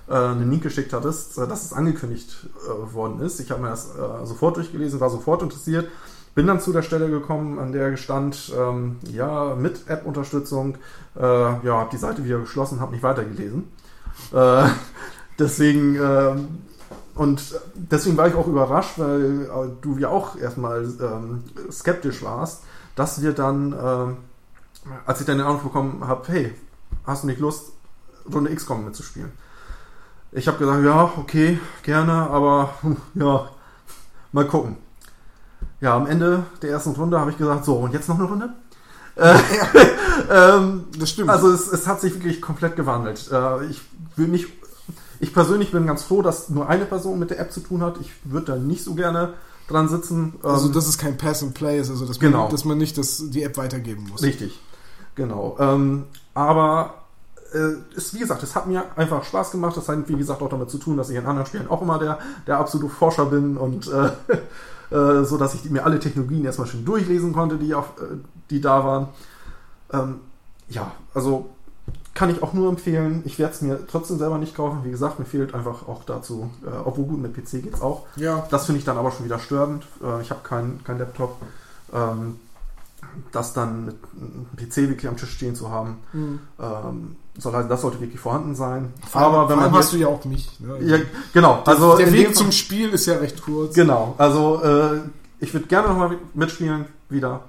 äh, 0.09 0.15
einen 0.15 0.51
Link 0.51 0.63
geschickt 0.63 0.95
hattest, 0.95 1.37
äh, 1.37 1.47
dass 1.47 1.67
es 1.67 1.75
angekündigt 1.75 2.47
äh, 2.65 2.95
worden 2.95 3.21
ist. 3.21 3.41
Ich 3.41 3.51
habe 3.51 3.61
mir 3.61 3.69
das 3.69 3.91
sofort 4.25 4.57
durchgelesen, 4.57 5.01
war 5.01 5.11
sofort 5.11 5.43
interessiert. 5.43 5.91
Bin 6.35 6.47
dann 6.47 6.61
zu 6.61 6.73
der 6.73 6.81
Stelle 6.81 7.11
gekommen, 7.11 7.59
an 7.59 7.73
der 7.73 7.95
stand, 7.99 8.55
ähm, 8.57 8.97
ja, 9.13 9.55
mit 9.55 9.87
App-Unterstützung. 9.87 10.79
Ja, 11.15 11.61
habe 11.63 11.91
die 11.93 11.99
Seite 11.99 12.25
wieder 12.25 12.39
geschlossen, 12.39 12.81
habe 12.81 12.93
nicht 12.93 13.03
weitergelesen. 13.03 13.65
Deswegen, 15.39 15.97
ähm, 15.97 16.49
und 17.21 17.61
deswegen 17.75 18.16
war 18.16 18.29
ich 18.29 18.35
auch 18.35 18.47
überrascht, 18.47 18.95
weil 18.97 19.43
äh, 19.43 19.68
du 19.83 19.99
ja 19.99 20.09
auch 20.09 20.37
erstmal 20.37 20.85
ähm, 21.03 21.45
skeptisch 21.71 22.23
warst, 22.23 22.62
dass 22.97 23.21
wir 23.21 23.35
dann, 23.35 23.75
ähm, 23.79 24.16
als 25.05 25.21
ich 25.21 25.27
dann 25.27 25.37
den 25.37 25.47
Anruf 25.47 25.64
bekommen 25.64 26.09
habe, 26.09 26.23
hey, 26.29 26.55
hast 27.05 27.23
du 27.23 27.27
nicht 27.27 27.39
Lust, 27.39 27.73
Runde 28.33 28.55
XCOM 28.55 28.87
mitzuspielen? 28.87 29.33
Ich 30.33 30.49
habe 30.49 30.57
gesagt, 30.57 30.83
ja, 30.83 31.12
okay, 31.18 31.61
gerne, 31.83 32.11
aber 32.31 32.71
ja, 33.12 33.51
mal 34.33 34.47
gucken. 34.47 34.79
Ja, 35.83 35.97
am 35.97 36.07
Ende 36.07 36.45
der 36.62 36.71
ersten 36.71 36.93
Runde 36.93 37.21
habe 37.21 37.33
ich 37.33 37.37
gesagt, 37.37 37.66
so, 37.66 37.77
und 37.77 37.93
jetzt 37.93 38.09
noch 38.09 38.18
eine 38.18 38.29
Runde? 38.29 38.49
Äh, 39.16 39.39
ähm, 40.31 40.87
Das 40.99 41.11
stimmt. 41.11 41.29
also 41.29 41.53
es, 41.53 41.71
es 41.71 41.87
hat 41.87 42.01
sich 42.01 42.14
wirklich 42.14 42.41
komplett 42.41 42.77
gewandelt. 42.77 43.31
Äh, 43.31 43.66
ich 43.66 43.83
will 44.16 44.29
nicht, 44.29 44.49
ich 45.21 45.33
persönlich 45.33 45.71
bin 45.71 45.87
ganz 45.87 46.03
froh, 46.03 46.23
dass 46.23 46.49
nur 46.49 46.68
eine 46.68 46.87
Person 46.87 47.18
mit 47.18 47.31
der 47.31 47.39
App 47.39 47.53
zu 47.53 47.61
tun 47.61 47.83
hat. 47.83 47.97
Ich 48.01 48.11
würde 48.25 48.47
da 48.47 48.57
nicht 48.57 48.83
so 48.83 48.95
gerne 48.95 49.35
dran 49.68 49.89
sitzen. 49.89 50.35
Also, 50.43 50.66
Ähm, 50.68 50.73
dass 50.73 50.89
es 50.89 50.99
kein 50.99 51.16
Pass 51.16 51.43
and 51.43 51.55
Play 51.55 51.79
ist, 51.79 51.91
also 51.91 52.07
dass, 52.07 52.18
Genau. 52.18 52.43
man, 52.43 52.51
dass 52.51 52.64
man 52.64 52.79
nicht 52.79 52.99
das, 52.99 53.23
die 53.31 53.43
App 53.43 53.57
weitergeben 53.57 54.07
muss. 54.11 54.23
Richtig, 54.23 54.59
genau. 55.14 55.57
Ähm, 55.61 56.05
Aber 56.35 56.95
äh, 57.53 57.97
ist, 57.97 58.14
wie 58.14 58.21
gesagt, 58.21 58.43
es 58.43 58.55
hat 58.55 58.66
mir 58.66 58.85
einfach 58.97 59.25
Spaß 59.25 59.51
gemacht. 59.51 59.77
Das 59.77 59.89
hat, 59.89 60.09
wie 60.09 60.16
gesagt, 60.16 60.41
auch 60.43 60.49
damit 60.49 60.71
zu 60.71 60.79
tun, 60.79 60.97
dass 60.97 61.11
ich 61.11 61.16
in 61.16 61.27
anderen 61.27 61.47
Spielen 61.47 61.68
auch 61.68 61.83
immer 61.83 61.99
der, 61.99 62.18
der 62.47 62.59
absolute 62.59 62.93
Forscher 62.93 63.27
bin 63.27 63.57
und 63.57 63.89
äh, 63.89 64.95
äh, 64.95 65.25
so, 65.25 65.37
dass 65.37 65.55
ich 65.55 65.68
mir 65.71 65.85
alle 65.85 65.99
Technologien 65.99 66.45
erstmal 66.45 66.68
schön 66.68 66.85
durchlesen 66.85 67.33
konnte, 67.33 67.57
die, 67.59 67.75
auf, 67.75 67.93
äh, 68.01 68.16
die 68.51 68.61
da 68.61 68.85
waren. 68.85 69.09
Ähm, 69.93 70.21
ja, 70.68 70.93
also 71.14 71.51
kann 72.21 72.29
ich 72.29 72.43
auch 72.43 72.53
nur 72.53 72.68
empfehlen. 72.68 73.23
Ich 73.25 73.39
werde 73.39 73.55
es 73.55 73.62
mir 73.62 73.79
trotzdem 73.91 74.18
selber 74.18 74.37
nicht 74.37 74.55
kaufen. 74.55 74.81
Wie 74.85 74.91
gesagt, 74.91 75.18
mir 75.18 75.25
fehlt 75.25 75.55
einfach 75.55 75.89
auch 75.89 76.05
dazu, 76.05 76.51
äh, 76.66 76.68
obwohl 76.85 77.07
gut 77.07 77.18
mit 77.23 77.33
PC 77.33 77.62
geht 77.62 77.73
es 77.73 77.81
auch. 77.81 78.05
Ja. 78.16 78.47
Das 78.51 78.66
finde 78.66 78.79
ich 78.79 78.85
dann 78.85 78.99
aber 78.99 79.11
schon 79.11 79.25
wieder 79.25 79.39
störend. 79.39 79.87
Äh, 80.05 80.21
ich 80.21 80.29
habe 80.29 80.41
keinen 80.43 80.85
kein 80.85 80.99
Laptop. 80.99 81.39
Ähm, 81.95 82.37
das 83.33 83.55
dann 83.55 83.87
mit 83.87 83.97
einem 84.21 84.47
PC 84.55 84.77
wirklich 84.91 85.09
am 85.09 85.16
Tisch 85.16 85.31
stehen 85.33 85.55
zu 85.55 85.71
haben, 85.71 85.97
Mhm. 86.12 86.41
ähm, 86.61 87.16
soll 87.39 87.55
halt, 87.55 87.71
das 87.71 87.81
sollte 87.81 87.99
wirklich 88.03 88.21
vorhanden 88.21 88.55
sein. 88.55 88.93
Vor 89.11 89.23
aber 89.23 89.49
wenn 89.49 89.57
man 89.57 89.73
hast 89.73 89.95
du 89.95 89.97
ja 89.97 90.09
auch 90.09 90.23
mich. 90.27 90.61
Ne? 90.61 90.77
ja, 90.83 90.99
genau, 91.33 91.62
also 91.64 91.97
der 91.97 92.12
Weg 92.12 92.37
zum 92.37 92.53
Spiel 92.53 92.91
ist 92.91 93.07
ja 93.07 93.16
recht 93.16 93.43
kurz. 93.43 93.75
Genau, 93.75 94.14
also 94.18 94.62
äh, 94.62 95.01
ich 95.39 95.55
würde 95.55 95.68
gerne 95.68 95.89
nochmal 95.89 96.18
mitspielen, 96.35 96.85
wieder. 97.09 97.41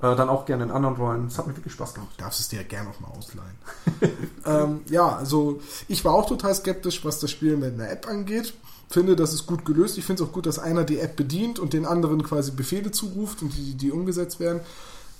Äh, 0.00 0.14
dann 0.14 0.28
auch 0.28 0.46
gerne 0.46 0.64
in 0.64 0.70
anderen 0.70 0.96
Rollen. 0.96 1.26
Es 1.26 1.38
hat 1.38 1.46
mir 1.46 1.56
wirklich 1.56 1.72
Spaß 1.72 1.94
gemacht. 1.94 2.14
Darfst 2.18 2.40
es 2.40 2.48
dir 2.48 2.56
ja 2.56 2.62
gerne 2.62 2.90
auch 2.90 3.00
mal 3.00 3.08
ausleihen. 3.08 3.56
ähm, 4.46 4.80
ja, 4.88 5.16
also 5.16 5.60
ich 5.88 6.04
war 6.04 6.14
auch 6.14 6.26
total 6.26 6.54
skeptisch, 6.54 7.04
was 7.04 7.18
das 7.18 7.30
Spiel 7.30 7.56
mit 7.56 7.74
einer 7.74 7.90
App 7.90 8.06
angeht. 8.08 8.54
Finde, 8.88 9.16
das 9.16 9.34
ist 9.34 9.46
gut 9.46 9.64
gelöst. 9.64 9.98
Ich 9.98 10.04
finde 10.04 10.22
es 10.22 10.28
auch 10.28 10.32
gut, 10.32 10.46
dass 10.46 10.58
einer 10.58 10.84
die 10.84 11.00
App 11.00 11.16
bedient 11.16 11.58
und 11.58 11.72
den 11.72 11.84
anderen 11.84 12.22
quasi 12.22 12.52
Befehle 12.52 12.90
zuruft 12.90 13.42
und 13.42 13.54
die, 13.56 13.74
die 13.74 13.90
umgesetzt 13.90 14.40
werden. 14.40 14.60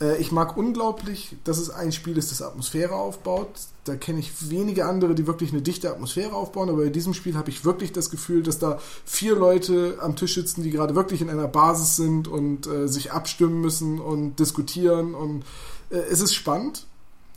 Äh, 0.01 0.19
ich 0.19 0.33
mag 0.33 0.57
unglaublich, 0.57 1.37
dass 1.45 1.59
es 1.59 1.71
ein 1.71 1.93
Spiel 1.93 2.17
ist, 2.17 2.31
das 2.31 2.43
Atmosphäre 2.43 2.95
aufbaut. 2.95 3.49
Da 3.85 3.97
kenne 3.97 4.21
ich 4.21 4.51
wenige 4.51 4.87
andere, 4.87 5.15
die 5.15 5.27
wirklich 5.27 5.53
eine 5.53 5.63
dichte 5.63 5.91
Atmosphäre 5.91 6.35
aufbauen, 6.35 6.69
aber 6.69 6.85
bei 6.85 6.91
diesem 6.91 7.15
Spiel 7.15 7.37
habe 7.37 7.51
ich 7.51 7.65
wirklich 7.65 7.93
das 7.93 8.11
Gefühl, 8.11 8.43
dass 8.43 8.59
da 8.59 8.79
vier 9.05 9.35
Leute 9.35 9.99
am 10.01 10.17
Tisch 10.17 10.35
sitzen, 10.35 10.63
die 10.63 10.71
gerade 10.71 10.95
wirklich 10.95 11.21
in 11.21 11.31
einer 11.31 11.49
Basis 11.49 11.97
sind 11.97 12.29
und 12.29 12.67
äh, 12.67 12.87
sich 12.87 13.13
abstimmen 13.13 13.61
müssen 13.61 14.01
und 14.01 14.37
diskutieren 14.37 15.15
und 15.15 15.45
äh, 15.91 15.97
es 16.11 16.21
ist 16.21 16.35
spannend, 16.35 16.87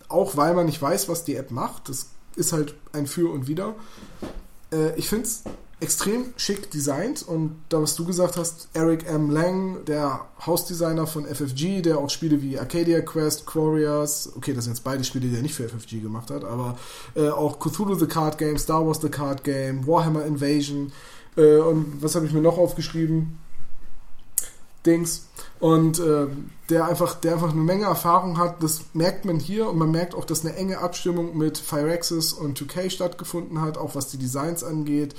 auch 0.09 0.35
weil 0.35 0.53
man 0.53 0.65
nicht 0.65 0.81
weiß, 0.81 1.07
was 1.07 1.23
die 1.23 1.35
App 1.35 1.51
macht. 1.51 1.87
Das 1.87 2.07
ist 2.35 2.51
halt 2.53 2.75
ein 2.91 3.07
Für 3.07 3.31
und 3.31 3.47
Wider. 3.47 3.75
Äh, 4.73 4.97
ich 4.97 5.07
finde 5.07 5.25
es 5.25 5.43
extrem 5.81 6.25
schick 6.37 6.69
designt 6.69 7.27
und 7.27 7.55
da, 7.69 7.81
was 7.81 7.95
du 7.95 8.05
gesagt 8.05 8.37
hast, 8.37 8.69
Eric 8.73 9.07
M. 9.07 9.31
Lang, 9.31 9.83
der 9.85 10.27
Hausdesigner 10.45 11.07
von 11.07 11.25
FFG, 11.25 11.81
der 11.81 11.97
auch 11.97 12.09
Spiele 12.09 12.41
wie 12.41 12.59
Arcadia 12.59 13.01
Quest, 13.01 13.47
Quarriors, 13.47 14.31
okay, 14.37 14.53
das 14.53 14.65
sind 14.65 14.73
jetzt 14.73 14.83
beide 14.83 15.03
Spiele, 15.03 15.27
die 15.27 15.35
er 15.35 15.41
nicht 15.41 15.55
für 15.55 15.67
FFG 15.67 15.99
gemacht 16.01 16.29
hat, 16.29 16.43
aber 16.43 16.77
äh, 17.15 17.29
auch 17.29 17.59
Cthulhu 17.59 17.95
the 17.95 18.05
Card 18.05 18.37
Game, 18.37 18.57
Star 18.59 18.85
Wars 18.85 19.01
the 19.01 19.09
Card 19.09 19.43
Game, 19.43 19.85
Warhammer 19.87 20.23
Invasion 20.23 20.91
äh, 21.35 21.57
und 21.57 22.01
was 22.01 22.13
habe 22.13 22.27
ich 22.27 22.31
mir 22.31 22.41
noch 22.41 22.59
aufgeschrieben? 22.59 23.39
Dings. 24.85 25.27
Und 25.59 25.99
äh, 25.99 26.27
der 26.69 26.85
einfach, 26.85 27.15
der 27.15 27.33
einfach 27.33 27.51
eine 27.51 27.61
Menge 27.61 27.85
Erfahrung 27.85 28.37
hat, 28.37 28.63
das 28.63 28.81
merkt 28.93 29.25
man 29.25 29.39
hier 29.39 29.69
und 29.69 29.77
man 29.77 29.91
merkt 29.91 30.15
auch, 30.15 30.25
dass 30.25 30.45
eine 30.45 30.55
enge 30.55 30.79
Abstimmung 30.79 31.37
mit 31.37 31.57
Firaxis 31.57 32.33
und 32.33 32.59
2K 32.59 32.89
stattgefunden 32.89 33.61
hat, 33.61 33.77
auch 33.77 33.95
was 33.95 34.07
die 34.07 34.17
Designs 34.17 34.63
angeht. 34.63 35.15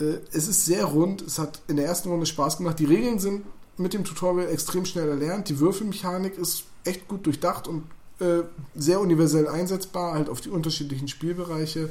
Äh, 0.00 0.18
es 0.32 0.48
ist 0.48 0.64
sehr 0.64 0.84
rund, 0.84 1.22
es 1.22 1.38
hat 1.38 1.60
in 1.68 1.76
der 1.76 1.86
ersten 1.86 2.08
Runde 2.08 2.26
Spaß 2.26 2.58
gemacht. 2.58 2.78
Die 2.78 2.84
Regeln 2.84 3.18
sind 3.18 3.44
mit 3.76 3.94
dem 3.94 4.04
Tutorial 4.04 4.48
extrem 4.50 4.84
schnell 4.84 5.08
erlernt. 5.08 5.48
Die 5.48 5.58
Würfelmechanik 5.58 6.36
ist 6.38 6.64
echt 6.84 7.08
gut 7.08 7.26
durchdacht 7.26 7.68
und 7.68 7.84
äh, 8.20 8.42
sehr 8.74 9.00
universell 9.00 9.48
einsetzbar, 9.48 10.14
halt 10.14 10.28
auf 10.28 10.40
die 10.40 10.50
unterschiedlichen 10.50 11.08
Spielbereiche. 11.08 11.90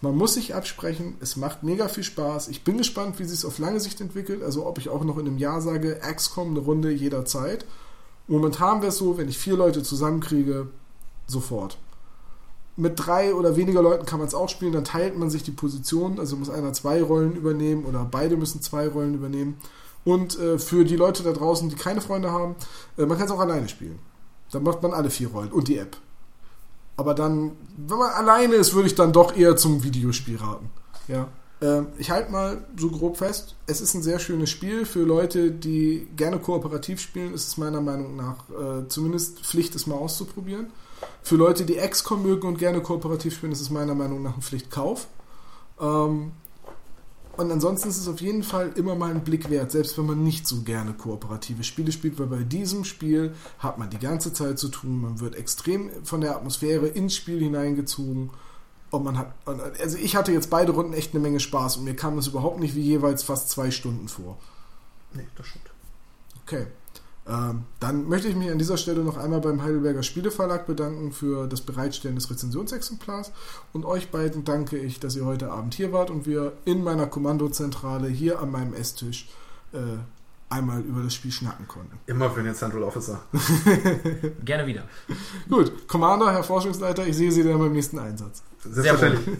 Man 0.00 0.16
muss 0.16 0.34
sich 0.34 0.54
absprechen, 0.54 1.16
es 1.20 1.36
macht 1.36 1.62
mega 1.62 1.88
viel 1.88 2.04
Spaß. 2.04 2.48
Ich 2.48 2.62
bin 2.62 2.76
gespannt, 2.76 3.18
wie 3.18 3.24
sich 3.24 3.38
es 3.38 3.44
auf 3.44 3.58
lange 3.58 3.80
Sicht 3.80 4.00
entwickelt. 4.00 4.42
Also 4.42 4.66
ob 4.66 4.78
ich 4.78 4.90
auch 4.90 5.02
noch 5.02 5.16
in 5.16 5.26
einem 5.26 5.38
Jahr 5.38 5.62
sage, 5.62 5.98
XCOM 6.00 6.50
eine 6.50 6.58
Runde 6.58 6.90
jederzeit. 6.90 7.64
Momentan 8.26 8.80
wäre 8.80 8.90
es 8.90 8.98
so, 8.98 9.16
wenn 9.16 9.28
ich 9.28 9.38
vier 9.38 9.56
Leute 9.56 9.82
zusammenkriege, 9.82 10.68
sofort. 11.26 11.78
Mit 12.76 12.94
drei 12.96 13.34
oder 13.34 13.56
weniger 13.56 13.82
Leuten 13.82 14.04
kann 14.04 14.18
man 14.18 14.26
es 14.26 14.34
auch 14.34 14.48
spielen, 14.48 14.72
dann 14.72 14.84
teilt 14.84 15.16
man 15.16 15.30
sich 15.30 15.44
die 15.44 15.52
Position, 15.52 16.18
also 16.18 16.36
muss 16.36 16.50
einer 16.50 16.72
zwei 16.72 17.02
Rollen 17.02 17.36
übernehmen 17.36 17.84
oder 17.84 18.04
beide 18.04 18.36
müssen 18.36 18.62
zwei 18.62 18.88
Rollen 18.88 19.14
übernehmen. 19.14 19.56
Und 20.04 20.38
äh, 20.38 20.58
für 20.58 20.84
die 20.84 20.96
Leute 20.96 21.22
da 21.22 21.32
draußen, 21.32 21.68
die 21.68 21.76
keine 21.76 22.00
Freunde 22.00 22.30
haben, 22.30 22.56
äh, 22.98 23.06
man 23.06 23.16
kann 23.16 23.26
es 23.26 23.32
auch 23.32 23.40
alleine 23.40 23.68
spielen. 23.68 23.98
Dann 24.50 24.64
macht 24.64 24.82
man 24.82 24.92
alle 24.92 25.10
vier 25.10 25.28
Rollen 25.28 25.52
und 25.52 25.68
die 25.68 25.78
App. 25.78 25.96
Aber 26.96 27.14
dann, 27.14 27.52
wenn 27.76 27.98
man 27.98 28.10
alleine 28.10 28.54
ist, 28.54 28.74
würde 28.74 28.86
ich 28.86 28.94
dann 28.94 29.12
doch 29.12 29.36
eher 29.36 29.56
zum 29.56 29.82
Videospiel 29.82 30.36
raten. 30.36 30.70
Ja. 31.08 31.28
Ähm, 31.60 31.88
ich 31.98 32.10
halte 32.10 32.30
mal 32.30 32.64
so 32.76 32.90
grob 32.90 33.16
fest, 33.16 33.56
es 33.66 33.80
ist 33.80 33.94
ein 33.94 34.02
sehr 34.02 34.18
schönes 34.18 34.50
Spiel. 34.50 34.84
Für 34.84 35.02
Leute, 35.02 35.50
die 35.50 36.08
gerne 36.16 36.38
kooperativ 36.38 37.00
spielen, 37.00 37.34
ist 37.34 37.48
es 37.48 37.56
meiner 37.56 37.80
Meinung 37.80 38.16
nach 38.16 38.48
äh, 38.50 38.88
zumindest 38.88 39.40
Pflicht, 39.40 39.74
es 39.74 39.86
mal 39.86 39.96
auszuprobieren. 39.96 40.66
Für 41.22 41.36
Leute, 41.36 41.64
die 41.64 41.76
XCOM 41.76 42.22
mögen 42.22 42.46
und 42.46 42.58
gerne 42.58 42.80
kooperativ 42.80 43.34
spielen, 43.34 43.52
ist 43.52 43.60
es 43.60 43.70
meiner 43.70 43.94
Meinung 43.94 44.22
nach 44.22 44.36
ein 44.36 44.42
Pflichtkauf. 44.42 45.06
Ähm, 45.80 46.32
und 47.36 47.50
ansonsten 47.50 47.88
ist 47.88 47.98
es 47.98 48.06
auf 48.06 48.20
jeden 48.20 48.42
Fall 48.42 48.72
immer 48.76 48.94
mal 48.94 49.10
ein 49.10 49.24
Blick 49.24 49.50
wert, 49.50 49.72
selbst 49.72 49.98
wenn 49.98 50.06
man 50.06 50.22
nicht 50.22 50.46
so 50.46 50.62
gerne 50.62 50.92
kooperative 50.92 51.64
Spiele 51.64 51.90
spielt, 51.90 52.18
weil 52.18 52.26
bei 52.26 52.42
diesem 52.44 52.84
Spiel 52.84 53.34
hat 53.58 53.78
man 53.78 53.90
die 53.90 53.98
ganze 53.98 54.32
Zeit 54.32 54.58
zu 54.58 54.68
tun, 54.68 55.00
man 55.00 55.18
wird 55.18 55.34
extrem 55.34 55.90
von 56.04 56.20
der 56.20 56.36
Atmosphäre 56.36 56.86
ins 56.86 57.16
Spiel 57.16 57.40
hineingezogen 57.40 58.30
und 58.90 59.02
man 59.02 59.18
hat, 59.18 59.34
also 59.46 59.98
ich 59.98 60.14
hatte 60.14 60.30
jetzt 60.30 60.50
beide 60.50 60.72
Runden 60.72 60.92
echt 60.92 61.12
eine 61.12 61.22
Menge 61.22 61.40
Spaß 61.40 61.78
und 61.78 61.84
mir 61.84 61.96
kam 61.96 62.18
es 62.18 62.28
überhaupt 62.28 62.60
nicht 62.60 62.76
wie 62.76 62.82
jeweils 62.82 63.24
fast 63.24 63.50
zwei 63.50 63.72
Stunden 63.72 64.06
vor. 64.06 64.38
Nee, 65.12 65.26
das 65.36 65.46
stimmt. 65.46 65.70
Okay. 66.46 66.66
Ähm, 67.26 67.64
dann 67.80 68.06
möchte 68.06 68.28
ich 68.28 68.36
mich 68.36 68.50
an 68.50 68.58
dieser 68.58 68.76
Stelle 68.76 69.02
noch 69.02 69.16
einmal 69.16 69.40
beim 69.40 69.62
Heidelberger 69.62 70.02
Spieleverlag 70.02 70.66
bedanken 70.66 71.12
für 71.12 71.46
das 71.46 71.62
Bereitstellen 71.62 72.16
des 72.16 72.30
Rezensionsexemplars. 72.30 73.32
Und 73.72 73.86
euch 73.86 74.10
beiden 74.10 74.44
danke 74.44 74.76
ich, 74.76 75.00
dass 75.00 75.16
ihr 75.16 75.24
heute 75.24 75.50
Abend 75.50 75.74
hier 75.74 75.92
wart 75.92 76.10
und 76.10 76.26
wir 76.26 76.52
in 76.64 76.84
meiner 76.84 77.06
Kommandozentrale 77.06 78.08
hier 78.08 78.40
an 78.40 78.50
meinem 78.50 78.74
Esstisch 78.74 79.28
äh, 79.72 79.78
einmal 80.50 80.82
über 80.82 81.02
das 81.02 81.14
Spiel 81.14 81.32
schnacken 81.32 81.66
konnten. 81.66 81.98
Immer 82.06 82.30
für 82.30 82.42
den 82.42 82.54
Central 82.54 82.82
Officer. 82.82 83.22
Gerne 84.44 84.66
wieder. 84.66 84.82
Gut, 85.48 85.88
Commander, 85.88 86.30
Herr 86.30 86.44
Forschungsleiter, 86.44 87.06
ich 87.06 87.16
sehe 87.16 87.32
Sie 87.32 87.42
dann 87.42 87.58
beim 87.58 87.72
nächsten 87.72 87.98
Einsatz. 87.98 88.42
Selbstverständlich. 88.62 89.36